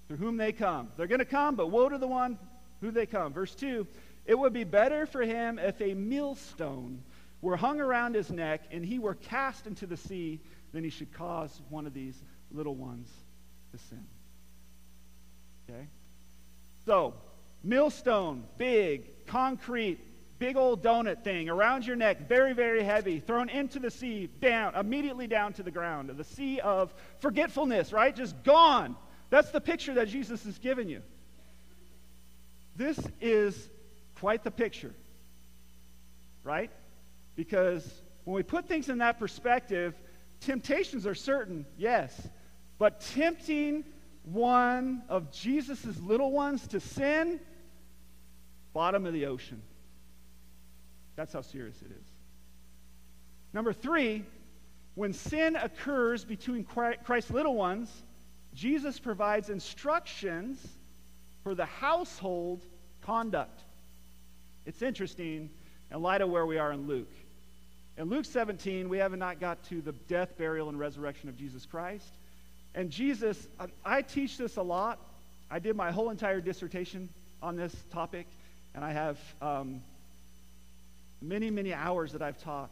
through 0.09 0.17
whom 0.17 0.37
they 0.37 0.53
come. 0.53 0.89
They're 0.97 1.07
going 1.07 1.21
to 1.21 1.25
come, 1.25 1.55
but 1.55 1.69
woe 1.69 1.89
to 1.89 1.99
the 1.99 2.09
one 2.09 2.39
who 2.81 2.91
they 2.91 3.07
come. 3.07 3.33
Verse 3.33 3.55
2 3.55 3.87
It 4.27 4.39
would 4.39 4.53
be 4.53 4.65
better 4.65 5.07
for 5.07 5.23
him 5.23 5.59
if 5.59 5.81
a 5.81 5.95
millstone 5.95 7.03
were 7.41 7.57
hung 7.57 7.81
around 7.81 8.15
his 8.15 8.31
neck 8.31 8.63
and 8.71 8.85
he 8.85 8.99
were 8.99 9.15
cast 9.15 9.67
into 9.67 9.87
the 9.87 9.97
sea 9.97 10.41
than 10.73 10.83
he 10.83 10.91
should 10.91 11.13
cause 11.13 11.61
one 11.69 11.87
of 11.87 11.95
these 11.95 12.21
little 12.51 12.75
ones 12.75 13.09
to 13.73 13.79
sin. 13.79 14.05
Okay? 15.69 15.87
So, 16.85 17.15
millstone, 17.63 18.45
big, 18.59 19.27
concrete, 19.27 19.99
big 20.45 20.59
old 20.59 20.83
donut 20.83 21.25
thing 21.25 21.49
around 21.49 21.87
your 21.87 21.97
neck, 21.97 22.29
very, 22.29 22.53
very 22.53 22.85
heavy, 22.85 23.19
thrown 23.19 23.49
into 23.49 23.79
the 23.79 23.91
sea, 23.91 24.29
down, 24.43 24.75
immediately 24.75 25.27
down 25.27 25.55
to 25.55 25.63
the 25.63 25.71
ground. 25.71 26.11
The 26.11 26.23
sea 26.23 26.61
of 26.61 26.93
forgetfulness, 27.21 27.95
right? 27.95 28.15
Just 28.15 28.43
gone. 28.43 28.95
That's 29.31 29.51
the 29.53 29.61
picture 29.63 29.95
that 29.95 30.09
Jesus 30.09 30.45
has 30.45 30.59
given 30.59 30.91
you. 30.91 31.01
This 32.77 33.01
is 33.23 33.71
quite 34.17 34.45
the 34.45 34.51
picture, 34.51 34.93
right? 36.43 36.71
Because 37.37 37.83
when 38.25 38.37
we 38.37 38.43
put 38.43 38.69
things 38.69 38.91
in 38.91 38.99
that 38.99 39.19
perspective, 39.19 39.99
temptations 40.41 41.07
are 41.07 41.15
certain, 41.15 41.65
yes, 41.79 42.29
but 42.77 43.01
tempting 43.01 43.83
one 44.25 45.05
of 45.09 45.33
Jesus' 45.33 45.99
little 46.01 46.33
ones 46.33 46.67
to 46.69 46.81
sin, 46.81 47.41
bottom 48.75 49.07
of 49.07 49.15
the 49.15 49.25
ocean. 49.25 49.63
That's 51.17 51.33
how 51.33 51.43
serious 51.43 51.81
it 51.83 51.91
is. 51.91 52.07
Number 53.53 53.73
three, 53.73 54.25
when 54.95 55.13
sin 55.13 55.57
occurs 55.57 56.25
between 56.25 56.65
Christ's 56.65 57.31
little 57.31 57.55
ones, 57.55 57.91
Jesus 58.55 58.99
provides 58.99 59.51
instructions 59.51 60.65
for 61.43 61.55
the 61.55 61.67
household 61.67 62.65
conduct. 63.03 63.63
It's 64.67 64.83
interesting 64.83 65.51
in 65.91 66.03
light 66.03 66.21
of 66.21 66.31
where 66.31 66.47
we 66.47 66.59
are 66.59 66.73
in 66.73 66.87
Luke. 66.87 67.13
In 67.97 68.09
Luke 68.09 68.25
17, 68.25 68.89
we 68.89 68.99
have 68.99 69.17
not 69.17 69.39
got 69.39 69.63
to 69.65 69.81
the 69.81 69.93
death, 69.93 70.37
burial, 70.37 70.69
and 70.69 70.79
resurrection 70.79 71.29
of 71.29 71.37
Jesus 71.37 71.65
Christ. 71.67 72.09
And 72.75 72.91
Jesus, 72.91 73.47
I 73.85 74.03
teach 74.03 74.37
this 74.37 74.57
a 74.57 74.63
lot. 74.63 74.99
I 75.51 75.61
did 75.61 75.77
my 75.77 75.93
whole 75.93 76.11
entire 76.11 76.41
dissertation 76.41 77.09
on 77.41 77.55
this 77.55 77.75
topic, 77.93 78.27
and 78.75 78.85
I 78.85 78.93
have 78.93 79.19
um, 79.41 79.83
many, 81.29 81.51
many 81.51 81.73
hours 81.73 82.13
that 82.13 82.23
I've 82.23 82.39
taught 82.39 82.71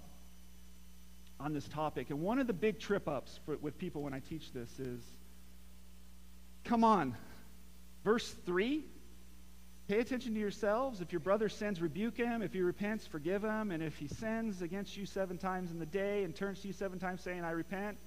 on 1.40 1.52
this 1.52 1.66
topic. 1.68 2.10
And 2.10 2.20
one 2.20 2.38
of 2.38 2.46
the 2.46 2.52
big 2.52 2.78
trip 2.78 3.08
ups 3.08 3.40
for, 3.44 3.56
with 3.56 3.78
people 3.78 4.02
when 4.02 4.14
I 4.14 4.20
teach 4.20 4.52
this 4.52 4.78
is 4.78 5.02
come 6.64 6.84
on, 6.84 7.16
verse 8.04 8.34
3. 8.46 8.84
Pay 9.88 9.98
attention 9.98 10.34
to 10.34 10.40
yourselves. 10.40 11.00
If 11.00 11.12
your 11.12 11.20
brother 11.20 11.48
sins, 11.48 11.80
rebuke 11.80 12.16
him. 12.16 12.40
If 12.40 12.52
he 12.52 12.60
repents, 12.60 13.06
forgive 13.06 13.42
him. 13.42 13.72
And 13.72 13.82
if 13.82 13.96
he 13.96 14.06
sins 14.06 14.62
against 14.62 14.96
you 14.96 15.06
seven 15.06 15.38
times 15.38 15.70
in 15.70 15.80
the 15.80 15.86
day 15.86 16.22
and 16.22 16.34
turns 16.34 16.60
to 16.60 16.68
you 16.68 16.72
seven 16.72 16.98
times 16.98 17.20
saying, 17.20 17.42
I 17.44 17.50
repent, 17.50 17.98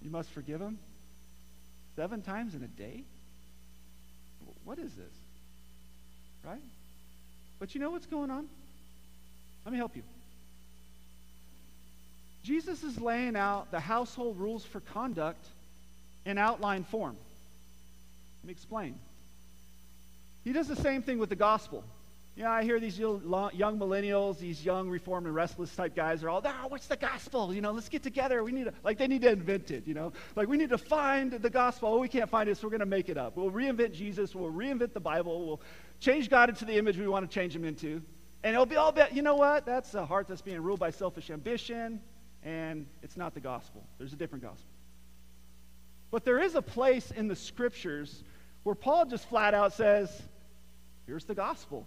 you 0.00 0.10
must 0.10 0.30
forgive 0.30 0.60
him. 0.60 0.78
Seven 1.96 2.22
times 2.22 2.54
in 2.54 2.62
a 2.62 2.68
day? 2.68 3.02
What 4.64 4.78
is 4.78 4.94
this? 4.94 5.12
Right? 6.44 6.62
But 7.58 7.74
you 7.74 7.80
know 7.80 7.90
what's 7.90 8.06
going 8.06 8.30
on? 8.30 8.46
Let 9.66 9.72
me 9.72 9.78
help 9.78 9.96
you. 9.96 10.04
Jesus 12.44 12.84
is 12.84 13.00
laying 13.00 13.34
out 13.34 13.72
the 13.72 13.80
household 13.80 14.38
rules 14.38 14.64
for 14.64 14.78
conduct 14.78 15.44
in 16.24 16.38
outline 16.38 16.84
form. 16.84 17.16
Let 18.42 18.46
me 18.46 18.52
explain. 18.52 18.94
He 20.44 20.52
does 20.52 20.68
the 20.68 20.76
same 20.76 21.02
thing 21.02 21.18
with 21.18 21.30
the 21.30 21.36
gospel. 21.36 21.82
Yeah, 22.36 22.52
I 22.52 22.62
hear 22.62 22.78
these 22.78 22.96
young 22.96 23.22
millennials, 23.24 24.38
these 24.38 24.64
young 24.64 24.88
reformed 24.88 25.26
and 25.26 25.34
restless 25.34 25.74
type 25.74 25.96
guys 25.96 26.22
are 26.22 26.28
all, 26.28 26.40
oh, 26.44 26.68
what's 26.68 26.86
the 26.86 26.96
gospel? 26.96 27.52
You 27.52 27.60
know, 27.60 27.72
let's 27.72 27.88
get 27.88 28.04
together. 28.04 28.44
We 28.44 28.52
need 28.52 28.66
to, 28.66 28.74
like, 28.84 28.98
they 28.98 29.08
need 29.08 29.22
to 29.22 29.32
invent 29.32 29.72
it, 29.72 29.84
you 29.84 29.94
know? 29.94 30.12
Like, 30.36 30.46
we 30.46 30.56
need 30.56 30.68
to 30.68 30.78
find 30.78 31.32
the 31.32 31.50
gospel. 31.50 31.88
Oh, 31.88 31.98
we 31.98 32.08
can't 32.08 32.30
find 32.30 32.48
it, 32.48 32.56
so 32.56 32.68
we're 32.68 32.70
going 32.70 32.80
to 32.80 32.86
make 32.86 33.08
it 33.08 33.18
up. 33.18 33.36
We'll 33.36 33.50
reinvent 33.50 33.94
Jesus. 33.94 34.32
We'll 34.32 34.52
reinvent 34.52 34.92
the 34.92 35.00
Bible. 35.00 35.44
We'll 35.44 35.60
change 35.98 36.30
God 36.30 36.50
into 36.50 36.64
the 36.64 36.76
image 36.76 36.96
we 36.96 37.08
want 37.08 37.28
to 37.28 37.34
change 37.34 37.56
him 37.56 37.64
into. 37.64 38.02
And 38.42 38.54
it'll 38.54 38.66
be 38.66 38.76
all 38.76 38.88
about, 38.88 39.14
you 39.14 39.22
know 39.22 39.36
what? 39.36 39.66
That's 39.66 39.94
a 39.94 40.06
heart 40.06 40.28
that's 40.28 40.42
being 40.42 40.60
ruled 40.62 40.80
by 40.80 40.90
selfish 40.90 41.30
ambition 41.30 42.00
and 42.46 42.86
it's 43.02 43.16
not 43.16 43.34
the 43.34 43.40
gospel. 43.40 43.82
There's 43.98 44.12
a 44.12 44.16
different 44.16 44.44
gospel. 44.44 44.70
But 46.12 46.24
there 46.24 46.38
is 46.38 46.54
a 46.54 46.62
place 46.62 47.10
in 47.10 47.26
the 47.26 47.34
scriptures 47.34 48.22
where 48.62 48.76
Paul 48.76 49.06
just 49.06 49.28
flat 49.28 49.52
out 49.52 49.72
says, 49.72 50.22
here's 51.06 51.24
the 51.24 51.34
gospel. 51.34 51.86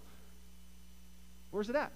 Where's 1.51 1.69
it 1.69 1.75
at? 1.77 1.91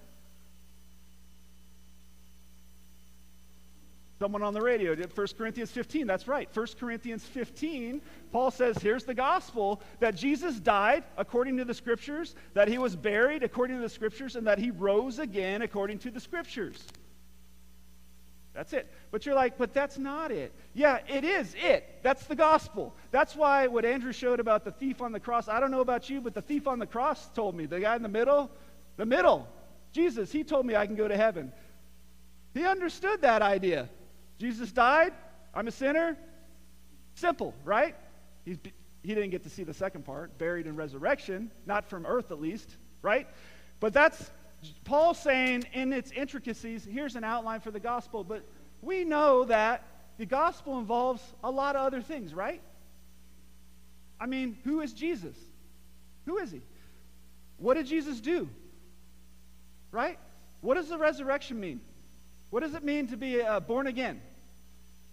Someone 4.24 4.42
on 4.42 4.54
the 4.54 4.62
radio 4.62 4.96
did 4.96 5.12
1 5.18 5.28
Corinthians 5.38 5.70
15. 5.72 6.08
That's 6.08 6.30
right. 6.30 6.48
1 6.54 6.68
Corinthians 6.80 7.26
15, 7.26 8.02
Paul 8.32 8.52
says, 8.52 8.78
here's 8.78 9.04
the 9.04 9.14
gospel 9.14 9.82
that 10.00 10.16
Jesus 10.16 10.62
died 10.62 11.04
according 11.18 11.58
to 11.58 11.66
the 11.66 11.74
scriptures, 11.74 12.34
that 12.54 12.70
he 12.70 12.78
was 12.78 12.96
buried 12.96 13.44
according 13.44 13.76
to 13.76 13.82
the 13.82 13.90
scriptures, 13.90 14.38
and 14.38 14.48
that 14.48 14.60
he 14.60 14.72
rose 14.72 15.20
again 15.20 15.62
according 15.62 16.00
to 16.00 16.10
the 16.10 16.22
scriptures. 16.22 16.82
That's 18.54 18.72
it. 18.72 18.90
But 19.12 19.26
you're 19.26 19.36
like, 19.36 19.58
but 19.58 19.74
that's 19.74 19.98
not 19.98 20.32
it. 20.32 20.54
Yeah, 20.74 21.00
it 21.10 21.26
is 21.26 21.54
it. 21.62 22.00
That's 22.02 22.26
the 22.26 22.36
gospel. 22.38 22.96
That's 23.12 23.36
why 23.36 23.68
what 23.68 23.84
Andrew 23.84 24.14
showed 24.14 24.40
about 24.40 24.64
the 24.64 24.72
thief 24.72 25.02
on 25.02 25.12
the 25.12 25.20
cross, 25.20 25.50
I 25.50 25.60
don't 25.60 25.70
know 25.70 25.82
about 25.82 26.10
you, 26.10 26.22
but 26.22 26.34
the 26.34 26.42
thief 26.42 26.66
on 26.66 26.80
the 26.80 26.88
cross 26.88 27.28
told 27.32 27.56
me, 27.56 27.66
the 27.66 27.82
guy 27.82 27.98
in 27.98 28.04
the 28.04 28.08
middle, 28.08 28.50
the 28.96 29.06
middle, 29.06 29.50
Jesus, 29.92 30.32
he 30.32 30.46
told 30.46 30.66
me 30.66 30.78
I 30.78 30.86
can 30.86 30.96
go 30.96 31.10
to 31.10 31.18
heaven. 31.18 31.52
He 32.54 32.66
understood 32.66 33.24
that 33.24 33.42
idea. 33.42 33.90
Jesus 34.44 34.74
died. 34.74 35.14
I'm 35.54 35.70
a 35.70 35.72
sinner. 35.72 36.18
Simple, 37.16 37.54
right? 37.64 37.96
He's, 38.44 38.58
he 39.02 39.16
didn't 39.16 39.30
get 39.30 39.44
to 39.44 39.50
see 39.50 39.64
the 39.64 39.74
second 39.74 40.04
part, 40.04 40.38
buried 40.38 40.68
in 40.68 40.76
resurrection, 40.76 41.50
not 41.66 41.90
from 41.90 42.06
earth 42.06 42.30
at 42.30 42.42
least, 42.42 42.76
right? 43.02 43.26
But 43.80 43.94
that's 43.94 44.32
Paul 44.84 45.14
saying 45.14 45.64
in 45.72 45.94
its 45.94 46.12
intricacies, 46.12 46.84
here's 46.84 47.16
an 47.16 47.24
outline 47.24 47.62
for 47.62 47.72
the 47.72 47.80
gospel, 47.80 48.26
but 48.26 48.44
we 48.82 49.06
know 49.06 49.46
that 49.46 49.86
the 50.18 50.26
gospel 50.26 50.78
involves 50.78 51.24
a 51.42 51.50
lot 51.50 51.78
of 51.78 51.86
other 51.86 52.02
things, 52.02 52.34
right? 52.34 52.62
I 54.20 54.26
mean, 54.26 54.58
who 54.66 54.82
is 54.82 54.92
Jesus? 54.92 55.38
Who 56.26 56.40
is 56.40 56.52
he? 56.52 56.62
What 57.56 57.76
did 57.76 57.86
Jesus 57.86 58.20
do? 58.20 58.50
Right? 59.90 60.20
What 60.60 60.74
does 60.74 60.90
the 60.90 60.98
resurrection 60.98 61.62
mean? 61.62 61.80
What 62.50 62.62
does 62.62 62.74
it 62.74 62.84
mean 62.84 63.08
to 63.08 63.16
be 63.16 63.42
uh, 63.42 63.62
born 63.62 63.88
again? 63.88 64.20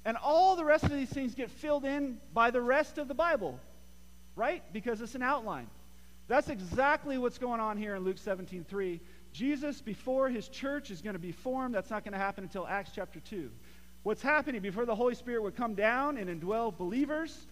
And 0.04 0.16
all 0.16 0.56
the 0.56 0.64
rest 0.64 0.84
of 0.84 0.92
these 0.92 1.10
things 1.10 1.34
get 1.34 1.50
filled 1.50 1.84
in 1.84 2.18
by 2.32 2.50
the 2.50 2.60
rest 2.60 2.98
of 2.98 3.08
the 3.08 3.14
Bible, 3.14 3.60
right? 4.34 4.62
Because 4.72 5.00
it's 5.00 5.14
an 5.14 5.22
outline. 5.22 5.68
That's 6.28 6.48
exactly 6.48 7.18
what's 7.18 7.38
going 7.38 7.60
on 7.60 7.76
here 7.76 7.96
in 7.96 8.04
Luke 8.04 8.18
17 8.18 8.64
3. 8.64 9.00
Jesus, 9.32 9.80
before 9.80 10.28
his 10.28 10.48
church 10.48 10.90
is 10.90 11.02
going 11.02 11.14
to 11.14 11.20
be 11.20 11.32
formed, 11.32 11.74
that's 11.74 11.90
not 11.90 12.04
going 12.04 12.12
to 12.12 12.18
happen 12.18 12.44
until 12.44 12.66
Acts 12.66 12.90
chapter 12.94 13.20
2. 13.20 13.50
What's 14.02 14.22
happening 14.22 14.62
before 14.62 14.86
the 14.86 14.94
Holy 14.94 15.14
Spirit 15.14 15.42
would 15.42 15.56
come 15.56 15.74
down 15.74 16.16
and 16.16 16.28
indwell 16.28 16.76
believers, 16.76 17.46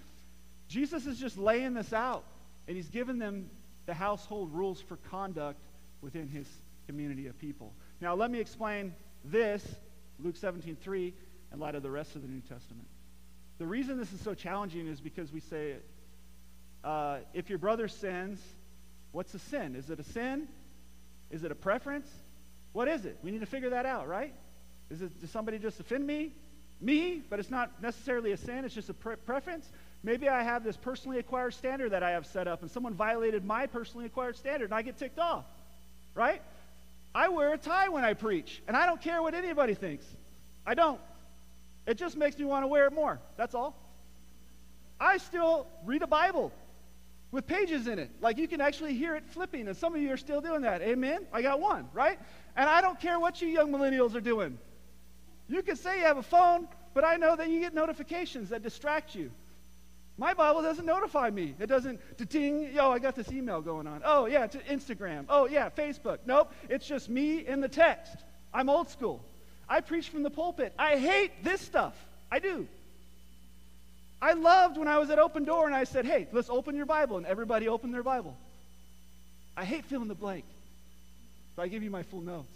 Jesus 0.69 1.07
is 1.07 1.19
just 1.19 1.37
laying 1.39 1.75
this 1.75 1.93
out, 1.93 2.25
and 2.67 2.77
he's 2.77 2.89
given 2.89 3.19
them 3.19 3.51
the 3.87 3.95
household 3.95 4.53
rules 4.53 4.81
for 4.81 4.97
conduct 5.11 5.61
within 6.01 6.29
his 6.29 6.47
community 6.87 7.27
of 7.27 7.39
people. 7.39 7.73
Now, 8.01 8.15
let 8.15 8.31
me 8.31 8.41
explain 8.41 8.95
this, 9.25 9.65
Luke 10.21 10.37
17 10.37 10.77
3, 10.77 11.15
in 11.53 11.59
light 11.59 11.75
of 11.75 11.83
the 11.83 11.91
rest 11.91 12.15
of 12.17 12.23
the 12.23 12.29
New 12.29 12.41
Testament. 12.41 12.87
The 13.59 13.67
reason 13.67 13.99
this 13.99 14.13
is 14.13 14.21
so 14.21 14.35
challenging 14.35 14.87
is 14.87 15.01
because 15.01 15.33
we 15.33 15.41
say, 15.41 15.75
uh, 16.85 17.19
if 17.35 17.49
your 17.49 17.59
brother 17.59 17.89
sins, 17.89 18.41
what's 19.13 19.35
a 19.35 19.39
sin? 19.39 19.75
Is 19.75 19.91
it 19.91 19.99
a 19.99 20.05
sin? 20.05 20.49
Is 21.31 21.45
it 21.45 21.51
a 21.51 21.57
preference? 21.57 22.09
What 22.73 22.89
is 22.89 23.05
it? 23.05 23.19
We 23.23 23.31
need 23.31 23.41
to 23.41 23.47
figure 23.47 23.71
that 23.71 23.87
out, 23.87 24.09
right? 24.09 24.33
Is 24.91 25.03
it 25.03 25.21
does 25.21 25.31
somebody 25.31 25.59
just 25.59 25.81
offend 25.81 26.07
me? 26.07 26.33
Me, 26.81 27.23
but 27.29 27.41
it's 27.41 27.51
not 27.51 27.83
necessarily 27.83 28.31
a 28.33 28.37
sin, 28.37 28.65
it's 28.65 28.75
just 28.75 28.89
a 28.89 28.95
pre- 28.95 29.17
preference. 29.17 29.69
Maybe 30.05 30.29
I 30.29 30.45
have 30.45 30.63
this 30.63 30.77
personally 30.77 31.19
acquired 31.19 31.55
standard 31.55 31.91
that 31.91 32.05
I 32.05 32.13
have 32.13 32.25
set 32.25 32.47
up, 32.47 32.63
and 32.63 32.71
someone 32.71 32.95
violated 32.95 33.45
my 33.45 33.67
personally 33.67 34.07
acquired 34.07 34.37
standard, 34.37 34.67
and 34.67 34.75
I 34.75 34.83
get 34.83 34.97
ticked 34.97 35.19
off, 35.19 35.45
right? 36.15 36.41
I 37.13 37.31
wear 37.31 37.53
a 37.53 37.59
tie 37.59 37.89
when 37.89 38.05
I 38.05 38.15
preach, 38.15 38.63
and 38.69 38.77
I 38.77 38.87
don't 38.87 39.03
care 39.03 39.21
what 39.21 39.35
anybody 39.35 39.75
thinks. 39.75 40.07
I 40.65 40.75
don't. 40.75 41.01
It 41.89 41.97
just 41.97 42.19
makes 42.19 42.39
me 42.39 42.45
want 42.45 42.65
to 42.65 42.67
wear 42.69 42.87
it 42.87 42.93
more. 42.93 43.19
That's 43.39 43.55
all. 43.55 43.75
I 45.01 45.17
still 45.17 45.67
read 45.87 46.03
a 46.03 46.07
Bible 46.07 46.53
with 47.31 47.47
pages 47.47 47.87
in 47.87 47.99
it. 47.99 48.11
Like 48.21 48.37
you 48.37 48.47
can 48.47 48.61
actually 48.61 48.93
hear 48.93 49.17
it 49.17 49.25
flipping, 49.27 49.69
and 49.69 49.77
some 49.77 49.95
of 49.95 50.03
you 50.03 50.13
are 50.13 50.19
still 50.19 50.43
doing 50.43 50.63
that. 50.63 50.83
Amen? 50.83 51.27
I 51.33 51.41
got 51.41 51.61
one, 51.61 51.89
right? 51.95 52.19
And 52.57 52.69
I 52.69 52.83
don't 52.83 53.01
care 53.01 53.19
what 53.19 53.41
you 53.41 53.49
young 53.49 53.73
millennials 53.73 54.15
are 54.15 54.21
doing. 54.21 54.59
You 55.49 55.63
can 55.63 55.77
say 55.77 56.01
you 56.01 56.05
have 56.05 56.19
a 56.19 56.23
phone, 56.23 56.69
but 56.93 57.05
I 57.05 57.17
know 57.17 57.35
that 57.37 57.49
you 57.49 57.59
get 57.59 57.73
notifications 57.73 58.51
that 58.51 58.63
distract 58.63 59.15
you. 59.15 59.31
My 60.19 60.35
Bible 60.35 60.61
doesn't 60.61 60.85
notify 60.85 61.31
me. 61.31 61.55
It 61.59 61.69
doesn't 61.69 62.01
ding, 62.29 62.71
yo, 62.75 62.91
I 62.91 62.99
got 62.99 63.15
this 63.15 63.33
email 63.33 63.63
going 63.63 63.87
on. 63.87 64.03
Oh, 64.05 64.27
yeah, 64.27 64.47
to 64.47 64.59
Instagram. 64.59 65.25
Oh, 65.31 65.47
yeah, 65.47 65.71
Facebook. 65.71 66.19
Nope, 66.27 66.53
it's 66.69 66.87
just 66.87 67.09
me 67.09 67.47
in 67.47 67.63
the 67.63 67.69
text. 67.69 68.15
I'm 68.53 68.69
old 68.69 68.91
school. 68.91 69.25
I 69.69 69.81
preach 69.81 70.09
from 70.09 70.23
the 70.23 70.31
pulpit. 70.31 70.73
I 70.79 70.97
hate 70.97 71.45
this 71.45 71.61
stuff. 71.61 71.95
I 72.31 72.39
do. 72.39 72.67
I 74.21 74.33
loved 74.33 74.79
when 74.79 74.89
I 74.89 74.99
was 74.99 75.11
at 75.11 75.19
Open 75.19 75.45
Door 75.45 75.67
and 75.67 75.75
I 75.75 75.85
said, 75.85 76.05
hey, 76.05 76.27
let's 76.33 76.51
open 76.51 76.75
your 76.75 76.87
Bible. 76.87 77.19
And 77.19 77.27
everybody 77.27 77.69
opened 77.69 77.95
their 77.95 78.03
Bible. 78.03 78.37
I 79.57 79.65
hate 79.65 79.85
filling 79.85 80.09
the 80.09 80.15
blank. 80.15 80.45
So 81.55 81.63
I 81.63 81.69
give 81.69 81.83
you 81.83 81.91
my 81.91 82.03
full 82.03 82.21
notes. 82.21 82.49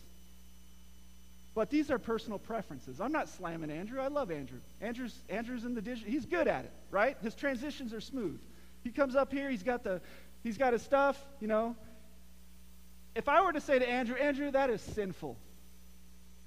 But 1.55 1.69
these 1.69 1.91
are 1.91 1.99
personal 1.99 2.39
preferences. 2.39 3.01
I'm 3.01 3.13
not 3.13 3.29
slamming 3.29 3.71
Andrew. 3.71 4.01
I 4.01 4.09
love 4.09 4.31
Andrew. 4.31 4.59
Andrew's, 4.81 5.15
Andrew's 5.29 5.65
in 5.65 5.75
the 5.75 5.83
digital. 5.83 6.11
He's 6.11 6.25
good 6.25 6.49
at 6.49 6.65
it, 6.65 6.73
right? 6.91 7.17
His 7.23 7.35
transitions 7.35 7.93
are 7.93 8.01
smooth. 8.01 8.41
He 8.83 8.91
comes 8.91 9.15
up 9.15 9.31
here. 9.31 9.51
He's 9.51 9.63
got 9.63 9.85
the, 9.85 10.01
he's 10.43 10.57
got 10.57 10.73
his 10.73 10.83
stuff. 10.83 11.23
You 11.41 11.49
know. 11.49 11.77
If 13.15 13.29
I 13.29 13.43
were 13.45 13.53
to 13.53 13.61
say 13.61 13.79
to 13.79 13.89
Andrew, 13.89 14.17
Andrew, 14.17 14.51
that 14.53 14.71
is 14.71 14.81
sinful 14.81 15.37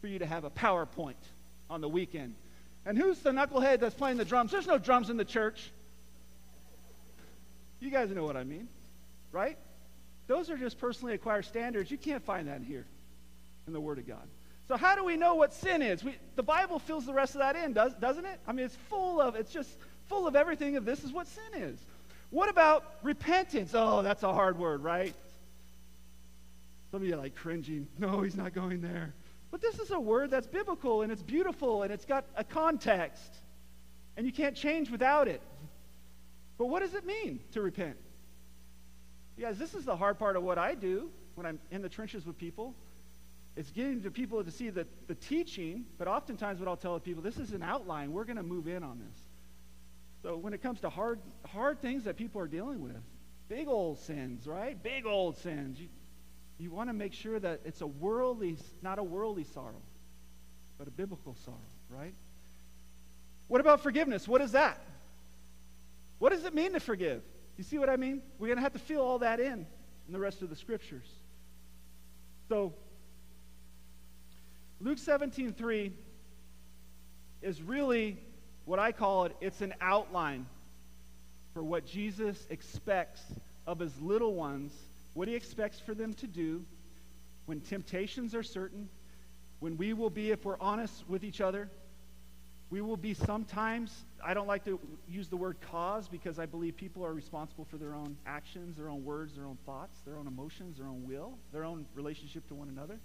for 0.06 0.10
you 0.10 0.20
to 0.20 0.26
have 0.28 0.44
a 0.44 0.52
PowerPoint 0.52 1.16
on 1.68 1.82
the 1.82 1.90
weekend. 1.90 2.36
And 2.86 2.96
who's 2.96 3.18
the 3.22 3.32
knucklehead 3.32 3.80
that's 3.80 3.96
playing 3.96 4.18
the 4.18 4.26
drums? 4.26 4.52
There's 4.52 4.68
no 4.68 4.78
drums 4.78 5.10
in 5.10 5.18
the 5.18 5.26
church. 5.26 5.72
You 7.80 7.90
guys 7.90 8.12
know 8.12 8.24
what 8.24 8.38
I 8.38 8.44
mean, 8.44 8.68
right? 9.32 9.58
Those 10.28 10.52
are 10.52 10.58
just 10.58 10.78
personally 10.78 11.16
acquired 11.16 11.46
standards. 11.46 11.90
You 11.90 11.98
can't 11.98 12.24
find 12.24 12.50
that 12.50 12.62
here 12.62 12.86
in 13.66 13.74
the 13.74 13.82
Word 13.82 13.98
of 13.98 14.08
God. 14.08 14.28
So 14.68 14.78
how 14.78 14.96
do 14.96 15.04
we 15.04 15.18
know 15.18 15.34
what 15.34 15.56
sin 15.56 15.82
is? 15.82 16.04
We, 16.04 16.14
the 16.36 16.44
Bible 16.44 16.78
fills 16.78 17.08
the 17.08 17.14
rest 17.14 17.34
of 17.34 17.40
that 17.40 17.56
in, 17.56 17.74
does, 17.74 17.96
doesn't 17.96 18.26
it? 18.26 18.40
I 18.46 18.52
mean, 18.52 18.68
it's 18.68 18.78
full 18.92 19.20
of, 19.20 19.36
it's 19.36 19.52
just 19.52 19.72
full 20.06 20.28
of 20.28 20.36
everything 20.36 20.76
of 20.76 20.86
this 20.86 21.04
is 21.04 21.12
what 21.12 21.26
sin 21.26 21.64
is. 21.64 21.80
What 22.30 22.48
about 22.48 22.86
repentance? 23.02 23.72
Oh, 23.74 24.04
that's 24.04 24.22
a 24.22 24.32
hard 24.32 24.60
word, 24.60 24.84
right? 24.84 25.16
Some 26.92 27.02
of 27.02 27.08
you 27.08 27.16
are 27.16 27.18
like 27.18 27.34
cringing. 27.34 27.88
No, 27.98 28.22
he's 28.22 28.36
not 28.36 28.54
going 28.54 28.82
there. 28.82 29.16
But 29.56 29.62
this 29.62 29.80
is 29.80 29.92
a 29.92 30.00
word 30.02 30.32
that's 30.32 30.48
biblical 30.48 31.02
and 31.02 31.14
it's 31.14 31.24
beautiful 31.24 31.84
and 31.84 31.94
it's 31.94 32.04
got 32.04 32.26
a 32.36 32.44
context. 32.44 33.38
And 34.18 34.26
you 34.26 34.34
can't 34.34 34.54
change 34.54 34.92
without 34.92 35.30
it. 35.30 35.42
But 36.58 36.66
what 36.66 36.82
does 36.82 36.94
it 36.94 37.06
mean 37.06 37.40
to 37.54 37.62
repent? 37.62 37.96
Guys, 39.40 39.58
this 39.58 39.74
is 39.74 39.86
the 39.86 39.96
hard 39.96 40.20
part 40.20 40.36
of 40.36 40.44
what 40.44 40.58
I 40.58 40.76
do 40.76 41.10
when 41.36 41.46
I'm 41.46 41.60
in 41.72 41.82
the 41.82 41.88
trenches 41.88 42.26
with 42.26 42.38
people. 42.38 42.76
It's 43.56 43.72
getting 43.72 44.02
to 44.04 44.12
people 44.12 44.44
to 44.44 44.52
see 44.52 44.72
the, 44.72 44.86
the 45.08 45.16
teaching, 45.16 45.86
but 45.98 46.10
oftentimes 46.10 46.60
what 46.60 46.68
I'll 46.68 46.76
tell 46.76 47.00
people, 47.00 47.24
this 47.24 47.38
is 47.38 47.54
an 47.54 47.64
outline. 47.64 48.12
We're 48.12 48.26
going 48.26 48.36
to 48.36 48.44
move 48.44 48.68
in 48.68 48.84
on 48.84 49.00
this. 49.00 49.20
So 50.22 50.36
when 50.36 50.52
it 50.54 50.62
comes 50.62 50.82
to 50.82 50.90
hard, 50.90 51.22
hard 51.46 51.80
things 51.80 52.04
that 52.04 52.18
people 52.18 52.42
are 52.42 52.48
dealing 52.50 52.82
with, 52.82 53.02
big 53.48 53.70
old 53.70 54.00
sins, 54.00 54.48
right? 54.48 54.84
Big 54.84 55.06
old 55.06 55.38
sins. 55.38 55.80
You, 55.80 55.88
you 56.58 56.72
want 56.72 56.90
to 56.90 56.94
make 56.94 57.14
sure 57.14 57.40
that 57.40 57.62
it's 57.66 57.82
a 57.82 57.88
worldly, 57.88 58.58
not 58.82 59.00
a 59.00 59.04
worldly 59.04 59.44
sorrow, 59.44 59.82
but 60.78 60.88
a 60.88 60.92
biblical 60.92 61.36
sorrow, 61.46 61.58
right? 61.90 62.14
What 63.48 63.62
about 63.62 63.82
forgiveness? 63.82 64.28
What 64.28 64.42
is 64.42 64.54
that? 64.54 64.80
What 66.20 66.32
does 66.32 66.46
it 66.46 66.54
mean 66.54 66.74
to 66.74 66.80
forgive? 66.80 67.22
You 67.58 67.64
see 67.64 67.78
what 67.78 67.90
I 67.90 67.98
mean? 67.98 68.22
We're 68.40 68.48
going 68.48 68.58
to 68.58 68.64
have 68.64 68.74
to 68.74 68.80
fill 68.80 69.02
all 69.02 69.20
that 69.20 69.40
in 69.40 69.66
in 70.08 70.14
the 70.14 70.20
rest 70.20 70.42
of 70.42 70.50
the 70.50 70.56
scriptures. 70.56 71.08
So, 72.48 72.74
Luke 74.80 74.98
17 74.98 75.54
3 75.54 75.92
is 77.42 77.62
really 77.62 78.18
what 78.66 78.80
I 78.80 78.92
call 78.92 79.26
it 79.26 79.36
it's 79.42 79.62
an 79.62 79.74
outline 79.82 80.46
for 81.54 81.64
what 81.64 81.86
Jesus 81.86 82.46
expects 82.50 83.22
of 83.68 83.80
his 83.80 84.00
little 84.02 84.34
ones 84.36 84.72
what 85.16 85.28
he 85.28 85.34
expects 85.34 85.80
for 85.80 85.96
them 85.96 86.14
to 86.14 86.28
do 86.28 86.64
when 87.46 87.62
temptations 87.62 88.36
are 88.36 88.44
certain, 88.44 88.90
when 89.60 89.78
we 89.78 89.94
will 89.94 90.10
be, 90.10 90.30
if 90.30 90.46
we're 90.46 90.60
honest 90.60 91.08
with 91.08 91.24
each 91.24 91.42
other, 91.42 91.70
we 92.70 92.82
will 92.82 92.98
be 92.98 93.14
sometimes, 93.14 94.06
I 94.24 94.34
don't 94.34 94.48
like 94.48 94.66
to 94.66 94.80
use 95.08 95.30
the 95.30 95.38
word 95.38 95.58
cause 95.72 96.08
because 96.08 96.38
I 96.38 96.46
believe 96.46 96.76
people 96.76 97.06
are 97.06 97.14
responsible 97.14 97.64
for 97.64 97.78
their 97.78 97.94
own 97.94 98.18
actions, 98.26 98.76
their 98.76 98.90
own 98.90 99.06
words, 99.06 99.36
their 99.36 99.46
own 99.46 99.58
thoughts, 99.66 100.02
their 100.02 100.18
own 100.18 100.28
emotions, 100.28 100.78
their 100.78 100.88
own 100.88 101.08
will, 101.08 101.38
their 101.54 101.64
own 101.64 101.86
relationship 101.96 102.48
to 102.50 102.56
one 102.56 102.68
another. 102.68 103.00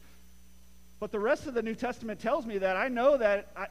But 0.98 1.12
the 1.12 1.20
rest 1.20 1.46
of 1.46 1.54
the 1.54 1.62
New 1.62 1.74
Testament 1.74 2.20
tells 2.20 2.44
me 2.44 2.58
that 2.58 2.76
I 2.76 2.88
know 2.88 3.18
that 3.18 3.52
I, 3.56 3.66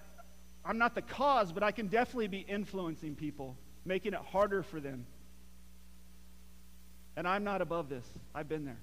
I'm 0.63 0.77
not 0.77 0.95
the 0.95 1.01
cause, 1.01 1.51
but 1.51 1.63
I 1.63 1.71
can 1.71 1.87
definitely 1.87 2.27
be 2.27 2.39
influencing 2.39 3.15
people, 3.15 3.57
making 3.83 4.13
it 4.13 4.21
harder 4.31 4.63
for 4.63 4.79
them. 4.79 5.05
And 7.15 7.27
I'm 7.27 7.43
not 7.43 7.61
above 7.61 7.89
this. 7.89 8.05
I've 8.33 8.47
been 8.47 8.65
there. 8.65 8.79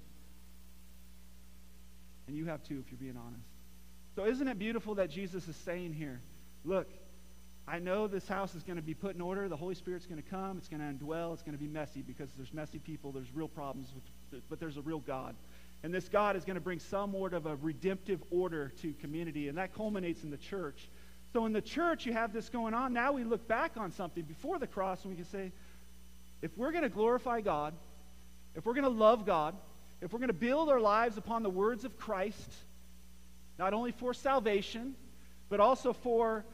And 2.27 2.37
you 2.37 2.47
have 2.47 2.63
too, 2.63 2.83
if 2.85 2.91
you're 2.91 2.99
being 2.99 3.17
honest. 3.17 3.47
So, 4.17 4.25
isn't 4.25 4.49
it 4.49 4.59
beautiful 4.59 4.97
that 4.97 5.11
Jesus 5.11 5.47
is 5.47 5.57
saying 5.57 5.93
here, 5.93 6.21
look, 6.65 6.89
I 7.69 7.79
know 7.81 8.07
this 8.07 8.29
house 8.29 8.55
is 8.55 8.63
going 8.63 8.77
to 8.77 8.83
be 8.83 8.95
put 8.95 9.15
in 9.15 9.21
order. 9.21 9.49
The 9.49 9.57
Holy 9.57 9.75
Spirit's 9.75 10.07
going 10.07 10.23
to 10.23 10.29
come. 10.29 10.57
It's 10.57 10.69
going 10.69 10.81
to 10.81 10.87
indwell. 10.87 11.33
It's 11.33 11.43
going 11.43 11.57
to 11.57 11.63
be 11.63 11.69
messy 11.69 12.01
because 12.01 12.31
there's 12.37 12.55
messy 12.55 12.79
people. 12.79 13.11
There's 13.11 13.33
real 13.35 13.49
problems, 13.49 13.89
with, 14.31 14.43
but 14.49 14.61
there's 14.61 14.77
a 14.77 14.83
real 14.83 15.01
God. 15.01 15.35
And 15.83 15.93
this 15.93 16.09
God 16.09 16.37
is 16.37 16.45
going 16.45 16.55
to 16.55 16.61
bring 16.61 16.79
some 16.79 17.13
sort 17.13 17.35
of 17.35 17.47
a 17.47 17.57
redemptive 17.57 18.23
order 18.31 18.73
to 18.83 18.93
community, 18.95 19.49
and 19.49 19.59
that 19.59 19.75
culminates 19.75 20.23
in 20.23 20.31
the 20.31 20.37
church. 20.37 20.89
So 21.33 21.45
in 21.45 21.53
the 21.53 21.61
church, 21.61 22.07
you 22.07 22.13
have 22.13 22.33
this 22.33 22.49
going 22.49 22.73
on. 22.73 22.93
Now 22.93 23.13
we 23.13 23.25
look 23.25 23.47
back 23.47 23.73
on 23.77 23.93
something 23.93 24.23
before 24.23 24.59
the 24.59 24.67
cross, 24.67 25.03
and 25.03 25.11
we 25.11 25.17
can 25.17 25.27
say, 25.27 25.53
if 26.43 26.57
we're 26.57 26.71
going 26.71 26.85
to 26.85 26.89
glorify 26.89 27.41
God, 27.41 27.75
if 28.57 28.67
we're 28.67 28.75
going 28.75 28.85
to 28.85 28.91
love 28.91 29.25
God, 29.25 29.55
if 30.01 30.13
we're 30.13 30.19
going 30.19 30.29
to 30.29 30.35
build 30.35 30.69
our 30.69 30.81
lives 30.81 31.17
upon 31.17 31.43
the 31.43 31.51
words 31.51 31.85
of 31.85 31.97
Christ, 31.97 32.53
not 33.59 33.73
only 33.73 33.93
for 33.93 34.13
salvation, 34.15 34.95
but 35.49 35.61
also 35.61 35.93
for 35.93 36.45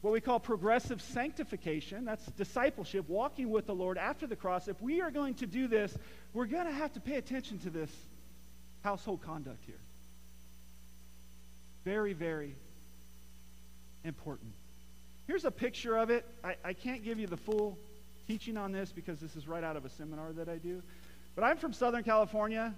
what 0.00 0.12
we 0.12 0.20
call 0.20 0.38
progressive 0.38 1.02
sanctification. 1.02 2.04
That's 2.04 2.24
discipleship, 2.32 3.08
walking 3.08 3.50
with 3.50 3.66
the 3.66 3.74
Lord 3.74 3.98
after 3.98 4.26
the 4.26 4.36
cross. 4.36 4.68
If 4.68 4.80
we 4.80 5.00
are 5.00 5.10
going 5.10 5.34
to 5.34 5.46
do 5.46 5.66
this, 5.66 5.96
we're 6.32 6.46
going 6.46 6.66
to 6.66 6.72
have 6.72 6.92
to 6.94 7.00
pay 7.00 7.16
attention 7.16 7.58
to 7.60 7.70
this 7.70 7.90
household 8.82 9.22
conduct 9.22 9.64
here. 9.64 9.80
Very, 11.84 12.12
very 12.12 12.54
important. 14.04 14.52
Here's 15.26 15.44
a 15.44 15.50
picture 15.50 15.96
of 15.96 16.10
it. 16.10 16.24
I, 16.44 16.54
I 16.64 16.72
can't 16.72 17.02
give 17.02 17.18
you 17.18 17.26
the 17.26 17.36
full 17.36 17.78
teaching 18.26 18.56
on 18.56 18.72
this 18.72 18.92
because 18.92 19.18
this 19.18 19.34
is 19.36 19.48
right 19.48 19.64
out 19.64 19.76
of 19.76 19.84
a 19.84 19.90
seminar 19.90 20.32
that 20.34 20.48
I 20.48 20.58
do. 20.58 20.82
But 21.34 21.44
I'm 21.44 21.56
from 21.56 21.72
Southern 21.72 22.02
California, 22.02 22.74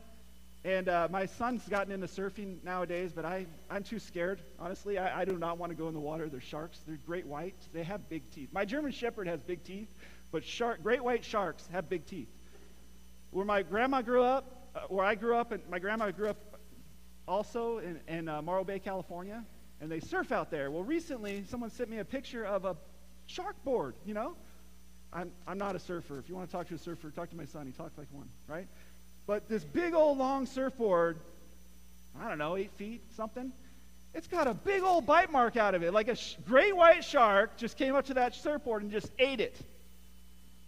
and 0.64 0.88
uh, 0.88 1.08
my 1.10 1.26
son's 1.26 1.66
gotten 1.68 1.92
into 1.92 2.06
surfing 2.06 2.62
nowadays, 2.62 3.12
but 3.14 3.24
I, 3.24 3.46
I'm 3.70 3.82
too 3.82 3.98
scared, 3.98 4.42
honestly. 4.58 4.98
I, 4.98 5.22
I 5.22 5.24
do 5.24 5.38
not 5.38 5.56
want 5.56 5.70
to 5.70 5.76
go 5.76 5.88
in 5.88 5.94
the 5.94 6.00
water. 6.00 6.28
They're 6.28 6.40
sharks. 6.40 6.80
They're 6.86 6.98
great 7.06 7.26
whites. 7.26 7.68
They 7.72 7.82
have 7.84 8.08
big 8.10 8.30
teeth. 8.30 8.50
My 8.52 8.66
German 8.66 8.92
Shepherd 8.92 9.26
has 9.26 9.40
big 9.40 9.64
teeth, 9.64 9.88
but 10.30 10.44
shark, 10.44 10.82
great 10.82 11.02
white 11.02 11.24
sharks 11.24 11.66
have 11.72 11.88
big 11.88 12.04
teeth. 12.04 12.28
Where 13.30 13.46
my 13.46 13.62
grandma 13.62 14.02
grew 14.02 14.22
up, 14.22 14.68
uh, 14.74 14.80
where 14.88 15.06
I 15.06 15.14
grew 15.14 15.36
up, 15.36 15.52
and 15.52 15.62
my 15.70 15.78
grandma 15.78 16.10
grew 16.10 16.28
up 16.28 16.60
also 17.26 17.78
in, 17.78 18.00
in 18.08 18.28
uh, 18.28 18.42
Morro 18.42 18.64
Bay, 18.64 18.78
California, 18.78 19.44
and 19.80 19.90
they 19.90 20.00
surf 20.00 20.32
out 20.32 20.50
there. 20.50 20.70
Well, 20.70 20.82
recently, 20.82 21.44
someone 21.48 21.70
sent 21.70 21.88
me 21.88 21.98
a 21.98 22.04
picture 22.04 22.44
of 22.44 22.64
a 22.64 22.76
shark 23.26 23.62
board, 23.64 23.94
you 24.04 24.12
know? 24.12 24.34
I'm, 25.12 25.30
I'm 25.46 25.58
not 25.58 25.74
a 25.74 25.78
surfer. 25.78 26.18
If 26.18 26.28
you 26.28 26.34
want 26.34 26.48
to 26.48 26.56
talk 26.56 26.68
to 26.68 26.74
a 26.74 26.78
surfer, 26.78 27.10
talk 27.10 27.30
to 27.30 27.36
my 27.36 27.44
son. 27.44 27.66
He 27.66 27.72
talks 27.72 27.98
like 27.98 28.06
one, 28.12 28.28
right? 28.46 28.66
But 29.26 29.48
this 29.48 29.64
big 29.64 29.94
old 29.94 30.18
long 30.18 30.46
surfboard, 30.46 31.18
I 32.20 32.28
don't 32.28 32.38
know, 32.38 32.56
eight 32.56 32.72
feet, 32.72 33.02
something, 33.16 33.52
it's 34.14 34.26
got 34.26 34.46
a 34.46 34.54
big 34.54 34.82
old 34.82 35.06
bite 35.06 35.30
mark 35.30 35.56
out 35.56 35.74
of 35.74 35.82
it. 35.82 35.92
Like 35.92 36.08
a 36.08 36.16
sh- 36.16 36.36
great 36.46 36.76
white 36.76 37.04
shark 37.04 37.56
just 37.56 37.76
came 37.76 37.94
up 37.94 38.06
to 38.06 38.14
that 38.14 38.34
surfboard 38.34 38.82
and 38.82 38.90
just 38.90 39.08
ate 39.18 39.40
it. 39.40 39.56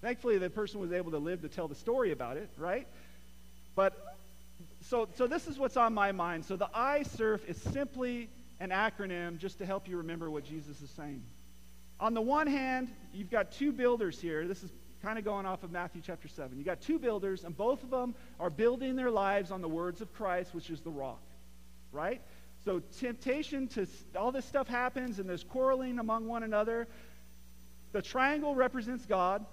Thankfully, 0.00 0.38
the 0.38 0.50
person 0.50 0.80
was 0.80 0.92
able 0.92 1.12
to 1.12 1.18
live 1.18 1.42
to 1.42 1.48
tell 1.48 1.68
the 1.68 1.74
story 1.74 2.12
about 2.12 2.36
it, 2.36 2.50
right? 2.56 2.86
But 3.74 4.16
so, 4.82 5.08
so 5.16 5.26
this 5.26 5.46
is 5.46 5.58
what's 5.58 5.76
on 5.76 5.94
my 5.94 6.12
mind. 6.12 6.44
So 6.44 6.56
the 6.56 6.68
I 6.74 7.02
surf 7.04 7.44
is 7.48 7.60
simply 7.60 8.28
an 8.60 8.70
acronym 8.70 9.38
just 9.38 9.58
to 9.58 9.66
help 9.66 9.88
you 9.88 9.98
remember 9.98 10.30
what 10.30 10.44
Jesus 10.44 10.80
is 10.80 10.90
saying. 10.90 11.22
On 12.02 12.14
the 12.14 12.20
one 12.20 12.48
hand, 12.48 12.90
you've 13.14 13.30
got 13.30 13.52
two 13.52 13.70
builders 13.70 14.20
here. 14.20 14.48
This 14.48 14.64
is 14.64 14.72
kind 15.02 15.20
of 15.20 15.24
going 15.24 15.46
off 15.46 15.62
of 15.62 15.70
Matthew 15.70 16.02
chapter 16.04 16.26
7. 16.26 16.58
You 16.58 16.64
got 16.64 16.80
two 16.80 16.98
builders, 16.98 17.44
and 17.44 17.56
both 17.56 17.84
of 17.84 17.90
them 17.90 18.16
are 18.40 18.50
building 18.50 18.96
their 18.96 19.10
lives 19.10 19.52
on 19.52 19.60
the 19.60 19.68
words 19.68 20.00
of 20.00 20.12
Christ, 20.12 20.52
which 20.52 20.68
is 20.68 20.80
the 20.80 20.90
rock, 20.90 21.22
right? 21.92 22.20
So 22.64 22.82
temptation 22.98 23.68
to 23.68 23.86
all 24.18 24.32
this 24.32 24.44
stuff 24.44 24.66
happens, 24.66 25.20
and 25.20 25.28
there's 25.28 25.44
quarreling 25.44 26.00
among 26.00 26.26
one 26.26 26.42
another. 26.42 26.88
The 27.92 28.02
triangle 28.02 28.56
represents 28.56 29.06
God, 29.06 29.46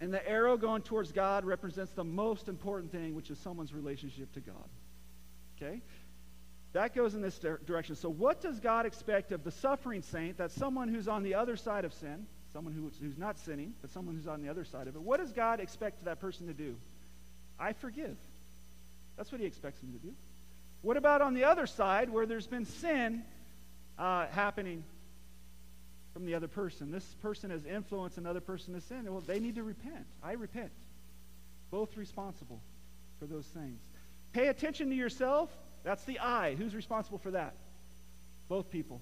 and 0.00 0.14
the 0.14 0.26
arrow 0.26 0.56
going 0.56 0.80
towards 0.80 1.12
God 1.12 1.44
represents 1.44 1.92
the 1.92 2.04
most 2.04 2.48
important 2.48 2.90
thing, 2.90 3.14
which 3.14 3.30
is 3.30 3.38
someone's 3.38 3.74
relationship 3.74 4.32
to 4.32 4.40
God. 4.40 4.68
Okay? 5.56 5.82
That 6.76 6.94
goes 6.94 7.14
in 7.14 7.22
this 7.22 7.38
direction. 7.38 7.96
So, 7.96 8.08
what 8.08 8.40
does 8.40 8.60
God 8.60 8.86
expect 8.86 9.32
of 9.32 9.44
the 9.44 9.50
suffering 9.50 10.02
saint? 10.02 10.36
That's 10.36 10.54
someone 10.54 10.88
who's 10.88 11.08
on 11.08 11.22
the 11.22 11.34
other 11.34 11.56
side 11.56 11.84
of 11.84 11.92
sin 11.92 12.26
someone 12.56 12.72
who's, 12.72 12.96
who's 12.98 13.18
not 13.18 13.38
sinning, 13.38 13.74
but 13.82 13.90
someone 13.90 14.14
who's 14.14 14.26
on 14.26 14.40
the 14.40 14.48
other 14.48 14.64
side 14.64 14.88
of 14.88 14.96
it, 14.96 15.02
what 15.02 15.20
does 15.20 15.30
God 15.30 15.60
expect 15.60 16.02
that 16.06 16.20
person 16.20 16.46
to 16.46 16.54
do? 16.54 16.74
I 17.60 17.74
forgive. 17.74 18.16
That's 19.18 19.30
what 19.30 19.42
he 19.42 19.46
expects 19.46 19.80
them 19.80 19.92
to 19.92 19.98
do. 19.98 20.14
What 20.80 20.96
about 20.96 21.20
on 21.20 21.34
the 21.34 21.44
other 21.44 21.66
side 21.66 22.08
where 22.08 22.24
there's 22.24 22.46
been 22.46 22.64
sin 22.64 23.24
uh, 23.98 24.26
happening 24.28 24.84
from 26.14 26.24
the 26.24 26.34
other 26.34 26.48
person? 26.48 26.90
This 26.90 27.04
person 27.20 27.50
has 27.50 27.66
influenced 27.66 28.16
another 28.16 28.40
person 28.40 28.72
to 28.72 28.80
sin. 28.80 29.04
Well, 29.04 29.20
they 29.20 29.38
need 29.38 29.56
to 29.56 29.62
repent. 29.62 30.06
I 30.22 30.32
repent. 30.32 30.72
Both 31.70 31.94
responsible 31.98 32.62
for 33.18 33.26
those 33.26 33.46
things. 33.46 33.80
Pay 34.32 34.46
attention 34.46 34.88
to 34.88 34.96
yourself. 34.96 35.50
That's 35.86 36.02
the 36.02 36.18
I. 36.18 36.56
Who's 36.56 36.74
responsible 36.74 37.18
for 37.18 37.30
that? 37.30 37.54
Both 38.48 38.70
people. 38.70 39.00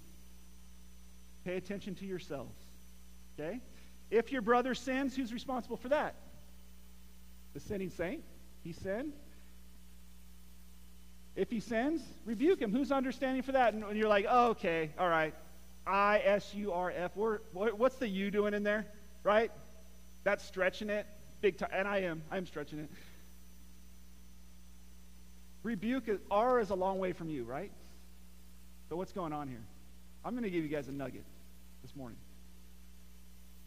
Pay 1.46 1.56
attention 1.56 1.94
to 1.94 2.04
yourselves. 2.04 2.54
Okay? 3.40 3.60
If 4.10 4.30
your 4.30 4.42
brother 4.42 4.74
sins, 4.74 5.16
who's 5.16 5.32
responsible 5.32 5.78
for 5.78 5.88
that? 5.88 6.14
The 7.54 7.60
sinning 7.60 7.88
saint. 7.88 8.22
He 8.62 8.74
sinned. 8.74 9.14
If 11.34 11.50
he 11.50 11.60
sins, 11.60 12.02
rebuke 12.26 12.60
him. 12.60 12.70
Who's 12.70 12.92
understanding 12.92 13.42
for 13.42 13.52
that? 13.52 13.72
And 13.72 13.96
you're 13.96 14.06
like, 14.06 14.26
oh, 14.28 14.50
okay, 14.50 14.90
all 14.98 15.08
right. 15.08 15.34
I 15.86 16.20
S 16.22 16.52
U 16.54 16.72
R 16.72 16.92
F. 16.94 17.12
What's 17.16 17.96
the 17.96 18.08
U 18.08 18.30
doing 18.30 18.52
in 18.52 18.62
there? 18.62 18.86
Right? 19.22 19.50
That's 20.22 20.44
stretching 20.44 20.90
it 20.90 21.06
big 21.40 21.56
time. 21.56 21.70
And 21.72 21.88
I 21.88 22.02
am. 22.02 22.22
I 22.30 22.36
am 22.36 22.44
stretching 22.44 22.80
it. 22.80 22.90
Rebuke 25.64 26.08
is, 26.08 26.20
R 26.30 26.60
is 26.60 26.70
a 26.70 26.74
long 26.74 26.98
way 26.98 27.12
from 27.12 27.28
you, 27.28 27.42
right? 27.42 27.72
So 28.88 28.96
what's 28.96 29.12
going 29.12 29.32
on 29.32 29.48
here? 29.48 29.64
I'm 30.24 30.32
going 30.34 30.44
to 30.44 30.50
give 30.50 30.62
you 30.62 30.68
guys 30.68 30.88
a 30.88 30.92
nugget 30.92 31.24
this 31.82 31.96
morning. 31.96 32.18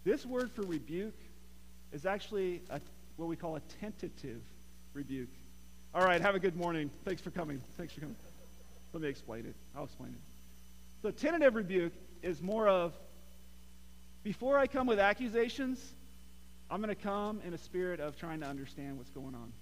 This 0.05 0.25
word 0.25 0.51
for 0.51 0.61
rebuke 0.61 1.19
is 1.91 2.05
actually 2.05 2.61
a, 2.69 2.79
what 3.17 3.27
we 3.27 3.35
call 3.35 3.57
a 3.57 3.61
tentative 3.81 4.41
rebuke. 4.93 5.27
All 5.93 6.05
right, 6.05 6.21
have 6.21 6.35
a 6.35 6.39
good 6.39 6.55
morning. 6.55 6.91
Thanks 7.03 7.21
for 7.21 7.31
coming. 7.31 7.61
Thanks 7.77 7.93
for 7.93 8.01
coming. 8.01 8.15
Let 8.93 9.01
me 9.01 9.09
explain 9.09 9.45
it. 9.45 9.55
I'll 9.75 9.85
explain 9.85 10.11
it. 10.11 10.21
So, 11.01 11.11
tentative 11.11 11.55
rebuke 11.55 11.93
is 12.21 12.41
more 12.41 12.67
of 12.67 12.93
before 14.23 14.57
I 14.57 14.67
come 14.67 14.87
with 14.87 14.99
accusations, 14.99 15.83
I'm 16.69 16.81
going 16.81 16.93
to 16.93 17.01
come 17.01 17.41
in 17.45 17.53
a 17.53 17.57
spirit 17.57 17.99
of 17.99 18.17
trying 18.17 18.41
to 18.41 18.45
understand 18.45 18.97
what's 18.97 19.09
going 19.09 19.35
on. 19.35 19.53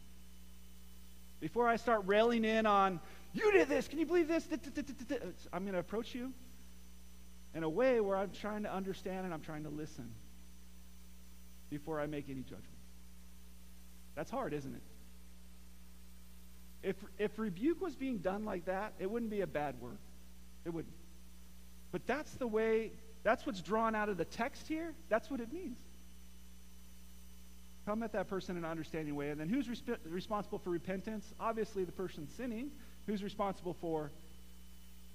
Before 1.46 1.68
I 1.68 1.76
start 1.76 2.02
railing 2.08 2.44
in 2.44 2.66
on, 2.66 3.00
you 3.32 3.52
did 3.52 3.70
this, 3.70 3.88
can 3.88 4.00
you 4.00 4.08
believe 4.08 4.28
this? 4.28 4.48
Uh, 4.52 5.16
I'm 5.54 5.62
going 5.62 5.74
to 5.74 5.80
approach 5.80 6.16
you 6.16 6.34
in 7.54 7.62
a 7.62 7.70
way 7.70 8.00
where 8.00 8.18
I'm 8.18 8.32
trying 8.32 8.64
to 8.64 8.74
understand 8.74 9.26
and 9.26 9.32
I'm 9.32 9.42
trying 9.42 9.62
to 9.62 9.70
listen 9.70 10.10
before 11.70 12.02
I 12.02 12.08
make 12.08 12.32
any 12.32 12.42
judgment. 12.42 12.66
That's 14.16 14.32
hard, 14.32 14.56
isn't 14.56 14.74
it? 14.74 14.82
If, 16.82 16.96
if 17.20 17.38
rebuke 17.38 17.80
was 17.80 17.96
being 17.96 18.18
done 18.18 18.44
like 18.44 18.66
that, 18.66 18.94
it 18.98 19.12
wouldn't 19.12 19.30
be 19.30 19.42
a 19.42 19.48
bad 19.48 19.80
word. 19.80 20.00
It 20.66 20.72
wouldn't. 20.72 20.96
But 21.92 22.08
that's 22.08 22.32
the 22.32 22.48
way, 22.48 22.92
that's 23.22 23.46
what's 23.46 23.62
drawn 23.62 23.94
out 23.94 24.10
of 24.10 24.18
the 24.18 24.26
text 24.26 24.68
here. 24.68 24.96
That's 25.10 25.30
what 25.30 25.42
it 25.42 25.54
means. 25.54 25.78
Come 27.86 28.02
at 28.02 28.14
that 28.14 28.30
person 28.30 28.58
in 28.58 28.64
an 28.64 28.70
understanding 28.70 29.16
way. 29.16 29.30
And 29.30 29.40
then 29.40 29.48
who's 29.48 29.68
resp- 29.68 29.98
responsible 30.10 30.58
for 30.58 30.72
repentance? 30.72 31.26
Obviously, 31.40 31.84
the 31.84 31.92
person 31.92 32.28
sinning. 32.36 32.72
Who's 33.06 33.22
responsible 33.22 33.76
for 33.80 34.10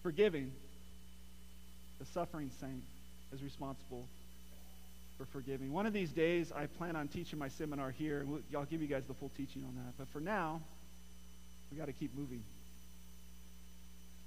forgiving? 0.03 0.53
The 1.99 2.07
suffering 2.07 2.51
saint 2.61 2.85
is 3.33 3.43
responsible 3.43 4.07
for 5.19 5.25
forgiving. 5.27 5.73
One 5.73 5.85
of 5.85 5.93
these 5.93 6.11
days, 6.11 6.53
I 6.53 6.67
plan 6.67 6.95
on 6.95 7.09
teaching 7.09 7.39
my 7.39 7.49
seminar 7.49 7.91
here. 7.91 8.21
and 8.21 8.43
I'll 8.57 8.65
give 8.65 8.81
you 8.81 8.89
guys 8.89 9.05
the 9.07 9.15
full 9.15 9.31
teaching 9.37 9.65
on 9.65 9.75
that. 9.75 9.95
But 9.99 10.09
for 10.09 10.21
now, 10.21 10.61
we 11.71 11.77
got 11.77 11.87
to 11.87 11.93
keep 11.93 12.17
moving. 12.17 12.43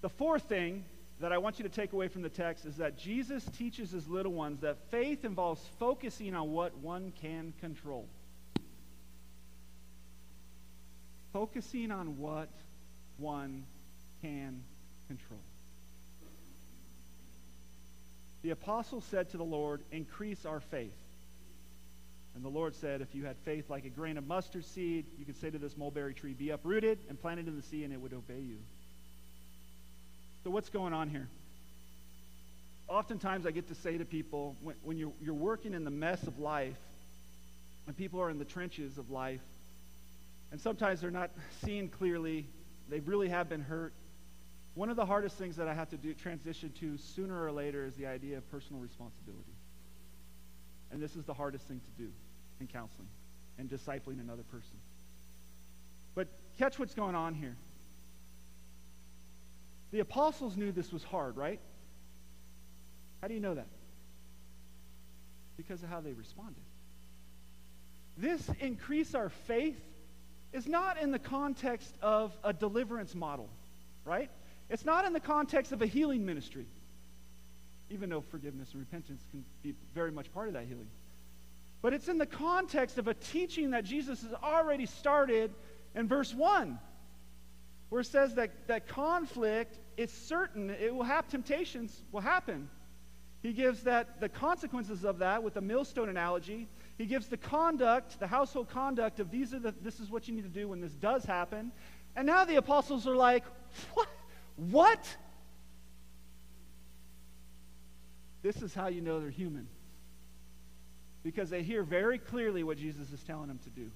The 0.01 0.09
fourth 0.09 0.43
thing 0.43 0.83
that 1.21 1.31
I 1.31 1.37
want 1.37 1.59
you 1.59 1.63
to 1.63 1.69
take 1.69 1.93
away 1.93 2.09
from 2.09 2.21
the 2.23 2.29
text 2.29 2.65
is 2.65 2.75
that 2.77 2.97
Jesus 2.97 3.45
teaches 3.57 3.91
his 3.91 4.07
little 4.09 4.33
ones 4.33 4.59
that 4.61 4.77
faith 4.91 5.23
involves 5.23 5.61
focusing 5.79 6.35
on 6.35 6.51
what 6.51 6.77
one 6.79 7.13
can 7.21 7.53
control. 7.61 8.05
Focusing 11.33 11.91
on 11.91 12.19
what 12.19 12.49
one 13.17 13.65
can 14.21 14.61
control. 15.07 15.39
The 18.43 18.51
apostle 18.51 19.01
said 19.01 19.31
to 19.31 19.37
the 19.37 19.43
Lord, 19.43 19.81
Increase 19.91 20.45
our 20.45 20.59
faith. 20.59 20.93
And 22.35 22.43
the 22.43 22.49
Lord 22.49 22.75
said, 22.75 23.01
If 23.01 23.15
you 23.15 23.25
had 23.25 23.35
faith 23.45 23.69
like 23.69 23.85
a 23.85 23.89
grain 23.89 24.17
of 24.17 24.27
mustard 24.27 24.65
seed, 24.65 25.05
you 25.17 25.25
could 25.25 25.37
say 25.37 25.49
to 25.49 25.57
this 25.57 25.75
mulberry 25.75 26.13
tree, 26.13 26.33
Be 26.33 26.51
uprooted 26.51 26.99
and 27.09 27.19
planted 27.19 27.47
in 27.47 27.55
the 27.55 27.63
sea, 27.63 27.83
and 27.83 27.91
it 27.91 27.99
would 27.99 28.13
obey 28.13 28.39
you. 28.39 28.57
So, 30.43 30.51
what's 30.51 30.69
going 30.69 30.93
on 30.93 31.09
here? 31.09 31.27
Oftentimes, 32.87 33.47
I 33.47 33.51
get 33.51 33.69
to 33.69 33.75
say 33.75 33.97
to 33.97 34.05
people, 34.05 34.55
when, 34.61 34.75
when 34.83 34.97
you're, 34.97 35.13
you're 35.21 35.33
working 35.33 35.73
in 35.73 35.83
the 35.83 35.91
mess 35.91 36.21
of 36.23 36.37
life, 36.37 36.77
when 37.85 37.95
people 37.95 38.21
are 38.21 38.29
in 38.29 38.39
the 38.39 38.45
trenches 38.45 38.97
of 38.97 39.09
life, 39.09 39.41
and 40.53 40.61
sometimes 40.61 41.01
they're 41.01 41.09
not 41.09 41.31
seen 41.65 41.89
clearly, 41.89 42.45
they 42.87 42.99
really 42.99 43.27
have 43.27 43.49
been 43.49 43.59
hurt. 43.59 43.91
One 44.75 44.91
of 44.91 44.95
the 44.95 45.05
hardest 45.05 45.35
things 45.35 45.55
that 45.55 45.67
I 45.67 45.73
have 45.73 45.89
to 45.89 45.97
do 45.97 46.13
transition 46.13 46.71
to 46.79 46.95
sooner 46.95 47.43
or 47.43 47.51
later 47.51 47.83
is 47.85 47.95
the 47.95 48.05
idea 48.05 48.37
of 48.37 48.51
personal 48.51 48.79
responsibility. 48.79 49.55
And 50.91 51.01
this 51.01 51.15
is 51.15 51.25
the 51.25 51.33
hardest 51.33 51.67
thing 51.67 51.81
to 51.81 52.03
do 52.03 52.11
in 52.59 52.67
counseling 52.67 53.07
and 53.57 53.67
discipling 53.67 54.21
another 54.21 54.43
person. 54.43 54.77
But 56.13 56.27
catch 56.59 56.77
what's 56.77 56.93
going 56.93 57.15
on 57.15 57.33
here. 57.33 57.55
The 59.91 60.01
apostles 60.01 60.55
knew 60.55 60.71
this 60.71 60.93
was 60.93 61.03
hard, 61.03 61.35
right? 61.35 61.59
How 63.21 63.27
do 63.27 63.33
you 63.33 63.39
know 63.39 63.55
that? 63.55 63.69
Because 65.57 65.81
of 65.81 65.89
how 65.89 65.99
they 65.99 66.13
responded. 66.13 66.61
This 68.19 68.47
increase 68.59 69.15
our 69.15 69.29
faith 69.29 69.81
is 70.53 70.67
not 70.67 71.01
in 71.01 71.11
the 71.11 71.19
context 71.19 71.95
of 72.01 72.31
a 72.43 72.53
deliverance 72.53 73.15
model, 73.15 73.49
right? 74.05 74.29
It's 74.69 74.85
not 74.85 75.05
in 75.05 75.13
the 75.13 75.19
context 75.19 75.71
of 75.71 75.81
a 75.81 75.85
healing 75.85 76.25
ministry, 76.25 76.67
even 77.89 78.09
though 78.09 78.21
forgiveness 78.21 78.71
and 78.71 78.79
repentance 78.79 79.23
can 79.31 79.43
be 79.61 79.73
very 79.93 80.11
much 80.11 80.31
part 80.33 80.47
of 80.47 80.53
that 80.53 80.65
healing. 80.65 80.87
But 81.81 81.93
it's 81.93 82.07
in 82.07 82.17
the 82.17 82.25
context 82.25 82.97
of 82.97 83.07
a 83.07 83.13
teaching 83.13 83.71
that 83.71 83.83
Jesus 83.83 84.21
has 84.21 84.33
already 84.33 84.85
started 84.85 85.51
in 85.95 86.07
verse 86.07 86.33
1, 86.33 86.79
where 87.89 88.01
it 88.01 88.07
says 88.07 88.35
that, 88.35 88.67
that 88.67 88.87
conflict 88.87 89.77
is 89.97 90.11
certain, 90.11 90.69
it 90.69 90.93
will 90.93 91.03
have 91.03 91.27
temptations, 91.27 92.03
will 92.11 92.21
happen. 92.21 92.69
He 93.41 93.51
gives 93.51 93.83
that 93.83 94.21
the 94.21 94.29
consequences 94.29 95.03
of 95.03 95.19
that 95.19 95.43
with 95.43 95.55
the 95.55 95.61
millstone 95.61 96.07
analogy. 96.07 96.69
He 97.03 97.09
gives 97.09 97.27
the 97.27 97.35
conduct, 97.35 98.17
the 98.21 98.27
household 98.27 98.69
conduct 98.69 99.19
of 99.19 99.29
these 99.29 99.53
are 99.53 99.59
the 99.59 99.73
this 99.81 99.99
is 99.99 100.09
what 100.09 100.25
you 100.29 100.33
need 100.33 100.43
to 100.43 100.47
do 100.47 100.69
when 100.69 100.79
this 100.79 100.93
does 100.93 101.25
happen. 101.25 101.73
And 102.15 102.25
now 102.25 102.45
the 102.45 102.55
apostles 102.55 103.05
are 103.05 103.15
like, 103.15 103.43
what? 103.93 104.07
What? 104.55 105.17
This 108.41 108.61
is 108.61 108.73
how 108.73 108.87
you 108.87 109.01
know 109.01 109.19
they're 109.19 109.29
human. 109.29 109.67
Because 111.23 111.49
they 111.49 111.61
hear 111.61 111.83
very 111.83 112.19
clearly 112.19 112.63
what 112.63 112.77
Jesus 112.77 113.11
is 113.11 113.21
telling 113.23 113.49
them 113.49 113.59
to 113.65 113.69
do. 113.69 113.91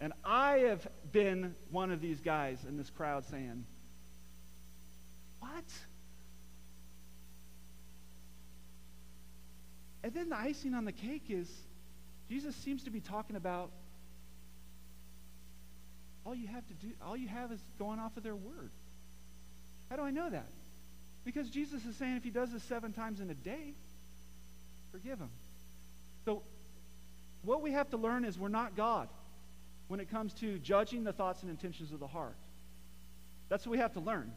And 0.00 0.12
I 0.24 0.54
have 0.70 0.88
been 1.12 1.54
one 1.70 1.92
of 1.92 2.00
these 2.00 2.20
guys 2.20 2.64
in 2.68 2.76
this 2.76 2.90
crowd 2.90 3.24
saying, 3.26 3.64
What? 5.38 5.72
And 10.02 10.12
then 10.12 10.30
the 10.30 10.36
icing 10.36 10.74
on 10.74 10.84
the 10.84 10.90
cake 10.90 11.26
is 11.28 11.48
Jesus 12.28 12.54
seems 12.56 12.84
to 12.84 12.90
be 12.90 13.00
talking 13.00 13.36
about 13.36 13.70
all 16.24 16.34
you 16.34 16.48
have 16.48 16.66
to 16.66 16.74
do, 16.74 16.92
all 17.04 17.16
you 17.16 17.28
have 17.28 17.52
is 17.52 17.60
going 17.78 18.00
off 18.00 18.16
of 18.16 18.22
their 18.22 18.34
word. 18.34 18.70
How 19.88 19.96
do 19.96 20.02
I 20.02 20.10
know 20.10 20.28
that? 20.28 20.48
Because 21.24 21.48
Jesus 21.50 21.84
is 21.84 21.96
saying 21.96 22.16
if 22.16 22.24
he 22.24 22.30
does 22.30 22.52
this 22.52 22.62
seven 22.64 22.92
times 22.92 23.20
in 23.20 23.30
a 23.30 23.34
day, 23.34 23.74
forgive 24.90 25.18
him. 25.18 25.30
So, 26.24 26.42
what 27.42 27.62
we 27.62 27.72
have 27.72 27.90
to 27.90 27.96
learn 27.96 28.24
is 28.24 28.38
we're 28.38 28.48
not 28.48 28.76
God 28.76 29.08
when 29.86 30.00
it 30.00 30.10
comes 30.10 30.32
to 30.34 30.58
judging 30.58 31.04
the 31.04 31.12
thoughts 31.12 31.42
and 31.42 31.50
intentions 31.50 31.92
of 31.92 32.00
the 32.00 32.08
heart. 32.08 32.36
That's 33.48 33.64
what 33.64 33.72
we 33.72 33.78
have 33.78 33.92
to 33.92 34.00
learn. 34.00 34.32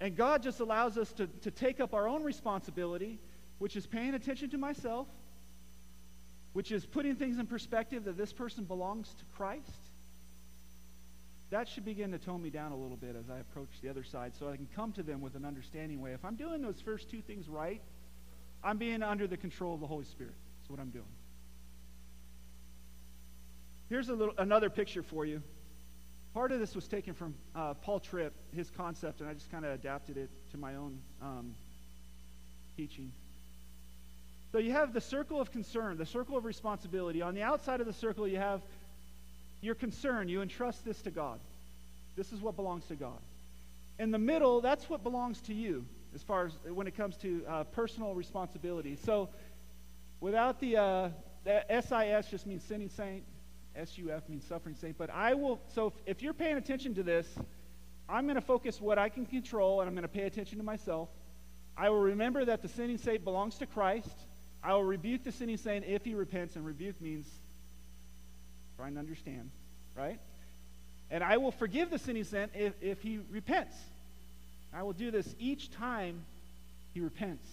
And 0.00 0.16
God 0.16 0.42
just 0.42 0.60
allows 0.60 0.96
us 0.96 1.12
to, 1.14 1.26
to 1.42 1.50
take 1.50 1.80
up 1.80 1.92
our 1.92 2.08
own 2.08 2.22
responsibility 2.22 3.18
which 3.58 3.76
is 3.76 3.86
paying 3.86 4.14
attention 4.14 4.50
to 4.50 4.58
myself, 4.58 5.06
which 6.58 6.72
is 6.72 6.84
putting 6.84 7.14
things 7.14 7.38
in 7.38 7.46
perspective 7.46 8.02
that 8.02 8.16
this 8.16 8.32
person 8.32 8.64
belongs 8.64 9.14
to 9.16 9.24
Christ, 9.36 9.92
that 11.50 11.68
should 11.68 11.84
begin 11.84 12.10
to 12.10 12.18
tone 12.18 12.42
me 12.42 12.50
down 12.50 12.72
a 12.72 12.76
little 12.76 12.96
bit 12.96 13.14
as 13.14 13.30
I 13.30 13.38
approach 13.38 13.68
the 13.80 13.88
other 13.88 14.02
side 14.02 14.34
so 14.34 14.48
I 14.48 14.56
can 14.56 14.66
come 14.74 14.90
to 14.94 15.04
them 15.04 15.20
with 15.20 15.36
an 15.36 15.44
understanding 15.44 16.00
way. 16.00 16.14
If 16.14 16.24
I'm 16.24 16.34
doing 16.34 16.60
those 16.60 16.80
first 16.80 17.08
two 17.08 17.22
things 17.22 17.48
right, 17.48 17.80
I'm 18.64 18.76
being 18.76 19.04
under 19.04 19.28
the 19.28 19.36
control 19.36 19.72
of 19.72 19.80
the 19.80 19.86
Holy 19.86 20.04
Spirit. 20.04 20.34
That's 20.58 20.68
what 20.68 20.80
I'm 20.80 20.90
doing. 20.90 21.04
Here's 23.88 24.08
a 24.08 24.14
little, 24.14 24.34
another 24.36 24.68
picture 24.68 25.04
for 25.04 25.24
you. 25.24 25.40
Part 26.34 26.50
of 26.50 26.58
this 26.58 26.74
was 26.74 26.88
taken 26.88 27.14
from 27.14 27.36
uh, 27.54 27.74
Paul 27.74 28.00
Tripp, 28.00 28.34
his 28.52 28.68
concept, 28.68 29.20
and 29.20 29.30
I 29.30 29.34
just 29.34 29.52
kind 29.52 29.64
of 29.64 29.70
adapted 29.70 30.16
it 30.16 30.30
to 30.50 30.56
my 30.56 30.74
own 30.74 30.98
um, 31.22 31.54
teaching. 32.76 33.12
So 34.50 34.58
you 34.58 34.72
have 34.72 34.92
the 34.92 35.00
circle 35.00 35.40
of 35.40 35.50
concern, 35.52 35.98
the 35.98 36.06
circle 36.06 36.36
of 36.36 36.44
responsibility. 36.44 37.20
On 37.20 37.34
the 37.34 37.42
outside 37.42 37.80
of 37.80 37.86
the 37.86 37.92
circle, 37.92 38.26
you 38.26 38.38
have 38.38 38.62
your 39.60 39.74
concern. 39.74 40.28
You 40.28 40.40
entrust 40.40 40.84
this 40.84 41.02
to 41.02 41.10
God. 41.10 41.38
This 42.16 42.32
is 42.32 42.40
what 42.40 42.56
belongs 42.56 42.86
to 42.86 42.96
God. 42.96 43.20
In 43.98 44.10
the 44.10 44.18
middle, 44.18 44.60
that's 44.60 44.88
what 44.88 45.02
belongs 45.02 45.40
to 45.42 45.54
you 45.54 45.84
as 46.14 46.22
far 46.22 46.46
as 46.46 46.52
when 46.72 46.86
it 46.86 46.96
comes 46.96 47.16
to 47.18 47.44
uh, 47.46 47.64
personal 47.64 48.14
responsibility. 48.14 48.96
So 48.96 49.28
without 50.20 50.60
the, 50.60 50.76
uh, 50.76 51.08
the 51.44 51.64
SIS 51.68 52.30
just 52.30 52.46
means 52.46 52.62
sinning 52.64 52.88
saint, 52.88 53.24
SUF 53.76 54.28
means 54.28 54.44
suffering 54.46 54.74
saint. 54.74 54.96
But 54.96 55.10
I 55.10 55.34
will, 55.34 55.60
so 55.74 55.88
if, 55.88 55.92
if 56.06 56.22
you're 56.22 56.32
paying 56.32 56.56
attention 56.56 56.94
to 56.94 57.02
this, 57.02 57.26
I'm 58.08 58.24
going 58.24 58.36
to 58.36 58.40
focus 58.40 58.80
what 58.80 58.98
I 58.98 59.10
can 59.10 59.26
control 59.26 59.80
and 59.80 59.88
I'm 59.88 59.94
going 59.94 60.02
to 60.02 60.08
pay 60.08 60.22
attention 60.22 60.58
to 60.58 60.64
myself. 60.64 61.08
I 61.76 61.90
will 61.90 62.00
remember 62.00 62.44
that 62.44 62.62
the 62.62 62.68
sinning 62.68 62.98
saint 62.98 63.22
belongs 63.22 63.56
to 63.58 63.66
Christ. 63.66 64.26
I 64.62 64.74
will 64.74 64.84
rebuke 64.84 65.24
the 65.24 65.32
sinning 65.32 65.56
saint 65.56 65.84
if 65.86 66.04
he 66.04 66.14
repents, 66.14 66.56
and 66.56 66.66
rebuke 66.66 67.00
means 67.00 67.26
trying 68.76 68.94
to 68.94 69.00
understand, 69.00 69.50
right? 69.96 70.18
And 71.10 71.24
I 71.24 71.36
will 71.38 71.52
forgive 71.52 71.90
the 71.90 71.98
sinning 71.98 72.24
saint 72.24 72.50
if, 72.54 72.72
if 72.80 73.00
he 73.00 73.20
repents. 73.30 73.76
I 74.72 74.82
will 74.82 74.92
do 74.92 75.10
this 75.10 75.34
each 75.38 75.70
time 75.70 76.24
he 76.92 77.00
repents. 77.00 77.48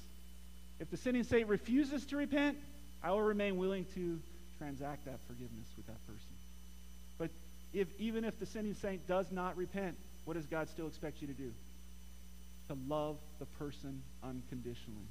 If 0.80 0.90
the 0.92 0.98
sinning 0.98 1.24
saint 1.24 1.48
refuses 1.48 2.06
to 2.08 2.18
repent, 2.18 2.58
I 3.04 3.12
will 3.12 3.22
remain 3.22 3.58
willing 3.58 3.86
to 3.96 4.20
transact 4.58 5.06
that 5.06 5.20
forgiveness 5.28 5.68
with 5.78 5.88
that 5.88 6.06
person. 6.06 6.28
But 7.18 7.30
if 7.74 7.88
even 8.00 8.26
if 8.26 8.40
the 8.40 8.46
sinning 8.46 8.74
saint 8.74 9.08
does 9.08 9.32
not 9.32 9.56
repent, 9.56 9.96
what 10.26 10.34
does 10.34 10.46
God 10.48 10.70
still 10.70 10.88
expect 10.88 11.22
you 11.22 11.28
to 11.28 11.34
do? 11.34 11.52
To 12.68 12.78
love 12.88 13.18
the 13.40 13.46
person 13.46 14.02
unconditionally. 14.24 15.08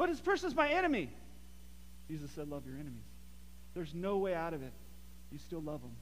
But 0.00 0.08
this 0.08 0.18
person's 0.18 0.54
my 0.54 0.66
enemy. 0.66 1.10
Jesus 2.08 2.30
said, 2.30 2.48
Love 2.48 2.64
your 2.64 2.76
enemies. 2.76 3.04
There's 3.74 3.92
no 3.92 4.16
way 4.16 4.34
out 4.34 4.54
of 4.54 4.62
it. 4.62 4.72
You 5.30 5.36
still 5.36 5.60
love 5.60 5.82
them 5.82 5.94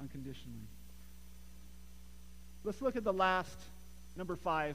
unconditionally. 0.00 0.66
Let's 2.64 2.80
look 2.80 2.96
at 2.96 3.04
the 3.04 3.12
last, 3.12 3.58
number 4.16 4.36
five. 4.36 4.74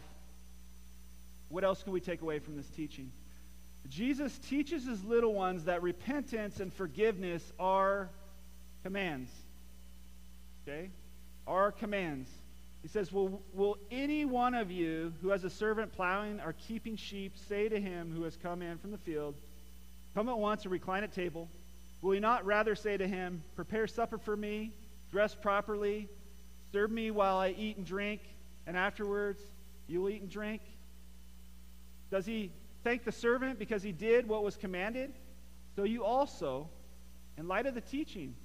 What 1.49 1.63
else 1.63 1.81
can 1.81 1.91
we 1.91 2.01
take 2.01 2.21
away 2.21 2.37
from 2.37 2.55
this 2.55 2.67
teaching? 2.67 3.11
Jesus 3.89 4.37
teaches 4.47 4.85
his 4.85 5.03
little 5.05 5.33
ones 5.33 5.63
that 5.63 5.81
repentance 5.81 6.59
and 6.59 6.71
forgiveness 6.71 7.41
are 7.59 8.11
commands. 8.83 9.31
Okay? 10.67 10.91
Are 11.47 11.71
commands. 11.71 12.29
He 12.81 12.87
says, 12.87 13.11
will, 13.11 13.41
will 13.53 13.77
any 13.91 14.25
one 14.25 14.55
of 14.55 14.71
you 14.71 15.13
who 15.21 15.29
has 15.29 15.43
a 15.43 15.49
servant 15.49 15.93
plowing 15.93 16.39
or 16.39 16.53
keeping 16.53 16.95
sheep 16.95 17.37
say 17.47 17.69
to 17.69 17.79
him 17.79 18.11
who 18.15 18.23
has 18.23 18.35
come 18.37 18.61
in 18.61 18.77
from 18.79 18.91
the 18.91 18.97
field, 18.97 19.35
Come 20.15 20.27
at 20.27 20.37
once 20.37 20.63
and 20.63 20.71
recline 20.71 21.03
at 21.03 21.13
table? 21.13 21.47
Will 22.01 22.11
he 22.11 22.19
not 22.19 22.45
rather 22.45 22.75
say 22.75 22.97
to 22.97 23.07
him, 23.07 23.43
Prepare 23.55 23.87
supper 23.87 24.17
for 24.17 24.35
me, 24.35 24.71
dress 25.11 25.35
properly, 25.35 26.09
serve 26.73 26.91
me 26.91 27.11
while 27.11 27.37
I 27.37 27.49
eat 27.49 27.77
and 27.77 27.85
drink, 27.85 28.21
and 28.65 28.75
afterwards 28.75 29.41
you 29.87 30.01
will 30.01 30.09
eat 30.09 30.21
and 30.21 30.29
drink? 30.29 30.61
Does 32.09 32.25
he 32.25 32.51
thank 32.83 33.05
the 33.05 33.11
servant 33.11 33.59
because 33.59 33.83
he 33.83 33.91
did 33.91 34.27
what 34.27 34.43
was 34.43 34.57
commanded? 34.57 35.13
So 35.75 35.83
you 35.83 36.03
also, 36.03 36.67
in 37.37 37.47
light 37.47 37.67
of 37.67 37.75
the 37.75 37.81
teaching, 37.81 38.35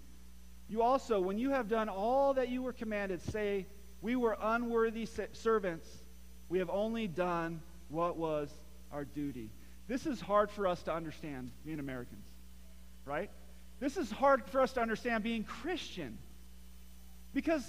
you 0.69 0.83
also, 0.83 1.21
when 1.21 1.39
you 1.39 1.51
have 1.51 1.69
done 1.69 1.89
all 1.89 2.35
that 2.35 2.49
you 2.49 2.63
were 2.63 2.73
commanded, 2.73 3.23
say, 3.23 3.67
We 4.03 4.17
were 4.17 4.37
unworthy 4.41 5.09
servants. 5.33 5.89
We 6.49 6.59
have 6.59 6.71
only 6.71 7.09
done 7.09 7.61
what 7.89 8.17
was 8.17 8.51
our 8.93 9.05
duty. 9.05 9.51
This 9.89 10.07
is 10.07 10.21
hard 10.21 10.51
for 10.51 10.67
us 10.67 10.83
to 10.85 10.93
understand, 10.93 11.51
being 11.65 11.79
Americans, 11.79 12.25
right? 13.05 13.31
This 13.79 13.97
is 13.97 14.11
hard 14.11 14.45
for 14.47 14.61
us 14.61 14.73
to 14.73 14.81
understand 14.81 15.23
being 15.23 15.45
Christian 15.45 16.19
because 17.35 17.65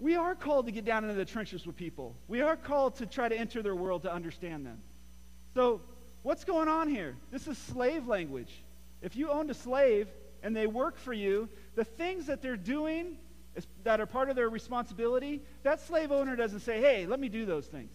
we 0.00 0.16
are 0.16 0.34
called 0.34 0.66
to 0.66 0.72
get 0.72 0.84
down 0.84 1.04
into 1.04 1.14
the 1.14 1.24
trenches 1.24 1.66
with 1.66 1.76
people. 1.76 2.16
We 2.26 2.40
are 2.40 2.56
called 2.56 2.96
to 2.96 3.06
try 3.06 3.28
to 3.28 3.36
enter 3.36 3.62
their 3.62 3.76
world 3.76 4.02
to 4.02 4.12
understand 4.12 4.66
them. 4.66 4.80
So, 5.54 5.80
what's 6.22 6.44
going 6.44 6.68
on 6.68 6.88
here? 6.88 7.14
This 7.30 7.46
is 7.46 7.56
slave 7.56 8.08
language. 8.08 8.64
If 9.00 9.14
you 9.14 9.30
owned 9.30 9.50
a 9.50 9.54
slave 9.54 10.08
and 10.42 10.56
they 10.56 10.66
work 10.66 10.98
for 10.98 11.12
you, 11.12 11.48
the 11.74 11.84
things 11.84 12.26
that 12.26 12.42
they're 12.42 12.56
doing 12.56 13.16
that 13.84 14.00
are 14.00 14.06
part 14.06 14.30
of 14.30 14.36
their 14.36 14.48
responsibility, 14.48 15.42
that 15.62 15.80
slave 15.80 16.10
owner 16.10 16.36
doesn't 16.36 16.60
say, 16.60 16.80
hey, 16.80 17.06
let 17.06 17.20
me 17.20 17.28
do 17.28 17.44
those 17.44 17.66
things. 17.66 17.92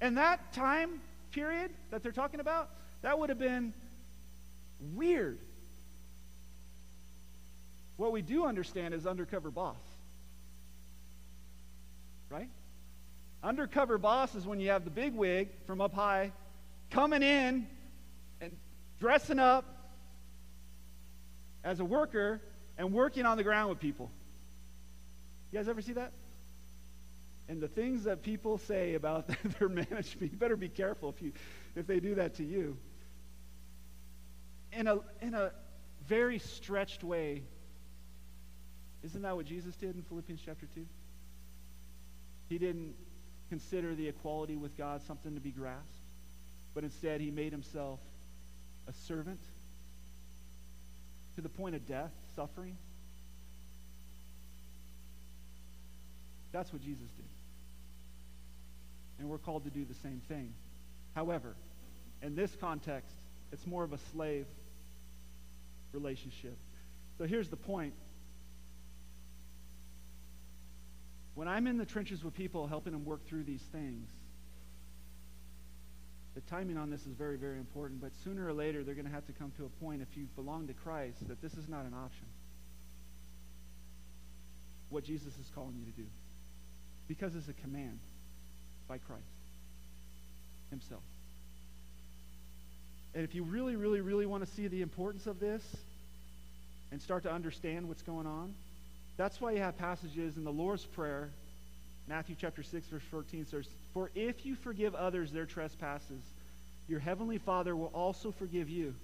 And 0.00 0.16
that 0.18 0.52
time 0.52 1.00
period 1.32 1.70
that 1.90 2.02
they're 2.02 2.12
talking 2.12 2.40
about, 2.40 2.70
that 3.02 3.18
would 3.18 3.28
have 3.28 3.38
been 3.38 3.72
weird. 4.94 5.38
What 7.96 8.12
we 8.12 8.22
do 8.22 8.44
understand 8.44 8.94
is 8.94 9.06
undercover 9.06 9.50
boss. 9.50 9.80
Right? 12.28 12.50
Undercover 13.42 13.98
boss 13.98 14.34
is 14.34 14.46
when 14.46 14.60
you 14.60 14.70
have 14.70 14.84
the 14.84 14.90
big 14.90 15.14
wig 15.14 15.48
from 15.66 15.80
up 15.80 15.94
high 15.94 16.32
coming 16.90 17.22
in 17.22 17.66
and 18.40 18.52
dressing 19.00 19.38
up 19.38 19.64
as 21.64 21.80
a 21.80 21.84
worker 21.84 22.40
and 22.78 22.92
working 22.92 23.24
on 23.24 23.36
the 23.36 23.42
ground 23.42 23.70
with 23.70 23.80
people. 23.80 24.10
You 25.56 25.62
guys 25.62 25.70
ever 25.70 25.80
see 25.80 25.94
that? 25.94 26.12
And 27.48 27.62
the 27.62 27.68
things 27.68 28.04
that 28.04 28.22
people 28.22 28.58
say 28.58 28.92
about 28.92 29.26
their 29.58 29.70
management, 29.70 30.30
you 30.30 30.36
better 30.36 30.54
be 30.54 30.68
careful 30.68 31.08
if, 31.08 31.22
you, 31.22 31.32
if 31.74 31.86
they 31.86 31.98
do 31.98 32.16
that 32.16 32.34
to 32.34 32.44
you. 32.44 32.76
In 34.70 34.86
a, 34.86 34.98
in 35.22 35.32
a 35.32 35.52
very 36.06 36.38
stretched 36.40 37.02
way, 37.02 37.42
isn't 39.02 39.22
that 39.22 39.34
what 39.34 39.46
Jesus 39.46 39.74
did 39.76 39.96
in 39.96 40.02
Philippians 40.02 40.42
chapter 40.44 40.66
2? 40.74 40.84
He 42.50 42.58
didn't 42.58 42.94
consider 43.48 43.94
the 43.94 44.08
equality 44.08 44.56
with 44.56 44.76
God 44.76 45.00
something 45.06 45.34
to 45.36 45.40
be 45.40 45.52
grasped, 45.52 46.04
but 46.74 46.84
instead 46.84 47.22
he 47.22 47.30
made 47.30 47.52
himself 47.52 48.00
a 48.88 48.92
servant 48.92 49.40
to 51.36 51.40
the 51.40 51.48
point 51.48 51.74
of 51.74 51.86
death, 51.86 52.12
suffering. 52.34 52.76
That's 56.56 56.72
what 56.72 56.80
Jesus 56.80 57.10
did. 57.10 57.28
And 59.18 59.28
we're 59.28 59.36
called 59.36 59.64
to 59.64 59.70
do 59.70 59.84
the 59.84 59.92
same 59.92 60.22
thing. 60.26 60.54
However, 61.14 61.54
in 62.22 62.34
this 62.34 62.56
context, 62.58 63.14
it's 63.52 63.66
more 63.66 63.84
of 63.84 63.92
a 63.92 63.98
slave 64.10 64.46
relationship. 65.92 66.56
So 67.18 67.24
here's 67.24 67.50
the 67.50 67.56
point. 67.56 67.92
When 71.34 71.46
I'm 71.46 71.66
in 71.66 71.76
the 71.76 71.84
trenches 71.84 72.24
with 72.24 72.32
people 72.32 72.66
helping 72.66 72.94
them 72.94 73.04
work 73.04 73.26
through 73.26 73.44
these 73.44 73.62
things, 73.70 74.08
the 76.34 76.40
timing 76.40 76.78
on 76.78 76.88
this 76.88 77.02
is 77.02 77.12
very, 77.12 77.36
very 77.36 77.58
important, 77.58 78.00
but 78.00 78.12
sooner 78.24 78.46
or 78.46 78.54
later 78.54 78.82
they're 78.82 78.94
going 78.94 79.06
to 79.06 79.12
have 79.12 79.26
to 79.26 79.32
come 79.32 79.52
to 79.58 79.66
a 79.66 79.84
point, 79.84 80.00
if 80.00 80.16
you 80.16 80.26
belong 80.34 80.68
to 80.68 80.72
Christ, 80.72 81.28
that 81.28 81.42
this 81.42 81.52
is 81.52 81.68
not 81.68 81.84
an 81.84 81.92
option. 81.92 82.26
What 84.88 85.04
Jesus 85.04 85.34
is 85.38 85.50
calling 85.54 85.76
you 85.78 85.84
to 85.84 85.96
do. 85.98 86.06
Because 87.08 87.34
it's 87.34 87.48
a 87.48 87.52
command 87.52 87.98
by 88.88 88.98
Christ 88.98 89.22
himself. 90.70 91.02
And 93.14 93.24
if 93.24 93.34
you 93.34 93.44
really, 93.44 93.76
really, 93.76 94.00
really 94.00 94.26
want 94.26 94.44
to 94.44 94.50
see 94.52 94.68
the 94.68 94.82
importance 94.82 95.26
of 95.26 95.40
this 95.40 95.62
and 96.92 97.00
start 97.00 97.22
to 97.22 97.32
understand 97.32 97.88
what's 97.88 98.02
going 98.02 98.26
on, 98.26 98.54
that's 99.16 99.40
why 99.40 99.52
you 99.52 99.58
have 99.58 99.78
passages 99.78 100.36
in 100.36 100.44
the 100.44 100.52
Lord's 100.52 100.84
Prayer, 100.84 101.30
Matthew 102.06 102.36
chapter 102.38 102.62
6, 102.62 102.86
verse 102.88 103.02
14 103.10 103.46
says, 103.46 103.66
For 103.94 104.10
if 104.14 104.44
you 104.44 104.54
forgive 104.54 104.94
others 104.94 105.32
their 105.32 105.46
trespasses, 105.46 106.22
your 106.88 107.00
heavenly 107.00 107.38
Father 107.38 107.74
will 107.74 107.90
also 107.94 108.30
forgive 108.30 108.68
you. 108.68 108.94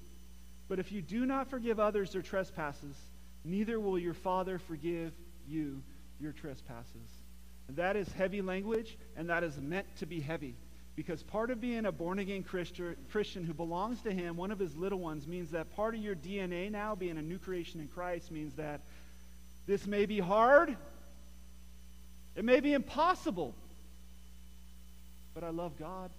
But 0.68 0.78
if 0.78 0.92
you 0.92 1.02
do 1.02 1.26
not 1.26 1.48
forgive 1.48 1.80
others 1.80 2.12
their 2.12 2.22
trespasses, 2.22 2.96
neither 3.44 3.80
will 3.80 3.98
your 3.98 4.14
Father 4.14 4.58
forgive 4.58 5.12
you 5.48 5.82
your 6.20 6.32
trespasses. 6.32 7.21
That 7.76 7.96
is 7.96 8.08
heavy 8.12 8.42
language, 8.42 8.96
and 9.16 9.28
that 9.30 9.42
is 9.44 9.56
meant 9.58 9.86
to 9.98 10.06
be 10.06 10.20
heavy. 10.20 10.54
Because 10.94 11.22
part 11.22 11.50
of 11.50 11.60
being 11.60 11.86
a 11.86 11.92
born 11.92 12.18
again 12.18 12.42
Christian 12.42 13.44
who 13.44 13.54
belongs 13.54 14.02
to 14.02 14.12
Him, 14.12 14.36
one 14.36 14.50
of 14.50 14.58
His 14.58 14.76
little 14.76 14.98
ones, 14.98 15.26
means 15.26 15.50
that 15.52 15.74
part 15.74 15.94
of 15.94 16.02
your 16.02 16.14
DNA 16.14 16.70
now, 16.70 16.94
being 16.94 17.16
a 17.16 17.22
new 17.22 17.38
creation 17.38 17.80
in 17.80 17.88
Christ, 17.88 18.30
means 18.30 18.54
that 18.54 18.82
this 19.66 19.86
may 19.86 20.06
be 20.06 20.18
hard, 20.18 20.76
it 22.34 22.44
may 22.44 22.60
be 22.60 22.72
impossible, 22.74 23.54
but 25.34 25.44
I 25.44 25.50
love 25.50 25.78
God. 25.78 26.10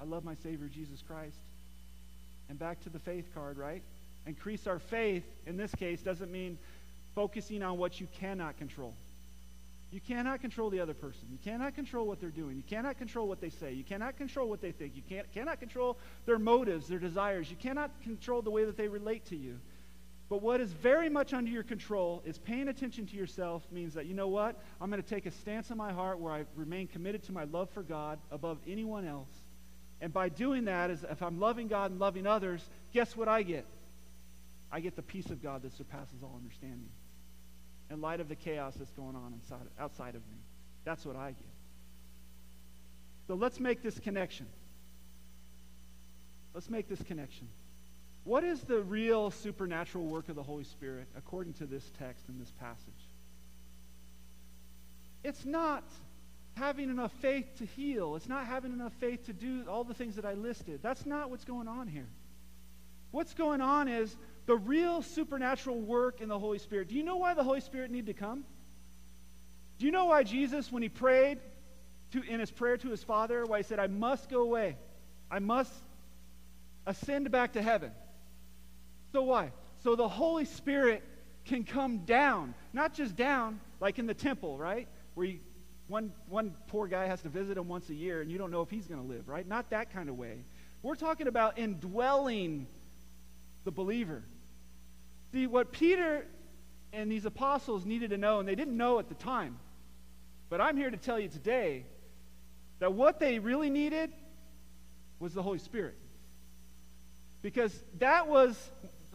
I 0.00 0.04
love 0.04 0.22
my 0.22 0.36
Savior, 0.36 0.68
Jesus 0.68 1.02
Christ. 1.02 1.38
And 2.48 2.56
back 2.56 2.80
to 2.84 2.88
the 2.88 3.00
faith 3.00 3.28
card, 3.34 3.58
right? 3.58 3.82
Increase 4.26 4.68
our 4.68 4.78
faith, 4.78 5.24
in 5.44 5.56
this 5.56 5.74
case, 5.74 6.02
doesn't 6.02 6.30
mean 6.30 6.56
focusing 7.16 7.64
on 7.64 7.78
what 7.78 8.00
you 8.00 8.06
cannot 8.20 8.56
control. 8.58 8.94
You 9.90 10.00
cannot 10.00 10.42
control 10.42 10.68
the 10.68 10.80
other 10.80 10.92
person. 10.92 11.28
You 11.30 11.38
cannot 11.42 11.74
control 11.74 12.06
what 12.06 12.20
they're 12.20 12.28
doing. 12.28 12.56
You 12.56 12.62
cannot 12.62 12.98
control 12.98 13.26
what 13.26 13.40
they 13.40 13.48
say. 13.48 13.72
You 13.72 13.84
cannot 13.84 14.18
control 14.18 14.48
what 14.48 14.60
they 14.60 14.70
think. 14.70 14.94
You 14.94 15.02
can't, 15.08 15.32
cannot 15.32 15.60
control 15.60 15.96
their 16.26 16.38
motives, 16.38 16.88
their 16.88 16.98
desires. 16.98 17.50
You 17.50 17.56
cannot 17.56 17.90
control 18.02 18.42
the 18.42 18.50
way 18.50 18.64
that 18.66 18.76
they 18.76 18.88
relate 18.88 19.24
to 19.26 19.36
you. 19.36 19.58
But 20.28 20.42
what 20.42 20.60
is 20.60 20.70
very 20.72 21.08
much 21.08 21.32
under 21.32 21.50
your 21.50 21.62
control 21.62 22.22
is 22.26 22.36
paying 22.36 22.68
attention 22.68 23.06
to 23.06 23.16
yourself 23.16 23.66
means 23.72 23.94
that, 23.94 24.04
you 24.04 24.12
know 24.12 24.28
what? 24.28 24.62
I'm 24.78 24.90
going 24.90 25.02
to 25.02 25.08
take 25.08 25.24
a 25.24 25.30
stance 25.30 25.70
in 25.70 25.78
my 25.78 25.90
heart 25.90 26.20
where 26.20 26.34
I 26.34 26.44
remain 26.54 26.86
committed 26.86 27.22
to 27.24 27.32
my 27.32 27.44
love 27.44 27.70
for 27.70 27.82
God 27.82 28.18
above 28.30 28.58
anyone 28.68 29.06
else. 29.06 29.30
And 30.02 30.12
by 30.12 30.28
doing 30.28 30.66
that, 30.66 30.90
is 30.90 31.02
if 31.10 31.22
I'm 31.22 31.40
loving 31.40 31.66
God 31.66 31.92
and 31.92 31.98
loving 31.98 32.26
others, 32.26 32.68
guess 32.92 33.16
what 33.16 33.26
I 33.26 33.42
get? 33.42 33.64
I 34.70 34.80
get 34.80 34.96
the 34.96 35.02
peace 35.02 35.30
of 35.30 35.42
God 35.42 35.62
that 35.62 35.72
surpasses 35.72 36.22
all 36.22 36.34
understanding 36.36 36.90
in 37.90 38.00
light 38.00 38.20
of 38.20 38.28
the 38.28 38.36
chaos 38.36 38.74
that's 38.74 38.90
going 38.92 39.16
on 39.16 39.32
inside, 39.32 39.66
outside 39.78 40.14
of 40.14 40.22
me. 40.28 40.38
That's 40.84 41.04
what 41.04 41.16
I 41.16 41.28
get. 41.30 41.54
So 43.26 43.34
let's 43.34 43.60
make 43.60 43.82
this 43.82 43.98
connection. 43.98 44.46
Let's 46.54 46.70
make 46.70 46.88
this 46.88 47.02
connection. 47.02 47.48
What 48.24 48.44
is 48.44 48.60
the 48.62 48.80
real 48.80 49.30
supernatural 49.30 50.04
work 50.04 50.28
of 50.28 50.36
the 50.36 50.42
Holy 50.42 50.64
Spirit 50.64 51.08
according 51.16 51.54
to 51.54 51.66
this 51.66 51.90
text 51.98 52.28
and 52.28 52.40
this 52.40 52.52
passage? 52.52 52.92
It's 55.24 55.44
not 55.44 55.84
having 56.54 56.90
enough 56.90 57.12
faith 57.20 57.46
to 57.58 57.64
heal. 57.64 58.16
It's 58.16 58.28
not 58.28 58.46
having 58.46 58.72
enough 58.72 58.92
faith 59.00 59.26
to 59.26 59.32
do 59.32 59.64
all 59.68 59.84
the 59.84 59.94
things 59.94 60.16
that 60.16 60.24
I 60.24 60.34
listed. 60.34 60.80
That's 60.82 61.06
not 61.06 61.30
what's 61.30 61.44
going 61.44 61.68
on 61.68 61.88
here. 61.88 62.08
What's 63.10 63.34
going 63.34 63.60
on 63.60 63.88
is 63.88 64.16
the 64.48 64.56
real 64.56 65.02
supernatural 65.02 65.78
work 65.78 66.22
in 66.22 66.28
the 66.30 66.38
Holy 66.38 66.58
Spirit. 66.58 66.88
Do 66.88 66.94
you 66.94 67.02
know 67.02 67.18
why 67.18 67.34
the 67.34 67.44
Holy 67.44 67.60
Spirit 67.60 67.90
needed 67.90 68.06
to 68.06 68.14
come? 68.14 68.44
Do 69.78 69.84
you 69.84 69.92
know 69.92 70.06
why 70.06 70.22
Jesus, 70.22 70.72
when 70.72 70.82
he 70.82 70.88
prayed 70.88 71.38
to, 72.12 72.22
in 72.22 72.40
his 72.40 72.50
prayer 72.50 72.78
to 72.78 72.88
his 72.88 73.04
Father, 73.04 73.44
why 73.44 73.58
he 73.58 73.62
said, 73.62 73.78
I 73.78 73.88
must 73.88 74.30
go 74.30 74.40
away, 74.40 74.78
I 75.30 75.38
must 75.38 75.70
ascend 76.86 77.30
back 77.30 77.52
to 77.52 77.62
heaven? 77.62 77.92
So 79.12 79.24
why? 79.24 79.52
So 79.84 79.96
the 79.96 80.08
Holy 80.08 80.46
Spirit 80.46 81.04
can 81.44 81.62
come 81.62 81.98
down, 82.06 82.54
not 82.72 82.94
just 82.94 83.16
down 83.16 83.60
like 83.80 83.98
in 83.98 84.06
the 84.06 84.14
temple, 84.14 84.56
right? 84.56 84.88
Where 85.12 85.26
you, 85.26 85.40
one, 85.88 86.10
one 86.26 86.54
poor 86.68 86.88
guy 86.88 87.04
has 87.04 87.20
to 87.20 87.28
visit 87.28 87.58
him 87.58 87.68
once 87.68 87.90
a 87.90 87.94
year 87.94 88.22
and 88.22 88.32
you 88.32 88.38
don't 88.38 88.50
know 88.50 88.62
if 88.62 88.70
he's 88.70 88.86
going 88.86 89.02
to 89.02 89.06
live, 89.06 89.28
right? 89.28 89.46
Not 89.46 89.68
that 89.70 89.92
kind 89.92 90.08
of 90.08 90.16
way. 90.16 90.38
We're 90.82 90.94
talking 90.94 91.26
about 91.26 91.58
indwelling 91.58 92.66
the 93.64 93.70
believer. 93.70 94.22
See, 95.32 95.46
what 95.46 95.72
Peter 95.72 96.26
and 96.92 97.10
these 97.10 97.24
apostles 97.24 97.84
needed 97.84 98.10
to 98.10 98.18
know, 98.18 98.40
and 98.40 98.48
they 98.48 98.54
didn't 98.54 98.76
know 98.76 98.98
at 98.98 99.08
the 99.08 99.14
time, 99.14 99.58
but 100.48 100.60
I'm 100.60 100.76
here 100.76 100.90
to 100.90 100.96
tell 100.96 101.18
you 101.18 101.28
today 101.28 101.84
that 102.78 102.92
what 102.94 103.20
they 103.20 103.38
really 103.38 103.70
needed 103.70 104.12
was 105.18 105.34
the 105.34 105.42
Holy 105.42 105.58
Spirit. 105.58 105.96
Because 107.42 107.78
that 107.98 108.28
was, 108.28 108.56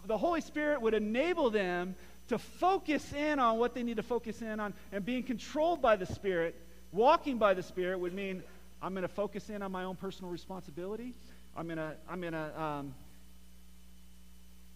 the 0.06 0.18
Holy 0.18 0.42
Spirit 0.42 0.82
would 0.82 0.94
enable 0.94 1.50
them 1.50 1.96
to 2.28 2.38
focus 2.38 3.12
in 3.14 3.40
on 3.40 3.58
what 3.58 3.74
they 3.74 3.84
need 3.84 3.98
to 3.98 4.04
focus 4.04 4.42
in 4.42 4.60
on, 4.60 4.74
and 4.92 5.04
being 5.04 5.24
controlled 5.24 5.82
by 5.82 5.96
the 5.96 6.06
Spirit, 6.06 6.56
walking 6.92 7.38
by 7.38 7.54
the 7.54 7.64
Spirit 7.64 8.00
would 8.00 8.14
mean 8.14 8.44
I'm 8.82 8.94
going 8.94 9.04
to 9.04 9.08
focus 9.08 9.50
in 9.50 9.62
on 9.62 9.72
my 9.72 9.84
own 9.84 9.96
personal 9.96 10.32
responsibility. 10.32 11.14
I'm 11.56 11.66
going 11.68 11.78
to, 11.78 11.96
I'm 12.10 12.22
going 12.22 12.34
to 12.34 12.62
um, 12.62 12.94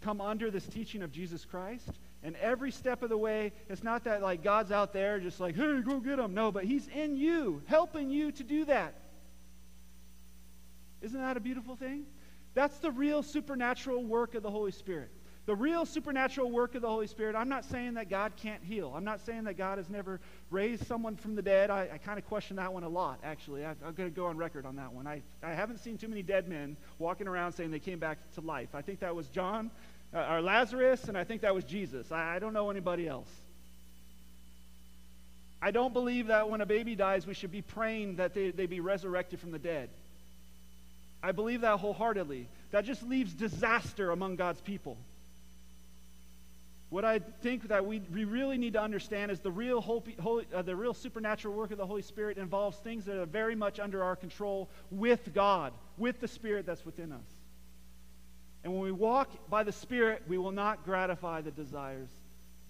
come 0.01 0.21
under 0.21 0.51
this 0.51 0.65
teaching 0.65 1.01
of 1.01 1.11
Jesus 1.11 1.45
Christ. 1.45 1.89
And 2.23 2.35
every 2.37 2.71
step 2.71 3.03
of 3.03 3.09
the 3.09 3.17
way, 3.17 3.53
it's 3.69 3.83
not 3.83 4.03
that 4.05 4.21
like 4.21 4.43
God's 4.43 4.71
out 4.71 4.91
there 4.91 5.19
just 5.19 5.39
like, 5.39 5.55
hey, 5.55 5.81
go 5.81 5.99
get 5.99 6.19
him. 6.19 6.33
No, 6.33 6.51
but 6.51 6.63
He's 6.63 6.87
in 6.87 7.15
you, 7.15 7.61
helping 7.67 8.09
you 8.09 8.31
to 8.33 8.43
do 8.43 8.65
that. 8.65 8.95
Isn't 11.01 11.19
that 11.19 11.37
a 11.37 11.39
beautiful 11.39 11.75
thing? 11.75 12.05
That's 12.53 12.77
the 12.79 12.91
real 12.91 13.21
supernatural 13.21 14.03
work 14.03 14.33
of 14.33 14.41
the 14.41 14.49
Holy 14.49 14.71
Spirit. 14.71 15.11
The 15.47 15.55
real 15.55 15.85
supernatural 15.85 16.51
work 16.51 16.75
of 16.75 16.81
the 16.81 16.89
Holy 16.89 17.07
Spirit, 17.07 17.33
I'm 17.33 17.47
not 17.47 17.63
saying 17.63 17.93
that 17.93 18.09
God 18.09 18.33
can't 18.35 18.61
heal. 18.61 18.91
I'm 18.93 19.05
not 19.05 19.25
saying 19.25 19.45
that 19.45 19.57
God 19.57 19.77
has 19.77 19.89
never 19.89 20.19
raised 20.51 20.85
someone 20.85 21.15
from 21.15 21.35
the 21.35 21.41
dead. 21.41 21.69
I, 21.69 21.87
I 21.93 21.97
kind 21.99 22.19
of 22.19 22.27
question 22.27 22.57
that 22.57 22.73
one 22.73 22.83
a 22.83 22.89
lot, 22.89 23.19
actually. 23.23 23.65
I, 23.65 23.69
am 23.69 23.93
going 23.95 24.09
to 24.09 24.15
go 24.15 24.25
on 24.25 24.35
record 24.35 24.65
on 24.65 24.75
that 24.75 24.91
one. 24.91 25.07
I, 25.07 25.21
I 25.41 25.53
haven't 25.53 25.77
seen 25.77 25.97
too 25.97 26.09
many 26.09 26.21
dead 26.21 26.49
men 26.49 26.75
walking 26.99 27.29
around 27.29 27.53
saying 27.53 27.71
they 27.71 27.79
came 27.79 27.97
back 27.97 28.17
to 28.35 28.41
life. 28.41 28.75
I 28.75 28.81
think 28.81 28.99
that 28.99 29.15
was 29.15 29.27
John 29.27 29.71
uh, 30.13 30.33
or 30.33 30.41
Lazarus, 30.41 31.05
and 31.05 31.17
I 31.17 31.23
think 31.23 31.41
that 31.43 31.55
was 31.55 31.63
Jesus. 31.63 32.11
I, 32.11 32.35
I 32.35 32.39
don't 32.39 32.51
know 32.51 32.69
anybody 32.69 33.07
else. 33.07 33.31
I 35.61 35.71
don't 35.71 35.93
believe 35.93 36.27
that 36.27 36.49
when 36.49 36.59
a 36.59 36.65
baby 36.65 36.93
dies, 36.93 37.25
we 37.25 37.33
should 37.33 37.53
be 37.53 37.61
praying 37.61 38.17
that 38.17 38.33
they, 38.33 38.51
they 38.51 38.65
be 38.65 38.81
resurrected 38.81 39.39
from 39.39 39.51
the 39.51 39.59
dead. 39.59 39.89
I 41.23 41.31
believe 41.31 41.61
that 41.61 41.79
wholeheartedly. 41.79 42.49
That 42.71 42.83
just 42.83 43.01
leaves 43.01 43.33
disaster 43.33 44.11
among 44.11 44.35
God's 44.35 44.59
people. 44.59 44.97
What 46.89 47.03
I 47.03 47.19
think 47.19 47.67
that 47.67 47.85
we, 47.85 48.01
we 48.13 48.23
really 48.23 48.57
need 48.57 48.73
to 48.73 48.81
understand 48.81 49.29
is 49.29 49.41
the 49.41 49.51
real, 49.51 49.81
holy, 49.81 50.15
holy, 50.21 50.47
uh, 50.53 50.61
the 50.61 50.75
real 50.75 50.93
supernatural 50.93 51.53
work 51.53 51.71
of 51.71 51.77
the 51.77 51.85
Holy 51.85 52.01
Spirit 52.01 52.37
involves 52.37 52.77
things 52.77 53.03
that 53.05 53.17
are 53.17 53.25
very 53.25 53.55
much 53.55 53.79
under 53.79 54.03
our 54.03 54.15
control 54.15 54.69
with 54.89 55.33
God, 55.33 55.73
with 55.97 56.21
the 56.21 56.27
Spirit 56.29 56.65
that's 56.65 56.85
within 56.85 57.11
us. 57.11 57.27
And 58.63 58.73
when 58.73 58.81
we 58.81 58.93
walk 58.93 59.29
by 59.49 59.63
the 59.63 59.71
Spirit, 59.71 60.23
we 60.27 60.37
will 60.37 60.51
not 60.51 60.85
gratify 60.85 61.41
the 61.41 61.51
desires 61.51 62.09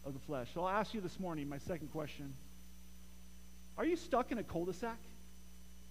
of 0.04 0.14
the 0.14 0.20
flesh. 0.20 0.50
So 0.54 0.64
I'll 0.64 0.80
ask 0.80 0.96
you 0.96 1.02
this 1.02 1.20
morning, 1.20 1.48
my 1.48 1.60
second 1.60 1.92
question 1.92 2.34
Are 3.78 3.86
you 3.86 3.96
stuck 3.96 4.32
in 4.32 4.40
a 4.40 4.44
cul 4.44 4.66
de 4.66 4.74
sac 4.74 4.98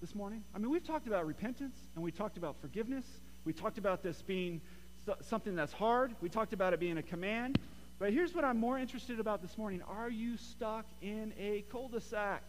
this 0.00 0.16
morning? 0.16 0.42
I 0.52 0.58
mean, 0.58 0.70
we've 0.70 0.86
talked 0.86 1.06
about 1.06 1.26
repentance 1.26 1.76
and 1.94 2.02
we 2.02 2.10
talked 2.10 2.38
about 2.38 2.56
forgiveness. 2.60 3.04
We 3.44 3.52
talked 3.52 3.78
about 3.78 4.02
this 4.02 4.22
being 4.22 4.60
something 5.20 5.54
that's 5.54 5.72
hard. 5.72 6.16
We 6.20 6.28
talked 6.28 6.52
about 6.52 6.72
it 6.72 6.80
being 6.80 6.98
a 6.98 7.02
command. 7.02 7.60
But 7.98 8.12
here's 8.12 8.34
what 8.34 8.44
I'm 8.44 8.58
more 8.58 8.78
interested 8.78 9.20
about 9.20 9.40
this 9.40 9.56
morning. 9.56 9.80
Are 9.88 10.10
you 10.10 10.36
stuck 10.36 10.84
in 11.00 11.32
a 11.38 11.64
cul 11.72 11.88
de 11.88 12.00
sac? 12.00 12.42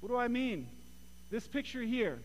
What 0.00 0.10
do 0.10 0.16
I 0.16 0.28
mean? 0.28 0.68
This 1.30 1.46
picture 1.46 1.80
here. 1.80 2.18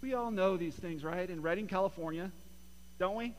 We 0.00 0.14
all 0.14 0.30
know 0.30 0.56
these 0.56 0.74
things, 0.74 1.04
right? 1.04 1.28
In 1.28 1.42
Redding, 1.42 1.66
California, 1.66 2.30
don't 2.98 3.16
we? 3.16 3.34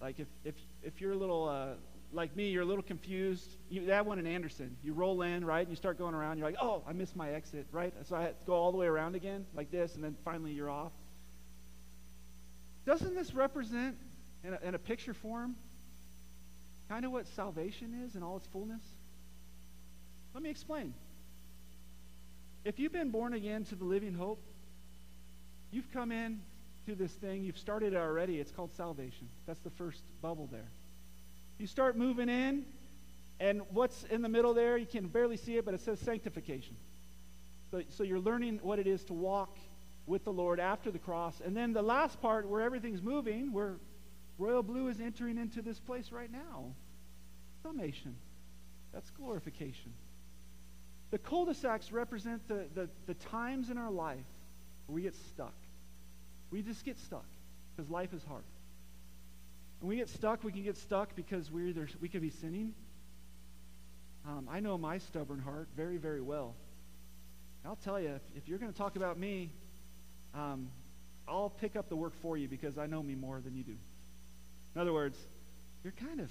Like 0.00 0.20
if, 0.20 0.28
if, 0.44 0.54
if 0.82 1.00
you're 1.00 1.12
a 1.12 1.16
little, 1.16 1.48
uh, 1.48 1.74
like 2.12 2.34
me, 2.34 2.48
you're 2.48 2.62
a 2.62 2.66
little 2.66 2.82
confused. 2.82 3.50
You, 3.68 3.86
that 3.86 4.06
one 4.06 4.18
in 4.18 4.26
Anderson. 4.26 4.76
You 4.82 4.94
roll 4.94 5.20
in, 5.20 5.44
right? 5.44 5.60
And 5.60 5.70
you 5.70 5.76
start 5.76 5.98
going 5.98 6.14
around. 6.14 6.38
You're 6.38 6.46
like, 6.46 6.58
oh, 6.62 6.82
I 6.86 6.92
missed 6.94 7.16
my 7.16 7.30
exit, 7.32 7.66
right? 7.72 7.92
So 8.04 8.16
I 8.16 8.22
had 8.22 8.40
to 8.40 8.46
go 8.46 8.54
all 8.54 8.72
the 8.72 8.78
way 8.78 8.86
around 8.86 9.16
again, 9.16 9.44
like 9.54 9.70
this, 9.70 9.96
and 9.96 10.04
then 10.04 10.16
finally 10.24 10.52
you're 10.52 10.70
off. 10.70 10.92
Doesn't 12.88 13.14
this 13.14 13.34
represent, 13.34 13.98
in 14.42 14.54
a, 14.54 14.58
in 14.66 14.74
a 14.74 14.78
picture 14.78 15.12
form, 15.12 15.56
kind 16.88 17.04
of 17.04 17.12
what 17.12 17.26
salvation 17.26 18.02
is 18.06 18.14
in 18.16 18.22
all 18.22 18.38
its 18.38 18.46
fullness? 18.46 18.80
Let 20.32 20.42
me 20.42 20.48
explain. 20.48 20.94
If 22.64 22.78
you've 22.78 22.92
been 22.92 23.10
born 23.10 23.34
again 23.34 23.64
to 23.66 23.74
the 23.74 23.84
living 23.84 24.14
hope, 24.14 24.42
you've 25.70 25.92
come 25.92 26.10
in 26.10 26.40
to 26.86 26.94
this 26.94 27.12
thing, 27.12 27.44
you've 27.44 27.58
started 27.58 27.92
it 27.92 27.98
already. 27.98 28.40
It's 28.40 28.52
called 28.52 28.74
salvation. 28.74 29.28
That's 29.46 29.60
the 29.60 29.70
first 29.70 30.00
bubble 30.22 30.48
there. 30.50 30.70
You 31.58 31.66
start 31.66 31.94
moving 31.94 32.30
in, 32.30 32.64
and 33.38 33.60
what's 33.68 34.04
in 34.04 34.22
the 34.22 34.30
middle 34.30 34.54
there, 34.54 34.78
you 34.78 34.86
can 34.86 35.08
barely 35.08 35.36
see 35.36 35.58
it, 35.58 35.66
but 35.66 35.74
it 35.74 35.80
says 35.80 36.00
sanctification. 36.00 36.74
So, 37.70 37.82
so 37.90 38.02
you're 38.02 38.18
learning 38.18 38.60
what 38.62 38.78
it 38.78 38.86
is 38.86 39.04
to 39.04 39.12
walk 39.12 39.58
with 40.08 40.24
the 40.24 40.32
Lord 40.32 40.58
after 40.58 40.90
the 40.90 40.98
cross. 40.98 41.40
And 41.44 41.56
then 41.56 41.72
the 41.72 41.82
last 41.82 42.20
part 42.20 42.48
where 42.48 42.62
everything's 42.62 43.02
moving, 43.02 43.52
where 43.52 43.76
Royal 44.38 44.62
Blue 44.62 44.88
is 44.88 45.00
entering 45.00 45.38
into 45.38 45.62
this 45.62 45.78
place 45.78 46.10
right 46.10 46.30
now. 46.32 46.74
Summation. 47.62 48.16
That's 48.92 49.10
glorification. 49.10 49.92
The 51.10 51.18
cul-de-sacs 51.18 51.92
represent 51.92 52.46
the, 52.48 52.66
the, 52.74 52.88
the 53.06 53.14
times 53.14 53.70
in 53.70 53.78
our 53.78 53.90
life 53.90 54.24
where 54.86 54.94
we 54.94 55.02
get 55.02 55.14
stuck. 55.14 55.54
We 56.50 56.62
just 56.62 56.84
get 56.84 56.98
stuck 56.98 57.26
because 57.76 57.90
life 57.90 58.14
is 58.14 58.24
hard. 58.24 58.44
When 59.80 59.90
we 59.90 59.96
get 59.96 60.08
stuck, 60.08 60.42
we 60.42 60.52
can 60.52 60.62
get 60.62 60.76
stuck 60.76 61.14
because 61.14 61.50
we're 61.50 61.68
either, 61.68 61.88
we 62.00 62.08
could 62.08 62.22
be 62.22 62.30
sinning. 62.30 62.74
Um, 64.26 64.48
I 64.50 64.60
know 64.60 64.76
my 64.76 64.98
stubborn 64.98 65.38
heart 65.38 65.68
very, 65.76 65.98
very 65.98 66.20
well. 66.20 66.54
I'll 67.64 67.76
tell 67.76 68.00
you, 68.00 68.10
if, 68.10 68.22
if 68.36 68.48
you're 68.48 68.58
going 68.58 68.72
to 68.72 68.76
talk 68.76 68.96
about 68.96 69.18
me, 69.18 69.50
um, 70.34 70.68
I'll 71.26 71.50
pick 71.50 71.76
up 71.76 71.88
the 71.88 71.96
work 71.96 72.14
for 72.20 72.36
you 72.36 72.48
because 72.48 72.78
I 72.78 72.86
know 72.86 73.02
me 73.02 73.14
more 73.14 73.40
than 73.40 73.54
you 73.54 73.62
do. 73.62 73.76
In 74.74 74.80
other 74.80 74.92
words, 74.92 75.18
you're 75.84 75.92
kind 75.92 76.20
of, 76.20 76.30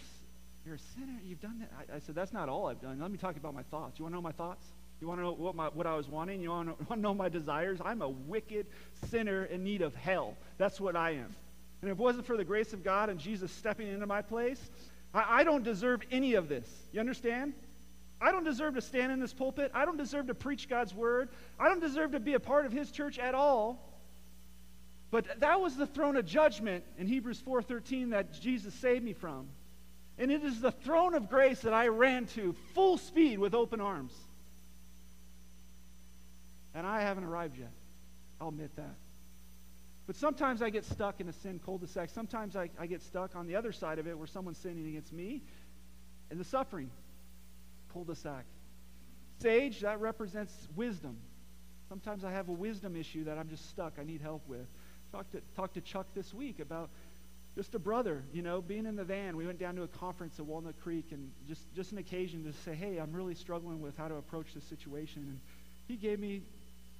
you're 0.66 0.76
a 0.76 0.80
sinner. 0.80 1.20
You've 1.24 1.42
done 1.42 1.60
that. 1.60 1.72
I, 1.78 1.98
I 1.98 2.00
said, 2.00 2.16
that's 2.16 2.34
not 2.34 2.50
all 2.50 2.68
I've 2.68 2.82
done. 2.82 3.00
Let 3.00 3.12
me 3.12 3.18
talk 3.18 3.38
about 3.38 3.54
my 3.54 3.64
thoughts. 3.64 4.00
You 4.00 4.04
want 4.04 4.14
to 4.14 4.18
know 4.18 4.22
my 4.22 4.32
thoughts? 4.32 4.66
You 5.00 5.08
want 5.08 5.20
to 5.20 5.24
know 5.24 5.34
what, 5.34 5.56
my, 5.56 5.68
what 5.68 5.86
I 5.86 5.96
was 5.96 6.08
wanting? 6.08 6.42
You 6.42 6.50
want 6.50 6.90
to, 6.90 6.96
know 7.00 7.14
my 7.14 7.30
desires? 7.30 7.80
I'm 7.84 8.02
a 8.02 8.10
wicked 8.10 8.68
sinner 9.10 9.46
in 9.46 9.64
need 9.64 9.82
of 9.82 9.96
hell. 9.96 10.36
That's 10.58 10.80
what 10.80 10.96
I 10.96 11.12
am. 11.12 11.36
And 11.82 11.92
if 11.92 11.98
it 11.98 11.98
wasn't 11.98 12.26
for 12.26 12.38
the 12.38 12.44
grace 12.44 12.74
of 12.74 12.84
God 12.84 13.10
and 13.10 13.20
Jesus 13.20 13.52
stepping 13.52 13.88
into 13.88 14.08
my 14.08 14.22
place, 14.22 14.60
I, 15.14 15.42
I 15.42 15.44
don't 15.44 15.64
deserve 15.64 16.02
any 16.12 16.34
of 16.34 16.50
this. 16.50 16.68
You 16.92 17.00
understand? 17.00 17.54
I 18.20 18.32
don't 18.32 18.44
deserve 18.44 18.76
to 18.76 18.82
stand 18.82 19.12
in 19.12 19.20
this 19.20 19.34
pulpit. 19.34 19.72
I 19.74 19.86
don't 19.86 19.98
deserve 19.98 20.28
to 20.28 20.34
preach 20.34 20.68
God's 20.68 20.94
word. 20.94 21.30
I 21.60 21.70
don't 21.70 21.80
deserve 21.80 22.14
to 22.14 22.20
be 22.20 22.34
a 22.34 22.40
part 22.40 22.66
of 22.66 22.72
his 22.72 22.92
church 22.92 23.20
at 23.20 23.36
all. 23.36 23.84
But 25.12 25.40
that 25.40 25.62
was 25.62 25.76
the 25.76 25.88
throne 25.88 26.18
of 26.18 26.26
judgment 26.26 26.84
in 26.98 27.08
Hebrews 27.08 27.42
4:13 27.42 28.10
that 28.10 28.34
Jesus 28.34 28.74
saved 28.74 29.06
me 29.06 29.14
from. 29.14 29.48
And 30.18 30.32
it 30.32 30.44
is 30.44 30.60
the 30.60 30.72
throne 30.72 31.14
of 31.14 31.30
grace 31.30 31.62
that 31.62 31.74
I 31.74 31.88
ran 31.90 32.26
to 32.28 32.54
full 32.74 32.98
speed 32.98 33.38
with 33.38 33.54
open 33.54 33.80
arms. 33.80 34.14
And 36.74 36.86
I 36.88 37.02
haven't 37.02 37.24
arrived 37.24 37.58
yet. 37.58 37.72
I'll 38.42 38.50
admit 38.50 38.76
that. 38.76 38.96
But 40.08 40.16
sometimes 40.16 40.62
I 40.62 40.70
get 40.70 40.86
stuck 40.86 41.20
in 41.20 41.28
a 41.28 41.34
sin 41.34 41.60
cul-de-sac. 41.64 42.10
Sometimes 42.10 42.56
I, 42.56 42.70
I 42.80 42.88
get 42.88 43.02
stuck 43.02 43.36
on 43.36 43.46
the 43.46 43.56
other 43.56 43.72
side 43.72 44.00
of 44.00 44.08
it 44.08 44.18
where 44.18 44.28
someone's 44.28 44.58
sinning 44.58 44.88
against 44.88 45.14
me 45.14 45.42
and 46.32 46.40
the 46.40 46.46
suffering 46.46 46.90
cul-de-sac. 47.98 48.46
Sage, 49.42 49.82
that 49.82 50.00
represents 50.00 50.54
wisdom. 50.76 51.18
Sometimes 51.90 52.24
I 52.24 52.32
have 52.32 52.50
a 52.50 52.54
wisdom 52.54 52.96
issue 52.96 53.24
that 53.26 53.38
I'm 53.38 53.50
just 53.50 53.70
stuck. 53.70 53.94
I 54.00 54.04
need 54.04 54.22
help 54.22 54.48
with. 54.48 54.68
Talked 55.12 55.32
to, 55.34 55.42
talked 55.56 55.74
to 55.76 55.82
Chuck 55.82 56.06
this 56.14 56.34
week 56.34 56.60
about 56.60 56.90
just 57.56 57.74
a 57.74 57.80
brother, 57.80 58.24
you 58.34 58.42
know, 58.42 58.62
being 58.62 58.86
in 58.86 58.96
the 58.96 59.04
van. 59.04 59.36
We 59.36 59.48
went 59.48 59.58
down 59.58 59.76
to 59.76 59.84
a 59.84 59.88
conference 59.88 60.38
at 60.38 60.46
Walnut 60.46 60.80
Creek 60.82 61.06
and 61.12 61.32
just, 61.48 61.62
just 61.76 61.92
an 61.92 61.98
occasion 61.98 62.44
to 62.44 62.54
say, 62.54 62.76
hey, 62.76 62.98
I'm 62.98 63.12
really 63.12 63.36
struggling 63.36 63.82
with 63.82 63.98
how 63.98 64.08
to 64.08 64.16
approach 64.16 64.54
this 64.54 64.64
situation. 64.66 65.24
And 65.24 65.40
he 65.88 65.96
gave 65.96 66.20
me 66.20 66.44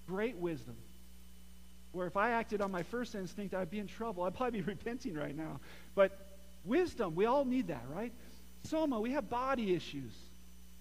great 0.08 0.38
wisdom. 0.38 0.76
Where 1.92 2.08
if 2.08 2.18
I 2.18 2.32
acted 2.32 2.62
on 2.62 2.72
my 2.72 2.84
first 2.84 3.14
instinct, 3.14 3.54
I'd 3.54 3.70
be 3.70 3.80
in 3.80 3.88
trouble. 3.88 4.24
I'd 4.24 4.36
probably 4.36 4.62
be 4.62 4.66
repenting 4.68 5.16
right 5.16 5.36
now. 5.36 5.60
But 5.96 6.18
wisdom, 6.64 7.14
we 7.14 7.26
all 7.26 7.46
need 7.46 7.68
that, 7.68 7.84
right? 7.94 8.14
Soma, 8.64 9.00
we 9.00 9.12
have 9.12 9.30
body 9.30 9.74
issues, 9.74 10.14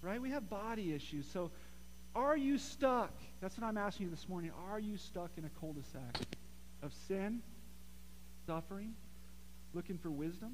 right? 0.07 0.20
We 0.20 0.30
have 0.30 0.48
body 0.48 0.94
issues. 0.94 1.26
So 1.32 1.50
are 2.14 2.36
you 2.36 2.57
stuck? 2.59 3.12
That's 3.40 3.59
what 3.59 3.66
I'm 3.66 3.76
asking 3.76 4.07
you 4.07 4.11
this 4.11 4.28
morning. 4.28 4.52
Are 4.70 4.80
you 4.80 4.96
stuck 4.96 5.30
in 5.36 5.44
a 5.44 5.50
cul-de-sac? 5.61 6.26
of 6.82 6.92
sin, 7.09 7.40
suffering, 8.46 8.94
looking 9.74 9.98
for 9.98 10.11
wisdom. 10.11 10.52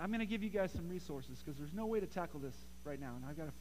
I'm 0.00 0.08
going 0.08 0.20
to 0.20 0.26
give 0.26 0.42
you 0.42 0.50
guys 0.50 0.72
some 0.72 0.88
resources 0.88 1.38
because 1.38 1.58
there's 1.58 1.72
no 1.72 1.86
way 1.86 2.00
to 2.00 2.06
tackle 2.06 2.40
this 2.40 2.56
right 2.84 3.00
now, 3.00 3.12
and 3.16 3.24
I've 3.24 3.36
got 3.36 3.46
to 3.46 3.52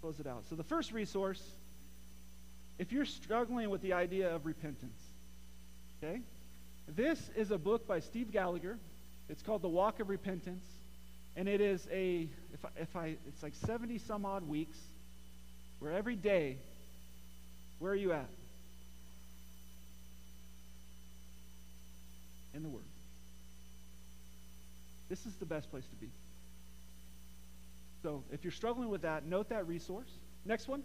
close 0.00 0.20
it 0.20 0.26
out. 0.26 0.44
So, 0.48 0.54
the 0.54 0.64
first 0.64 0.92
resource, 0.92 1.42
if 2.78 2.92
you're 2.92 3.06
struggling 3.06 3.70
with 3.70 3.80
the 3.80 3.94
idea 3.94 4.34
of 4.34 4.44
repentance, 4.44 5.00
okay, 6.02 6.20
this 6.86 7.30
is 7.34 7.50
a 7.50 7.58
book 7.58 7.86
by 7.86 8.00
Steve 8.00 8.30
Gallagher. 8.30 8.78
It's 9.28 9.42
called 9.42 9.62
The 9.62 9.68
Walk 9.68 10.00
of 10.00 10.08
Repentance, 10.08 10.64
and 11.38 11.48
it 11.48 11.60
is 11.60 11.86
a, 11.90 12.28
if 12.52 12.64
I, 12.64 12.68
if 12.76 12.96
I 12.96 13.16
it's 13.26 13.42
like 13.42 13.54
70 13.54 13.98
some 13.98 14.26
odd 14.26 14.46
weeks 14.46 14.76
where 15.78 15.92
every 15.92 16.16
day, 16.16 16.58
where 17.78 17.92
are 17.92 17.96
you 17.96 18.12
at? 18.12 18.28
in 22.54 22.62
the 22.64 22.68
Word. 22.68 22.82
This 25.08 25.26
is 25.26 25.34
the 25.36 25.46
best 25.46 25.70
place 25.70 25.86
to 25.86 25.96
be. 25.96 26.10
So 28.02 28.24
if 28.32 28.42
you're 28.42 28.50
struggling 28.52 28.88
with 28.88 29.02
that, 29.02 29.24
note 29.24 29.48
that 29.50 29.66
resource. 29.68 30.10
Next 30.44 30.66
one. 30.66 30.82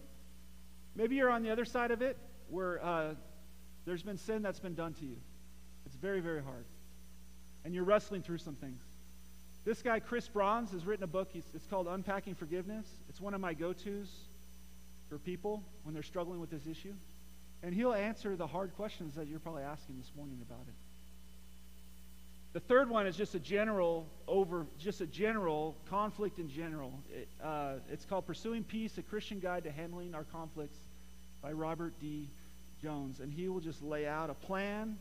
Maybe 0.95 1.15
you're 1.15 1.31
on 1.31 1.41
the 1.41 1.51
other 1.51 1.65
side 1.65 1.89
of 1.89 2.01
it 2.03 2.15
where 2.49 2.83
uh, 2.85 3.13
there's 3.85 4.03
been 4.03 4.17
sin 4.17 4.43
that's 4.43 4.59
been 4.59 4.75
done 4.75 4.93
to 4.93 5.05
you. 5.05 5.17
It's 5.87 5.95
very, 5.95 6.19
very 6.19 6.43
hard. 6.43 6.65
And 7.65 7.73
you're 7.73 7.83
wrestling 7.83 8.21
through 8.21 8.37
some 8.37 8.55
things. 8.55 8.81
This 9.65 9.81
guy, 9.81 10.01
Chris 10.01 10.27
Brauns, 10.27 10.71
has 10.71 10.85
written 10.85 11.05
a 11.05 11.07
book. 11.07 11.29
It's 11.35 11.65
called 11.69 11.87
Unpacking 11.87 12.35
Forgiveness. 12.35 12.85
It's 13.07 13.21
one 13.21 13.33
of 13.33 13.39
my 13.39 13.53
go 13.53 13.71
tos 13.71 14.09
for 15.09 15.17
people 15.17 15.63
when 15.83 15.93
they're 15.93 16.03
struggling 16.03 16.41
with 16.41 16.49
this 16.49 16.67
issue. 16.67 16.93
And 17.61 17.73
he'll 17.73 17.93
answer 17.93 18.35
the 18.35 18.45
hard 18.45 18.75
questions 18.75 19.15
that 19.15 19.27
you're 19.27 19.39
probably 19.39 19.63
asking 19.63 19.97
this 19.97 20.11
morning 20.17 20.39
about 20.45 20.65
it. 20.67 20.73
The 22.51 22.59
third 22.59 22.89
one 22.89 23.07
is 23.07 23.15
just 23.15 23.35
a 23.35 23.39
general 23.39 24.05
over, 24.27 24.67
just 24.77 24.99
a 24.99 25.07
general 25.07 25.77
conflict 25.89 26.39
in 26.39 26.49
general. 26.49 26.99
It, 27.09 27.29
uh, 27.41 27.75
it's 27.89 28.03
called 28.03 28.27
Pursuing 28.27 28.63
Peace: 28.63 28.97
A 28.97 29.01
Christian 29.01 29.39
Guide 29.39 29.63
to 29.63 29.71
Handling 29.71 30.13
Our 30.13 30.25
Conflicts 30.25 30.77
by 31.41 31.53
Robert 31.53 31.93
D. 32.01 32.29
Jones, 32.81 33.21
and 33.21 33.31
he 33.31 33.47
will 33.47 33.61
just 33.61 33.81
lay 33.81 34.05
out 34.05 34.29
a 34.29 34.33
plan. 34.33 34.97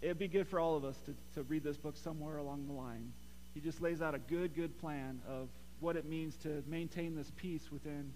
It'd 0.00 0.18
be 0.18 0.28
good 0.28 0.48
for 0.48 0.58
all 0.58 0.76
of 0.76 0.84
us 0.84 0.96
to, 1.06 1.14
to 1.34 1.42
read 1.42 1.62
this 1.62 1.76
book 1.76 1.96
somewhere 1.96 2.38
along 2.38 2.66
the 2.66 2.72
line. 2.72 3.12
He 3.56 3.62
just 3.62 3.80
lays 3.80 4.02
out 4.02 4.14
a 4.14 4.18
good, 4.18 4.54
good 4.54 4.78
plan 4.78 5.22
of 5.26 5.48
what 5.80 5.96
it 5.96 6.04
means 6.04 6.36
to 6.42 6.62
maintain 6.66 7.16
this 7.16 7.32
peace 7.36 7.72
within 7.72 8.12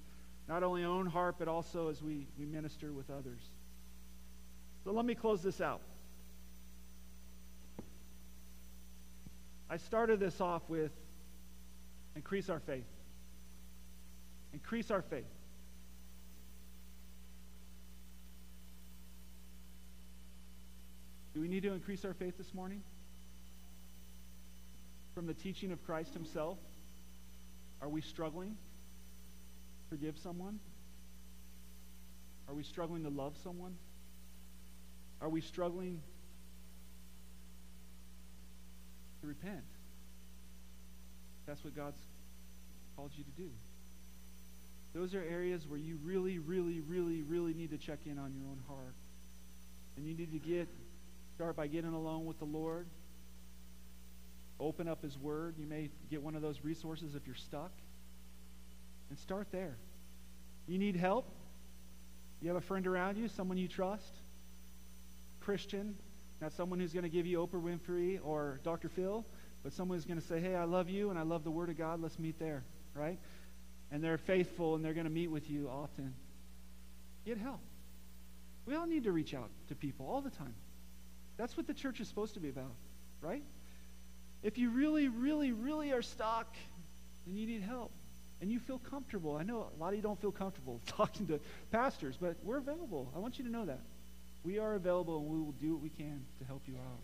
not 0.46 0.62
only 0.62 0.84
our 0.84 0.90
own 0.90 1.06
heart, 1.06 1.36
but 1.38 1.48
also 1.48 1.88
as 1.88 2.02
we, 2.02 2.26
we 2.38 2.44
minister 2.44 2.92
with 2.92 3.08
others. 3.08 3.40
So 4.84 4.92
let 4.92 5.06
me 5.06 5.14
close 5.14 5.42
this 5.42 5.62
out. 5.62 5.80
I 9.70 9.78
started 9.78 10.20
this 10.20 10.42
off 10.42 10.60
with 10.68 10.92
increase 12.14 12.50
our 12.50 12.60
faith. 12.60 12.84
Increase 14.52 14.90
our 14.90 15.00
faith. 15.00 15.24
Do 21.32 21.40
we 21.40 21.48
need 21.48 21.62
to 21.62 21.72
increase 21.72 22.04
our 22.04 22.12
faith 22.12 22.36
this 22.36 22.52
morning? 22.52 22.82
From 25.20 25.26
the 25.26 25.34
teaching 25.34 25.70
of 25.70 25.84
Christ 25.84 26.14
Himself? 26.14 26.56
Are 27.82 27.90
we 27.90 28.00
struggling? 28.00 28.52
to 28.52 28.56
Forgive 29.90 30.16
someone? 30.16 30.58
Are 32.48 32.54
we 32.54 32.62
struggling 32.62 33.02
to 33.02 33.10
love 33.10 33.34
someone? 33.44 33.76
Are 35.20 35.28
we 35.28 35.42
struggling 35.42 36.00
to 39.20 39.26
repent. 39.26 39.60
That's 41.46 41.62
what 41.62 41.76
God's 41.76 42.00
called 42.96 43.10
you 43.14 43.24
to 43.24 43.42
do. 43.42 43.50
Those 44.94 45.14
are 45.14 45.22
areas 45.22 45.66
where 45.68 45.78
you 45.78 45.98
really, 46.02 46.38
really, 46.38 46.80
really, 46.80 47.20
really 47.24 47.52
need 47.52 47.72
to 47.72 47.76
check 47.76 47.98
in 48.06 48.18
on 48.18 48.32
your 48.32 48.46
own 48.48 48.60
heart. 48.66 48.94
And 49.98 50.06
you 50.06 50.14
need 50.14 50.32
to 50.32 50.38
get 50.38 50.66
start 51.34 51.56
by 51.56 51.66
getting 51.66 51.92
alone 51.92 52.24
with 52.24 52.38
the 52.38 52.46
Lord. 52.46 52.86
Open 54.60 54.86
up 54.86 55.02
his 55.02 55.18
word. 55.18 55.56
You 55.58 55.66
may 55.66 55.90
get 56.10 56.22
one 56.22 56.36
of 56.36 56.42
those 56.42 56.60
resources 56.62 57.14
if 57.14 57.26
you're 57.26 57.34
stuck. 57.34 57.72
And 59.08 59.18
start 59.18 59.48
there. 59.50 59.76
You 60.68 60.78
need 60.78 60.94
help? 60.94 61.26
You 62.40 62.48
have 62.48 62.56
a 62.56 62.60
friend 62.60 62.86
around 62.86 63.16
you, 63.18 63.28
someone 63.28 63.58
you 63.58 63.68
trust? 63.68 64.14
Christian, 65.40 65.96
not 66.40 66.52
someone 66.52 66.78
who's 66.78 66.92
going 66.92 67.02
to 67.02 67.10
give 67.10 67.26
you 67.26 67.38
Oprah 67.38 67.60
Winfrey 67.60 68.20
or 68.22 68.60
Dr. 68.62 68.88
Phil, 68.88 69.24
but 69.62 69.72
someone 69.72 69.98
who's 69.98 70.04
going 70.04 70.20
to 70.20 70.26
say, 70.26 70.40
hey, 70.40 70.54
I 70.54 70.64
love 70.64 70.88
you 70.88 71.10
and 71.10 71.18
I 71.18 71.22
love 71.22 71.44
the 71.44 71.50
Word 71.50 71.70
of 71.70 71.76
God. 71.76 72.00
Let's 72.00 72.18
meet 72.18 72.38
there, 72.38 72.62
right? 72.94 73.18
And 73.90 74.02
they're 74.02 74.18
faithful 74.18 74.74
and 74.74 74.84
they're 74.84 74.94
going 74.94 75.04
to 75.04 75.10
meet 75.10 75.30
with 75.30 75.50
you 75.50 75.68
often. 75.68 76.14
Get 77.26 77.38
help. 77.38 77.60
We 78.66 78.76
all 78.76 78.86
need 78.86 79.04
to 79.04 79.12
reach 79.12 79.34
out 79.34 79.50
to 79.68 79.74
people 79.74 80.06
all 80.06 80.20
the 80.20 80.30
time. 80.30 80.54
That's 81.36 81.56
what 81.56 81.66
the 81.66 81.74
church 81.74 82.00
is 82.00 82.08
supposed 82.08 82.34
to 82.34 82.40
be 82.40 82.48
about, 82.48 82.74
right? 83.20 83.42
If 84.42 84.58
you 84.58 84.70
really, 84.70 85.08
really, 85.08 85.52
really 85.52 85.92
are 85.92 86.02
stuck 86.02 86.54
and 87.26 87.36
you 87.36 87.46
need 87.46 87.62
help 87.62 87.92
and 88.40 88.50
you 88.50 88.58
feel 88.58 88.78
comfortable, 88.78 89.36
I 89.36 89.42
know 89.42 89.66
a 89.76 89.80
lot 89.80 89.90
of 89.90 89.96
you 89.96 90.02
don't 90.02 90.20
feel 90.20 90.32
comfortable 90.32 90.80
talking 90.86 91.26
to 91.28 91.40
pastors, 91.70 92.16
but 92.20 92.36
we're 92.42 92.58
available. 92.58 93.12
I 93.14 93.18
want 93.18 93.38
you 93.38 93.44
to 93.44 93.50
know 93.50 93.66
that. 93.66 93.80
We 94.42 94.58
are 94.58 94.74
available 94.74 95.18
and 95.18 95.28
we 95.28 95.38
will 95.38 95.52
do 95.52 95.74
what 95.74 95.82
we 95.82 95.90
can 95.90 96.24
to 96.38 96.44
help 96.44 96.62
you 96.66 96.74
out. 96.74 97.00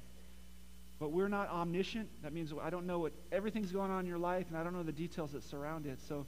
But 0.99 1.11
we're 1.11 1.29
not 1.29 1.51
omniscient. 1.51 2.09
That 2.23 2.33
means 2.33 2.55
I 2.63 2.71
don't 2.71 2.87
know 2.87 3.01
what 3.01 3.13
everything's 3.31 3.71
going 3.71 3.91
on 3.91 4.01
in 4.01 4.07
your 4.07 4.19
life 4.19 4.47
and 4.49 4.57
I 4.57 4.65
don't 4.65 4.73
know 4.73 4.83
the 4.83 4.93
details 4.93 5.33
that 5.33 5.45
surround 5.45 5.87
it. 5.87 5.99
So 6.09 6.25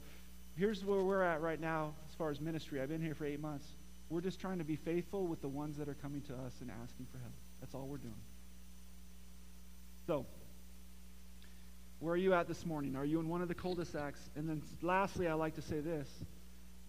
here's 0.55 0.85
where 0.85 1.01
we're 1.01 1.23
at 1.23 1.41
right 1.41 1.59
now 1.59 1.93
as 2.07 2.15
far 2.15 2.29
as 2.29 2.39
ministry. 2.39 2.79
I've 2.79 2.89
been 2.89 3.01
here 3.01 3.15
for 3.15 3.25
eight 3.25 3.39
months. 3.39 3.65
We're 4.09 4.21
just 4.21 4.39
trying 4.39 4.59
to 4.59 4.63
be 4.63 4.75
faithful 4.75 5.25
with 5.25 5.41
the 5.41 5.47
ones 5.47 5.77
that 5.77 5.89
are 5.89 5.95
coming 5.95 6.21
to 6.23 6.33
us 6.33 6.53
and 6.61 6.71
asking 6.83 7.07
for 7.11 7.17
help. 7.17 7.33
That's 7.61 7.73
all 7.73 7.87
we're 7.87 7.97
doing. 7.97 8.13
So, 10.07 10.25
where 11.99 12.13
are 12.13 12.17
you 12.17 12.33
at 12.33 12.47
this 12.47 12.65
morning? 12.65 12.95
Are 12.95 13.05
you 13.05 13.19
in 13.19 13.27
one 13.27 13.41
of 13.41 13.47
the 13.47 13.55
cul-de-sacs? 13.55 14.19
And 14.35 14.47
then 14.47 14.61
lastly, 14.81 15.27
I 15.27 15.33
like 15.33 15.55
to 15.55 15.61
say 15.61 15.79
this. 15.79 16.07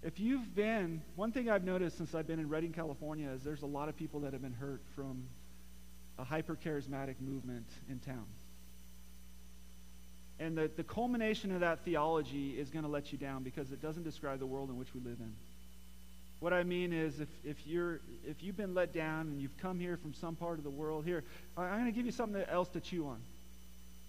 If 0.02 0.18
you've 0.18 0.54
been, 0.54 1.02
one 1.16 1.32
thing 1.32 1.50
I've 1.50 1.64
noticed 1.64 1.98
since 1.98 2.14
I've 2.14 2.26
been 2.26 2.38
in 2.38 2.48
Redding, 2.48 2.72
California, 2.72 3.28
is 3.30 3.42
there's 3.42 3.62
a 3.62 3.66
lot 3.66 3.88
of 3.88 3.96
people 3.96 4.20
that 4.20 4.32
have 4.32 4.40
been 4.40 4.54
hurt 4.54 4.80
from 4.94 5.24
a 6.18 6.24
hyper 6.24 6.56
charismatic 6.56 7.16
movement 7.20 7.66
in 7.88 7.98
town. 7.98 8.24
And 10.38 10.56
the, 10.56 10.70
the 10.74 10.84
culmination 10.84 11.52
of 11.52 11.60
that 11.60 11.84
theology 11.84 12.58
is 12.58 12.70
going 12.70 12.84
to 12.84 12.90
let 12.90 13.12
you 13.12 13.18
down 13.18 13.42
because 13.42 13.72
it 13.72 13.82
doesn't 13.82 14.04
describe 14.04 14.38
the 14.38 14.46
world 14.46 14.70
in 14.70 14.78
which 14.78 14.94
we 14.94 15.00
live 15.00 15.18
in. 15.20 15.34
What 16.38 16.54
I 16.54 16.62
mean 16.62 16.94
is, 16.94 17.20
if, 17.20 17.28
if, 17.44 17.66
you're, 17.66 18.00
if 18.24 18.42
you've 18.42 18.56
been 18.56 18.72
let 18.72 18.94
down 18.94 19.28
and 19.28 19.42
you've 19.42 19.56
come 19.58 19.78
here 19.78 19.98
from 19.98 20.14
some 20.14 20.36
part 20.36 20.56
of 20.56 20.64
the 20.64 20.70
world, 20.70 21.04
here, 21.04 21.24
I'm 21.58 21.80
going 21.80 21.84
to 21.84 21.92
give 21.92 22.06
you 22.06 22.12
something 22.12 22.42
else 22.50 22.70
to 22.70 22.80
chew 22.80 23.06
on. 23.08 23.20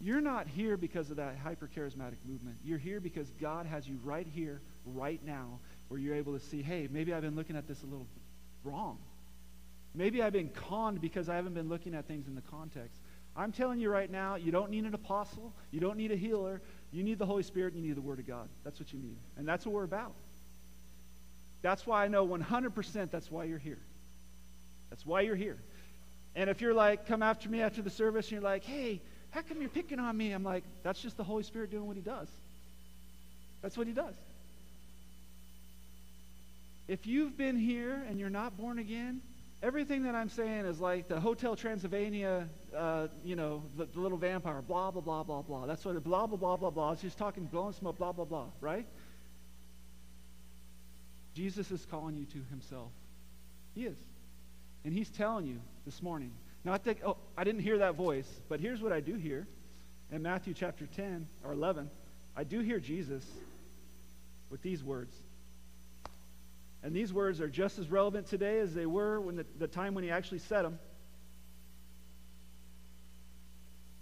You're 0.04 0.22
not 0.22 0.48
here 0.48 0.78
because 0.78 1.12
of 1.12 1.18
that 1.18 1.38
hyper 1.38 1.70
charismatic 1.74 2.18
movement. 2.26 2.58
You're 2.64 2.80
here 2.80 3.00
because 3.00 3.32
God 3.40 3.68
has 3.68 3.88
you 3.88 4.00
right 4.04 4.26
here, 4.26 4.62
right 4.84 5.24
now, 5.24 5.60
where 5.90 6.00
you're 6.00 6.16
able 6.16 6.34
to 6.34 6.40
see, 6.40 6.64
hey, 6.64 6.88
maybe 6.90 7.14
I've 7.14 7.22
been 7.22 7.36
looking 7.36 7.56
at 7.56 7.68
this 7.68 7.84
a 7.84 7.86
little 7.86 8.08
wrong. 8.64 8.98
Maybe 9.94 10.24
I've 10.24 10.34
been 10.34 10.50
conned 10.50 11.02
because 11.02 11.30
I 11.30 11.36
haven't 11.36 11.54
been 11.54 11.70
looking 11.70 11.94
at 11.94 12.08
things 12.08 12.28
in 12.28 12.34
the 12.34 12.42
context. 12.42 13.00
I'm 13.36 13.52
telling 13.52 13.80
you 13.80 13.92
right 13.92 14.10
now, 14.10 14.36
you 14.36 14.52
don't 14.52 14.72
need 14.72 14.86
an 14.86 14.96
apostle, 14.96 15.54
you 15.70 15.80
don't 15.80 15.98
need 15.98 16.12
a 16.12 16.16
healer, 16.16 16.62
you 16.92 17.04
need 17.04 17.20
the 17.20 17.26
Holy 17.26 17.44
Spirit, 17.44 17.76
you 17.76 17.82
need 17.82 17.96
the 17.96 18.02
Word 18.02 18.20
of 18.20 18.28
God. 18.28 18.50
That's 18.64 18.80
what 18.80 18.92
you 18.92 19.00
need. 19.00 19.18
And 19.38 19.48
that's 19.48 19.66
what 19.66 19.76
we're 19.76 19.84
about. 19.84 20.14
That's 21.62 21.86
why 21.86 22.06
I 22.06 22.08
know 22.08 22.28
100% 22.28 23.12
that's 23.12 23.30
why 23.30 23.44
you're 23.44 23.60
here. 23.60 23.80
That's 24.90 25.06
why 25.06 25.22
you're 25.22 25.36
here. 25.36 25.60
And 26.36 26.50
if 26.50 26.60
you're 26.60 26.74
like, 26.74 27.06
come 27.06 27.22
after 27.22 27.50
me 27.50 27.62
after 27.62 27.82
the 27.82 27.90
service, 27.90 28.26
and 28.26 28.34
you're 28.34 28.42
like, 28.42 28.64
hey, 28.64 29.02
how 29.32 29.42
come 29.42 29.62
you're 29.62 29.70
picking 29.70 30.00
on 30.00 30.16
me? 30.16 30.32
I'm 30.34 30.44
like, 30.44 30.64
that's 30.84 31.02
just 31.02 31.18
the 31.18 31.24
Holy 31.24 31.44
Spirit 31.44 31.72
doing 31.72 31.88
what 31.88 31.96
he 31.96 32.02
does. 32.02 32.28
That's 33.62 33.78
what 33.78 33.88
he 33.88 33.94
does. 33.94 34.16
If 36.88 37.08
you've 37.08 37.38
been 37.38 37.58
here 37.58 38.04
and 38.10 38.20
you're 38.20 38.30
not 38.30 38.58
born 38.58 38.80
again, 38.80 39.22
everything 39.64 40.04
that 40.04 40.16
I'm 40.16 40.30
saying 40.30 40.66
is 40.66 40.80
like 40.80 41.08
the 41.08 41.20
Hotel 41.20 41.56
Transylvania, 41.56 42.50
uh, 42.76 43.08
you 43.24 43.38
know, 43.38 43.64
the, 43.78 43.86
the, 43.86 44.00
little 44.00 44.18
vampire, 44.18 44.62
blah, 44.62 44.92
blah, 44.92 45.02
blah, 45.02 45.24
blah, 45.24 45.42
blah. 45.42 45.66
That's 45.66 45.86
what 45.86 45.96
it, 45.96 46.04
blah, 46.04 46.28
blah, 46.28 46.38
blah, 46.38 46.58
blah, 46.58 46.70
blah. 46.70 46.92
It's 46.92 47.02
just 47.02 47.18
talking, 47.18 47.46
blowing 47.46 47.74
smoke, 47.74 47.98
blah, 47.98 48.12
blah, 48.12 48.26
blah, 48.26 48.48
right? 48.60 48.86
Jesus 51.34 51.72
is 51.72 51.86
calling 51.90 52.18
you 52.18 52.26
to 52.26 52.40
himself. 52.50 52.92
He 53.74 53.86
is. 53.86 53.98
And 54.84 54.94
he's 54.94 55.10
telling 55.10 55.46
you 55.46 55.62
this 55.86 56.02
morning, 56.02 56.32
not 56.64 56.84
that, 56.84 56.98
oh, 57.06 57.18
I 57.38 57.44
didn't 57.44 57.62
hear 57.62 57.80
that 57.80 57.96
voice, 57.96 58.30
but 58.50 58.60
here's 58.60 58.82
what 58.82 58.92
I 58.92 59.00
do 59.00 59.16
hear. 59.16 59.48
In 60.12 60.22
Matthew 60.22 60.54
chapter 60.54 60.86
10 60.86 61.28
or 61.44 61.54
11, 61.54 61.90
I 62.36 62.44
do 62.44 62.60
hear 62.60 62.80
Jesus 62.80 63.26
with 64.50 64.62
these 64.62 64.84
words. 64.84 65.16
And 66.84 66.96
these 66.96 67.14
words 67.14 67.40
are 67.42 67.48
just 67.48 67.80
as 67.80 67.90
relevant 67.90 68.28
today 68.28 68.60
as 68.60 68.74
they 68.74 68.86
were 68.86 69.22
when 69.22 69.36
the, 69.36 69.46
the 69.58 69.68
time 69.68 69.94
when 69.94 70.04
he 70.04 70.12
actually 70.12 70.40
said 70.40 70.64
them. 70.64 70.80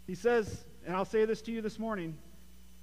He 0.07 0.16
says, 0.16 0.66
and 0.86 0.95
I'll 0.95 1.05
say 1.05 1.26
this 1.26 1.41
to 1.43 1.51
you 1.51 1.62
this 1.62 1.78
morning. 1.78 2.18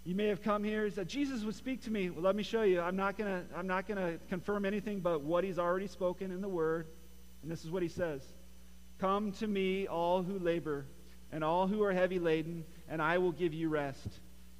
You 0.05 0.14
may 0.14 0.29
have 0.29 0.43
come 0.43 0.62
here 0.62 0.85
and 0.85 0.95
said, 0.95 1.09
Jesus 1.09 1.43
would 1.43 1.57
speak 1.57 1.83
to 1.83 1.91
me. 1.91 2.11
Well, 2.11 2.22
let 2.22 2.37
me 2.37 2.45
show 2.45 2.62
you. 2.62 2.81
I'm 2.81 2.95
not 2.95 3.18
to 3.18 3.43
I'm 3.57 3.66
not 3.66 3.89
to 3.89 4.20
confirm 4.29 4.64
anything 4.64 5.01
but 5.01 5.22
what 5.22 5.43
he's 5.43 5.59
already 5.59 5.89
spoken 5.89 6.31
in 6.31 6.41
the 6.41 6.49
word. 6.49 6.87
And 7.43 7.51
this 7.51 7.64
is 7.64 7.70
what 7.70 7.83
he 7.83 7.89
says. 7.89 8.22
Come 8.99 9.32
to 9.32 9.47
me, 9.47 9.86
all 9.86 10.22
who 10.22 10.38
labor 10.38 10.86
and 11.32 11.44
all 11.44 11.66
who 11.66 11.82
are 11.82 11.92
heavy 11.92 12.18
laden, 12.18 12.64
and 12.88 13.03
I 13.03 13.18
will 13.18 13.32
give 13.32 13.53
you 13.53 13.68
rest. 13.68 14.09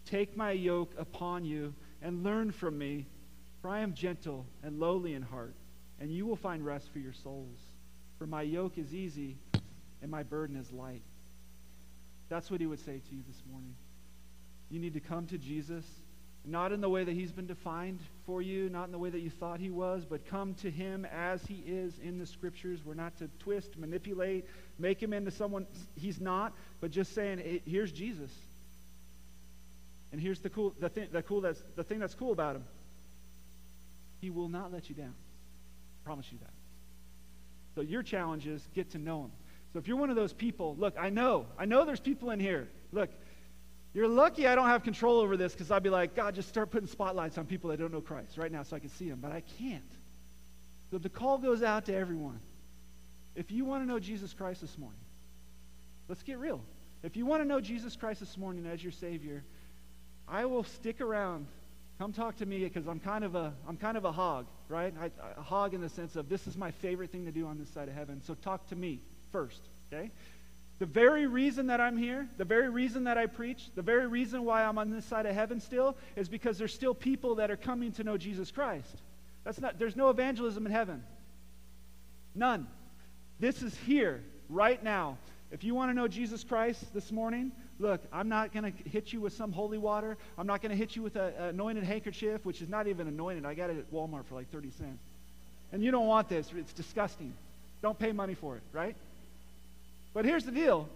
Take 0.05 0.37
my 0.37 0.51
yoke 0.53 0.93
upon 0.99 1.45
you 1.45 1.75
and 2.03 2.23
learn 2.23 2.51
from 2.53 2.77
me, 2.77 3.07
for 3.63 3.69
I 3.69 3.81
am 3.81 3.95
gentle 3.95 4.47
and 4.63 4.79
lowly 4.79 5.15
in 5.15 5.23
heart, 5.23 5.55
and 6.01 6.11
you 6.11 6.27
will 6.27 6.37
find 6.37 6.65
rest 6.65 6.91
for 6.93 6.99
your 6.99 7.13
souls. 7.13 7.59
For 8.19 8.27
my 8.27 8.43
yoke 8.43 8.79
is 8.79 8.95
easy 8.95 9.37
and 10.03 10.11
my 10.11 10.23
burden 10.23 10.57
is 10.57 10.71
light. 10.73 11.03
That's 12.29 12.51
what 12.51 12.61
he 12.61 12.67
would 12.67 12.81
say 12.81 13.01
to 13.09 13.15
you 13.15 13.23
this 13.27 13.43
morning. 13.51 13.75
You 14.71 14.81
need 14.81 14.95
to 14.95 15.01
come 15.01 15.27
to 15.27 15.39
Jesus, 15.39 15.85
not 16.47 16.71
in 16.71 16.81
the 16.81 16.89
way 16.89 17.03
that 17.03 17.13
he's 17.13 17.33
been 17.33 17.47
defined 17.47 17.99
for 18.25 18.41
you, 18.41 18.69
not 18.69 18.85
in 18.85 18.93
the 18.93 18.99
way 18.99 19.11
that 19.11 19.21
you 19.21 19.31
thought 19.31 19.59
he 19.59 19.71
was, 19.71 20.05
but 20.05 20.25
come 20.27 20.55
to 20.55 20.71
him 20.71 21.05
as 21.07 21.45
he 21.45 21.63
is 21.67 21.99
in 21.99 22.19
the 22.19 22.27
scriptures. 22.27 22.81
We're 22.85 22.95
not 22.95 23.17
to 23.19 23.29
twist, 23.41 23.77
manipulate, 23.77 24.47
make 24.79 25.03
him 25.03 25.13
into 25.13 25.33
someone 25.33 25.67
he's 25.97 26.21
not, 26.21 26.53
but 26.81 26.93
just 26.93 27.15
saying, 27.15 27.61
here's 27.67 27.91
Jesus. 27.91 28.31
And 30.13 30.21
here's 30.21 30.39
the 30.39 30.49
cool, 30.49 30.73
the 30.79 30.89
thing, 30.89 31.09
the 31.11 31.23
cool 31.23 31.41
that's, 31.41 31.63
the 31.75 31.83
thing 31.83 31.99
that's 31.99 32.15
cool 32.15 32.33
about 32.33 32.57
him. 32.57 32.65
He 34.21 34.31
will 34.31 34.49
not 34.49 34.73
let 34.73 34.89
you 34.89 34.95
down. 34.95 35.15
I 35.15 36.05
promise 36.05 36.31
you 36.31 36.39
that. 36.39 36.53
So 37.75 37.81
your 37.81 38.03
challenge 38.03 38.47
is 38.47 38.67
get 38.73 38.93
to 38.93 38.99
know 38.99 39.25
him. 39.25 39.33
So 39.73 39.81
if 39.81 39.89
you're 39.89 39.97
one 39.97 40.11
of 40.11 40.17
those 40.17 40.33
people, 40.33 40.77
look, 40.79 40.95
I 40.99 41.11
know, 41.11 41.47
I 41.59 41.65
know 41.65 41.85
there's 41.85 42.01
people 42.01 42.31
in 42.31 42.41
here. 42.41 42.69
Look, 42.93 43.11
you're 43.97 44.09
lucky 44.09 44.47
I 44.47 44.55
don't 44.55 44.67
have 44.67 44.83
control 44.83 45.21
over 45.21 45.39
this 45.39 45.53
because 45.53 45.71
I'd 45.71 45.83
be 45.83 45.89
like, 45.89 46.15
God, 46.15 46.35
just 46.35 46.51
start 46.51 46.71
putting 46.71 46.87
spotlights 46.87 47.39
on 47.39 47.47
people 47.47 47.71
that 47.71 47.79
don't 47.79 47.91
know 47.91 48.03
Christ 48.03 48.37
right 48.37 48.53
now 48.53 48.63
so 48.63 48.77
I 48.77 48.79
can 48.79 48.91
see 48.91 49.09
them, 49.09 49.21
but 49.23 49.33
I 49.33 49.43
can't. 49.59 49.91
So 50.91 50.99
the 50.99 51.09
call 51.09 51.39
goes 51.39 51.63
out 51.63 51.87
to 51.87 51.95
everyone. 51.95 52.39
If 53.35 53.51
you 53.51 53.65
want 53.65 53.85
to 53.85 53.89
know 53.89 53.99
Jesus 53.99 54.35
Christ 54.35 54.61
this 54.61 54.77
morning, 54.77 55.01
let's 56.09 56.23
get 56.23 56.37
real. 56.37 56.61
If 57.03 57.17
you 57.17 57.25
want 57.25 57.43
to 57.43 57.49
know 57.49 57.59
Jesus 57.59 57.97
Christ 57.97 58.21
this 58.21 58.37
morning 58.37 58.67
as 58.67 58.83
your 58.83 58.93
Savior, 58.93 59.43
I 60.29 60.45
will 60.45 60.65
stick 60.65 61.01
around. 61.01 61.47
Come 61.99 62.13
talk 62.13 62.37
to 62.37 62.45
me 62.45 62.65
because 62.65 62.87
I'm 62.87 63.01
kind 63.01 63.25
of 63.25 63.35
a 63.35 63.55
I'm 63.67 63.79
kind 63.79 63.97
of 63.97 64.05
a 64.05 64.13
hog, 64.13 64.45
right? 64.69 64.93
I, 65.01 65.11
a 65.39 65.43
hog 65.43 65.73
in 65.73 65.81
the 65.81 65.89
sense 65.89 66.17
of 66.17 66.29
this 66.29 66.47
is 66.47 66.55
my 66.55 66.71
favorite 66.71 67.13
thing 67.13 67.25
to 67.25 67.33
do 67.33 67.47
on 67.47 67.59
this 67.59 67.71
side 67.71 67.89
of 67.89 67.95
heaven. 67.95 68.21
So 68.27 68.35
talk 68.35 68.69
to 68.69 68.77
me 68.77 69.01
first, 69.33 69.63
okay? 69.91 70.11
The 70.79 70.87
very 70.87 71.27
reason 71.27 71.69
that 71.69 71.81
I'm 71.81 71.97
here, 71.97 72.29
the 72.37 72.45
very 72.45 72.69
reason 72.69 73.05
that 73.05 73.17
I 73.17 73.27
preach, 73.27 73.71
the 73.75 73.83
very 73.83 74.07
reason 74.07 74.45
why 74.45 74.63
I'm 74.63 74.77
on 74.77 74.91
this 74.91 75.07
side 75.07 75.25
of 75.25 75.35
heaven 75.35 75.59
still 75.61 75.97
is 76.17 76.29
because 76.29 76.59
there's 76.59 76.75
still 76.75 76.95
people 76.95 77.37
that 77.37 77.51
are 77.51 77.57
coming 77.57 77.93
to 77.93 78.05
know 78.05 78.19
Jesus 78.19 78.51
Christ. 78.51 78.95
That's 79.45 79.61
not 79.61 79.79
there's 79.79 79.97
no 79.97 80.11
evangelism 80.11 80.67
in 80.67 80.73
heaven. 80.73 81.03
None. 82.35 82.67
This 83.41 83.63
is 83.63 83.75
here 83.87 84.23
right 84.51 84.83
now. 84.83 85.17
If 85.51 85.65
you 85.65 85.75
want 85.75 85.91
to 85.91 85.95
know 85.95 86.09
Jesus 86.09 86.45
Christ 86.45 86.93
this 86.93 87.11
morning, 87.11 87.53
look, 87.79 88.03
I'm 88.13 88.29
not 88.29 88.53
going 88.53 88.71
to 88.71 88.89
hit 88.91 89.13
you 89.13 89.21
with 89.21 89.33
some 89.33 89.53
holy 89.53 89.79
water. 89.79 90.19
I'm 90.37 90.47
not 90.47 90.61
going 90.61 90.71
to 90.71 90.77
hit 90.77 90.97
you 90.97 91.03
with 91.03 91.17
an 91.17 91.33
anointed 91.35 91.85
handkerchief, 91.85 92.45
which 92.45 92.61
is 92.61 92.69
not 92.69 92.89
even 92.89 93.07
anointed. 93.07 93.47
I 93.47 93.55
got 93.55 93.71
it 93.71 93.79
at 93.79 93.91
Walmart 93.93 94.27
for 94.27 94.35
like 94.35 94.51
30 94.51 94.71
cents. 94.73 95.03
And 95.73 95.83
you 95.83 95.91
don't 95.91 96.07
want 96.07 96.29
this. 96.29 96.51
It's 96.55 96.73
disgusting. 96.73 97.33
Don't 97.81 97.99
pay 97.99 98.13
money 98.13 98.35
for 98.35 98.57
it, 98.57 98.63
right? 98.73 98.97
But 100.17 100.25
here's 100.25 100.45
the 100.45 100.51
deal 100.51 100.89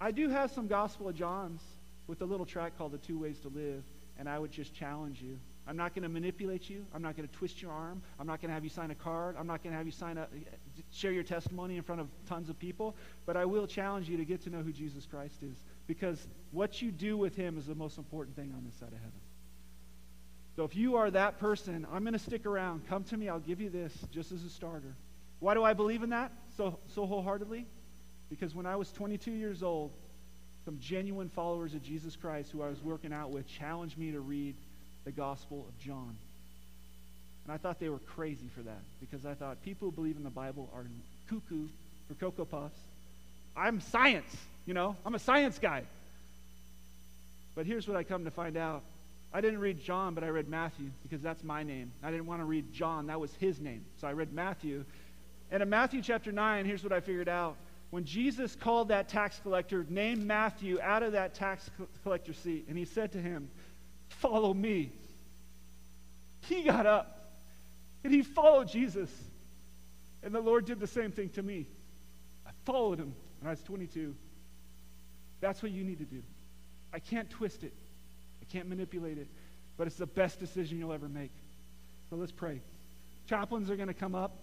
I 0.00 0.12
do 0.12 0.28
have 0.28 0.52
some 0.52 0.68
Gospel 0.68 1.08
of 1.08 1.16
John's 1.16 1.60
with 2.06 2.22
a 2.22 2.24
little 2.24 2.46
track 2.46 2.78
called 2.78 2.92
The 2.92 2.98
Two 2.98 3.18
Ways 3.18 3.40
to 3.40 3.48
Live, 3.48 3.82
and 4.20 4.28
I 4.28 4.38
would 4.38 4.52
just 4.52 4.72
challenge 4.72 5.20
you. 5.20 5.36
I'm 5.66 5.76
not 5.76 5.96
going 5.96 6.04
to 6.04 6.08
manipulate 6.08 6.70
you. 6.70 6.86
I'm 6.94 7.02
not 7.02 7.16
going 7.16 7.28
to 7.28 7.34
twist 7.34 7.60
your 7.60 7.72
arm. 7.72 8.00
I'm 8.20 8.26
not 8.28 8.40
going 8.40 8.50
to 8.50 8.54
have 8.54 8.62
you 8.62 8.70
sign 8.70 8.92
a 8.92 8.94
card. 8.94 9.34
I'm 9.36 9.48
not 9.48 9.64
going 9.64 9.72
to 9.72 9.76
have 9.76 9.84
you 9.84 9.90
sign 9.90 10.16
up, 10.16 10.30
share 10.92 11.10
your 11.10 11.24
testimony 11.24 11.76
in 11.76 11.82
front 11.82 12.00
of 12.00 12.06
tons 12.28 12.48
of 12.48 12.56
people. 12.56 12.94
But 13.26 13.36
I 13.36 13.44
will 13.44 13.66
challenge 13.66 14.08
you 14.08 14.16
to 14.16 14.24
get 14.24 14.42
to 14.42 14.50
know 14.50 14.62
who 14.62 14.70
Jesus 14.70 15.06
Christ 15.06 15.42
is 15.42 15.56
because 15.88 16.24
what 16.52 16.80
you 16.80 16.92
do 16.92 17.16
with 17.16 17.34
him 17.34 17.58
is 17.58 17.66
the 17.66 17.74
most 17.74 17.98
important 17.98 18.36
thing 18.36 18.54
on 18.56 18.62
this 18.64 18.76
side 18.76 18.92
of 18.92 18.98
heaven. 18.98 19.20
So 20.54 20.62
if 20.62 20.76
you 20.76 20.94
are 20.94 21.10
that 21.10 21.40
person, 21.40 21.84
I'm 21.92 22.04
going 22.04 22.12
to 22.12 22.20
stick 22.20 22.46
around. 22.46 22.86
Come 22.88 23.02
to 23.04 23.16
me. 23.16 23.28
I'll 23.28 23.40
give 23.40 23.60
you 23.60 23.70
this 23.70 23.92
just 24.12 24.30
as 24.30 24.44
a 24.44 24.50
starter. 24.50 24.94
Why 25.40 25.54
do 25.54 25.64
I 25.64 25.72
believe 25.72 26.04
in 26.04 26.10
that 26.10 26.30
so, 26.56 26.78
so 26.94 27.06
wholeheartedly? 27.06 27.66
Because 28.28 28.54
when 28.54 28.66
I 28.66 28.76
was 28.76 28.90
22 28.92 29.30
years 29.30 29.62
old, 29.62 29.92
some 30.64 30.78
genuine 30.80 31.28
followers 31.28 31.74
of 31.74 31.82
Jesus 31.82 32.16
Christ 32.16 32.50
who 32.50 32.62
I 32.62 32.68
was 32.68 32.82
working 32.82 33.12
out 33.12 33.30
with 33.30 33.46
challenged 33.46 33.96
me 33.96 34.10
to 34.10 34.20
read 34.20 34.56
the 35.04 35.12
Gospel 35.12 35.64
of 35.68 35.78
John. 35.78 36.16
And 37.44 37.52
I 37.54 37.56
thought 37.58 37.78
they 37.78 37.88
were 37.88 38.00
crazy 38.00 38.48
for 38.54 38.62
that 38.62 38.82
because 39.00 39.24
I 39.24 39.34
thought 39.34 39.62
people 39.62 39.88
who 39.88 39.94
believe 39.94 40.16
in 40.16 40.24
the 40.24 40.30
Bible 40.30 40.68
are 40.74 40.84
cuckoo 41.28 41.68
for 42.08 42.14
Cocoa 42.14 42.44
Puffs. 42.44 42.78
I'm 43.56 43.80
science, 43.80 44.36
you 44.66 44.74
know, 44.74 44.96
I'm 45.06 45.14
a 45.14 45.20
science 45.20 45.58
guy. 45.60 45.84
But 47.54 47.64
here's 47.64 47.86
what 47.86 47.96
I 47.96 48.02
come 48.02 48.24
to 48.24 48.30
find 48.32 48.56
out 48.56 48.82
I 49.32 49.40
didn't 49.40 49.60
read 49.60 49.82
John, 49.82 50.14
but 50.14 50.24
I 50.24 50.28
read 50.28 50.48
Matthew 50.48 50.86
because 51.02 51.20
that's 51.22 51.44
my 51.44 51.62
name. 51.62 51.92
I 52.02 52.10
didn't 52.10 52.26
want 52.26 52.40
to 52.40 52.44
read 52.44 52.72
John, 52.72 53.06
that 53.06 53.20
was 53.20 53.32
his 53.34 53.60
name. 53.60 53.84
So 54.00 54.08
I 54.08 54.12
read 54.12 54.32
Matthew. 54.32 54.84
And 55.50 55.62
in 55.62 55.68
Matthew 55.68 56.02
chapter 56.02 56.32
9, 56.32 56.64
here's 56.64 56.82
what 56.82 56.92
I 56.92 57.00
figured 57.00 57.28
out 57.28 57.56
when 57.90 58.04
Jesus 58.04 58.56
called 58.56 58.88
that 58.88 59.08
tax 59.08 59.38
collector, 59.42 59.86
named 59.88 60.24
Matthew 60.24 60.80
out 60.80 61.02
of 61.02 61.12
that 61.12 61.34
tax 61.34 61.70
collector 62.02 62.32
seat, 62.32 62.66
and 62.68 62.76
he 62.76 62.84
said 62.84 63.12
to 63.12 63.18
him, 63.18 63.48
Follow 64.08 64.54
me. 64.54 64.92
He 66.40 66.62
got 66.62 66.86
up 66.86 67.16
and 68.04 68.12
he 68.12 68.22
followed 68.22 68.68
Jesus. 68.68 69.10
And 70.22 70.34
the 70.34 70.40
Lord 70.40 70.64
did 70.64 70.80
the 70.80 70.86
same 70.86 71.10
thing 71.12 71.28
to 71.30 71.42
me. 71.42 71.66
I 72.46 72.50
followed 72.64 72.98
him 72.98 73.14
when 73.40 73.48
I 73.48 73.50
was 73.50 73.62
22. 73.62 74.14
That's 75.40 75.62
what 75.62 75.72
you 75.72 75.84
need 75.84 75.98
to 75.98 76.04
do. 76.04 76.22
I 76.92 76.98
can't 76.98 77.28
twist 77.28 77.62
it, 77.62 77.74
I 78.40 78.44
can't 78.44 78.68
manipulate 78.68 79.18
it, 79.18 79.28
but 79.76 79.86
it's 79.86 79.96
the 79.96 80.06
best 80.06 80.38
decision 80.38 80.78
you'll 80.78 80.92
ever 80.92 81.08
make. 81.08 81.32
So 82.08 82.16
let's 82.16 82.32
pray. 82.32 82.62
Chaplains 83.28 83.70
are 83.70 83.76
going 83.76 83.88
to 83.88 83.94
come 83.94 84.14
up, 84.14 84.38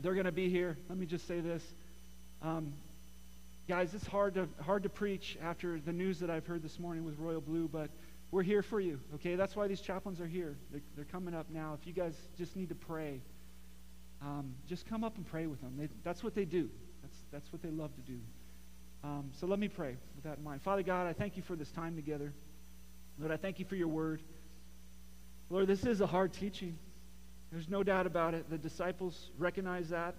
they're 0.00 0.14
going 0.14 0.26
to 0.26 0.32
be 0.32 0.48
here. 0.48 0.78
Let 0.88 0.98
me 0.98 1.06
just 1.06 1.26
say 1.26 1.40
this. 1.40 1.62
Um, 2.42 2.74
guys, 3.68 3.94
it's 3.94 4.06
hard 4.06 4.34
to, 4.34 4.48
hard 4.60 4.82
to 4.82 4.88
preach 4.88 5.38
after 5.42 5.80
the 5.80 5.92
news 5.92 6.20
that 6.20 6.30
I've 6.30 6.46
heard 6.46 6.62
this 6.62 6.78
morning 6.78 7.04
with 7.04 7.18
Royal 7.18 7.40
Blue, 7.40 7.68
but 7.68 7.90
we're 8.30 8.42
here 8.42 8.62
for 8.62 8.80
you, 8.80 9.00
okay? 9.14 9.36
That's 9.36 9.56
why 9.56 9.68
these 9.68 9.80
chaplains 9.80 10.20
are 10.20 10.26
here. 10.26 10.56
They're, 10.70 10.82
they're 10.94 11.04
coming 11.04 11.34
up 11.34 11.46
now. 11.50 11.76
If 11.80 11.86
you 11.86 11.92
guys 11.92 12.14
just 12.36 12.56
need 12.56 12.68
to 12.68 12.74
pray, 12.74 13.22
um, 14.22 14.54
just 14.68 14.86
come 14.86 15.04
up 15.04 15.16
and 15.16 15.26
pray 15.26 15.46
with 15.46 15.60
them. 15.60 15.74
They, 15.78 15.88
that's 16.04 16.22
what 16.22 16.34
they 16.34 16.44
do. 16.44 16.68
That's, 17.02 17.16
that's 17.32 17.52
what 17.52 17.62
they 17.62 17.70
love 17.70 17.94
to 17.94 18.00
do. 18.02 18.18
Um, 19.04 19.30
so 19.32 19.46
let 19.46 19.58
me 19.58 19.68
pray 19.68 19.96
with 20.14 20.24
that 20.24 20.38
in 20.38 20.44
mind. 20.44 20.62
Father 20.62 20.82
God, 20.82 21.06
I 21.06 21.12
thank 21.12 21.36
you 21.36 21.42
for 21.42 21.56
this 21.56 21.70
time 21.70 21.96
together. 21.96 22.32
Lord, 23.18 23.32
I 23.32 23.36
thank 23.36 23.58
you 23.58 23.64
for 23.64 23.76
your 23.76 23.88
word. 23.88 24.20
Lord, 25.48 25.66
this 25.66 25.84
is 25.84 26.00
a 26.00 26.06
hard 26.06 26.32
teaching. 26.32 26.76
There's 27.52 27.68
no 27.68 27.82
doubt 27.82 28.06
about 28.06 28.34
it. 28.34 28.50
The 28.50 28.58
disciples 28.58 29.30
recognize 29.38 29.90
that. 29.90 30.14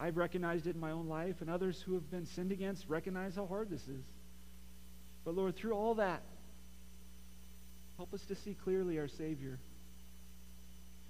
I've 0.00 0.16
recognized 0.16 0.66
it 0.66 0.74
in 0.74 0.80
my 0.80 0.92
own 0.92 1.08
life, 1.08 1.36
and 1.40 1.50
others 1.50 1.82
who 1.84 1.92
have 1.94 2.10
been 2.10 2.26
sinned 2.34 2.52
against 2.52 2.88
recognize 2.88 3.36
how 3.36 3.46
hard 3.46 3.68
this 3.68 3.82
is. 3.82 4.04
But 5.24 5.34
Lord, 5.34 5.56
through 5.56 5.74
all 5.74 5.96
that, 5.96 6.22
help 7.98 8.14
us 8.14 8.22
to 8.28 8.34
see 8.34 8.56
clearly 8.64 8.98
our 8.98 9.08
Savior. 9.08 9.58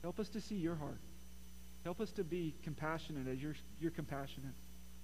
Help 0.03 0.19
us 0.19 0.29
to 0.31 0.41
see 0.41 0.57
your 0.57 0.75
heart. 0.75 1.01
Help 1.85 2.01
us 2.01 2.11
to 2.13 2.25
be 2.25 2.55
compassionate 2.65 3.29
as 3.29 3.39
you're, 3.39 3.55
you're 3.81 3.93
compassionate. 3.93 4.55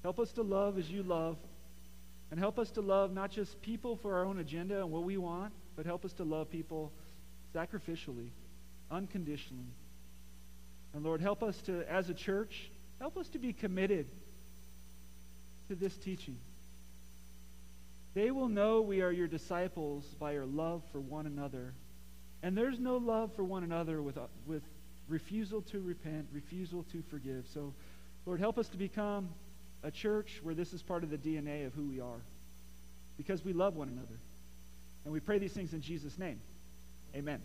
Help 0.02 0.18
us 0.18 0.32
to 0.32 0.42
love 0.42 0.78
as 0.78 0.90
you 0.90 1.04
love. 1.04 1.36
And 2.32 2.40
help 2.40 2.58
us 2.58 2.70
to 2.72 2.80
love 2.80 3.12
not 3.12 3.30
just 3.30 3.62
people 3.62 4.00
for 4.02 4.16
our 4.16 4.24
own 4.24 4.40
agenda 4.40 4.80
and 4.80 4.90
what 4.90 5.04
we 5.04 5.16
want, 5.16 5.52
but 5.76 5.86
help 5.86 6.04
us 6.04 6.12
to 6.14 6.24
love 6.24 6.50
people 6.50 6.92
sacrificially, 7.54 8.30
unconditionally. 8.90 9.74
And 10.92 11.04
Lord, 11.04 11.20
help 11.20 11.44
us 11.44 11.56
to, 11.66 11.88
as 11.88 12.10
a 12.10 12.14
church, 12.14 12.70
Help 12.98 13.16
us 13.16 13.28
to 13.28 13.38
be 13.38 13.52
committed 13.52 14.06
to 15.68 15.74
this 15.74 15.96
teaching. 15.96 16.38
They 18.14 18.30
will 18.30 18.48
know 18.48 18.80
we 18.80 19.02
are 19.02 19.10
your 19.10 19.28
disciples 19.28 20.04
by 20.18 20.32
your 20.32 20.46
love 20.46 20.82
for 20.90 21.00
one 21.00 21.26
another. 21.26 21.74
And 22.42 22.56
there's 22.56 22.78
no 22.78 22.96
love 22.96 23.34
for 23.34 23.44
one 23.44 23.62
another 23.62 24.00
with, 24.00 24.16
uh, 24.16 24.22
with 24.46 24.62
refusal 25.08 25.60
to 25.62 25.80
repent, 25.80 26.26
refusal 26.32 26.84
to 26.92 27.02
forgive. 27.10 27.46
So, 27.52 27.74
Lord, 28.24 28.40
help 28.40 28.58
us 28.58 28.68
to 28.68 28.78
become 28.78 29.28
a 29.82 29.90
church 29.90 30.40
where 30.42 30.54
this 30.54 30.72
is 30.72 30.82
part 30.82 31.04
of 31.04 31.10
the 31.10 31.18
DNA 31.18 31.66
of 31.66 31.74
who 31.74 31.84
we 31.84 32.00
are 32.00 32.20
because 33.16 33.44
we 33.44 33.52
love 33.52 33.76
one 33.76 33.88
another. 33.88 34.18
And 35.04 35.12
we 35.12 35.20
pray 35.20 35.38
these 35.38 35.52
things 35.52 35.72
in 35.72 35.80
Jesus' 35.80 36.18
name. 36.18 36.40
Amen. 37.14 37.40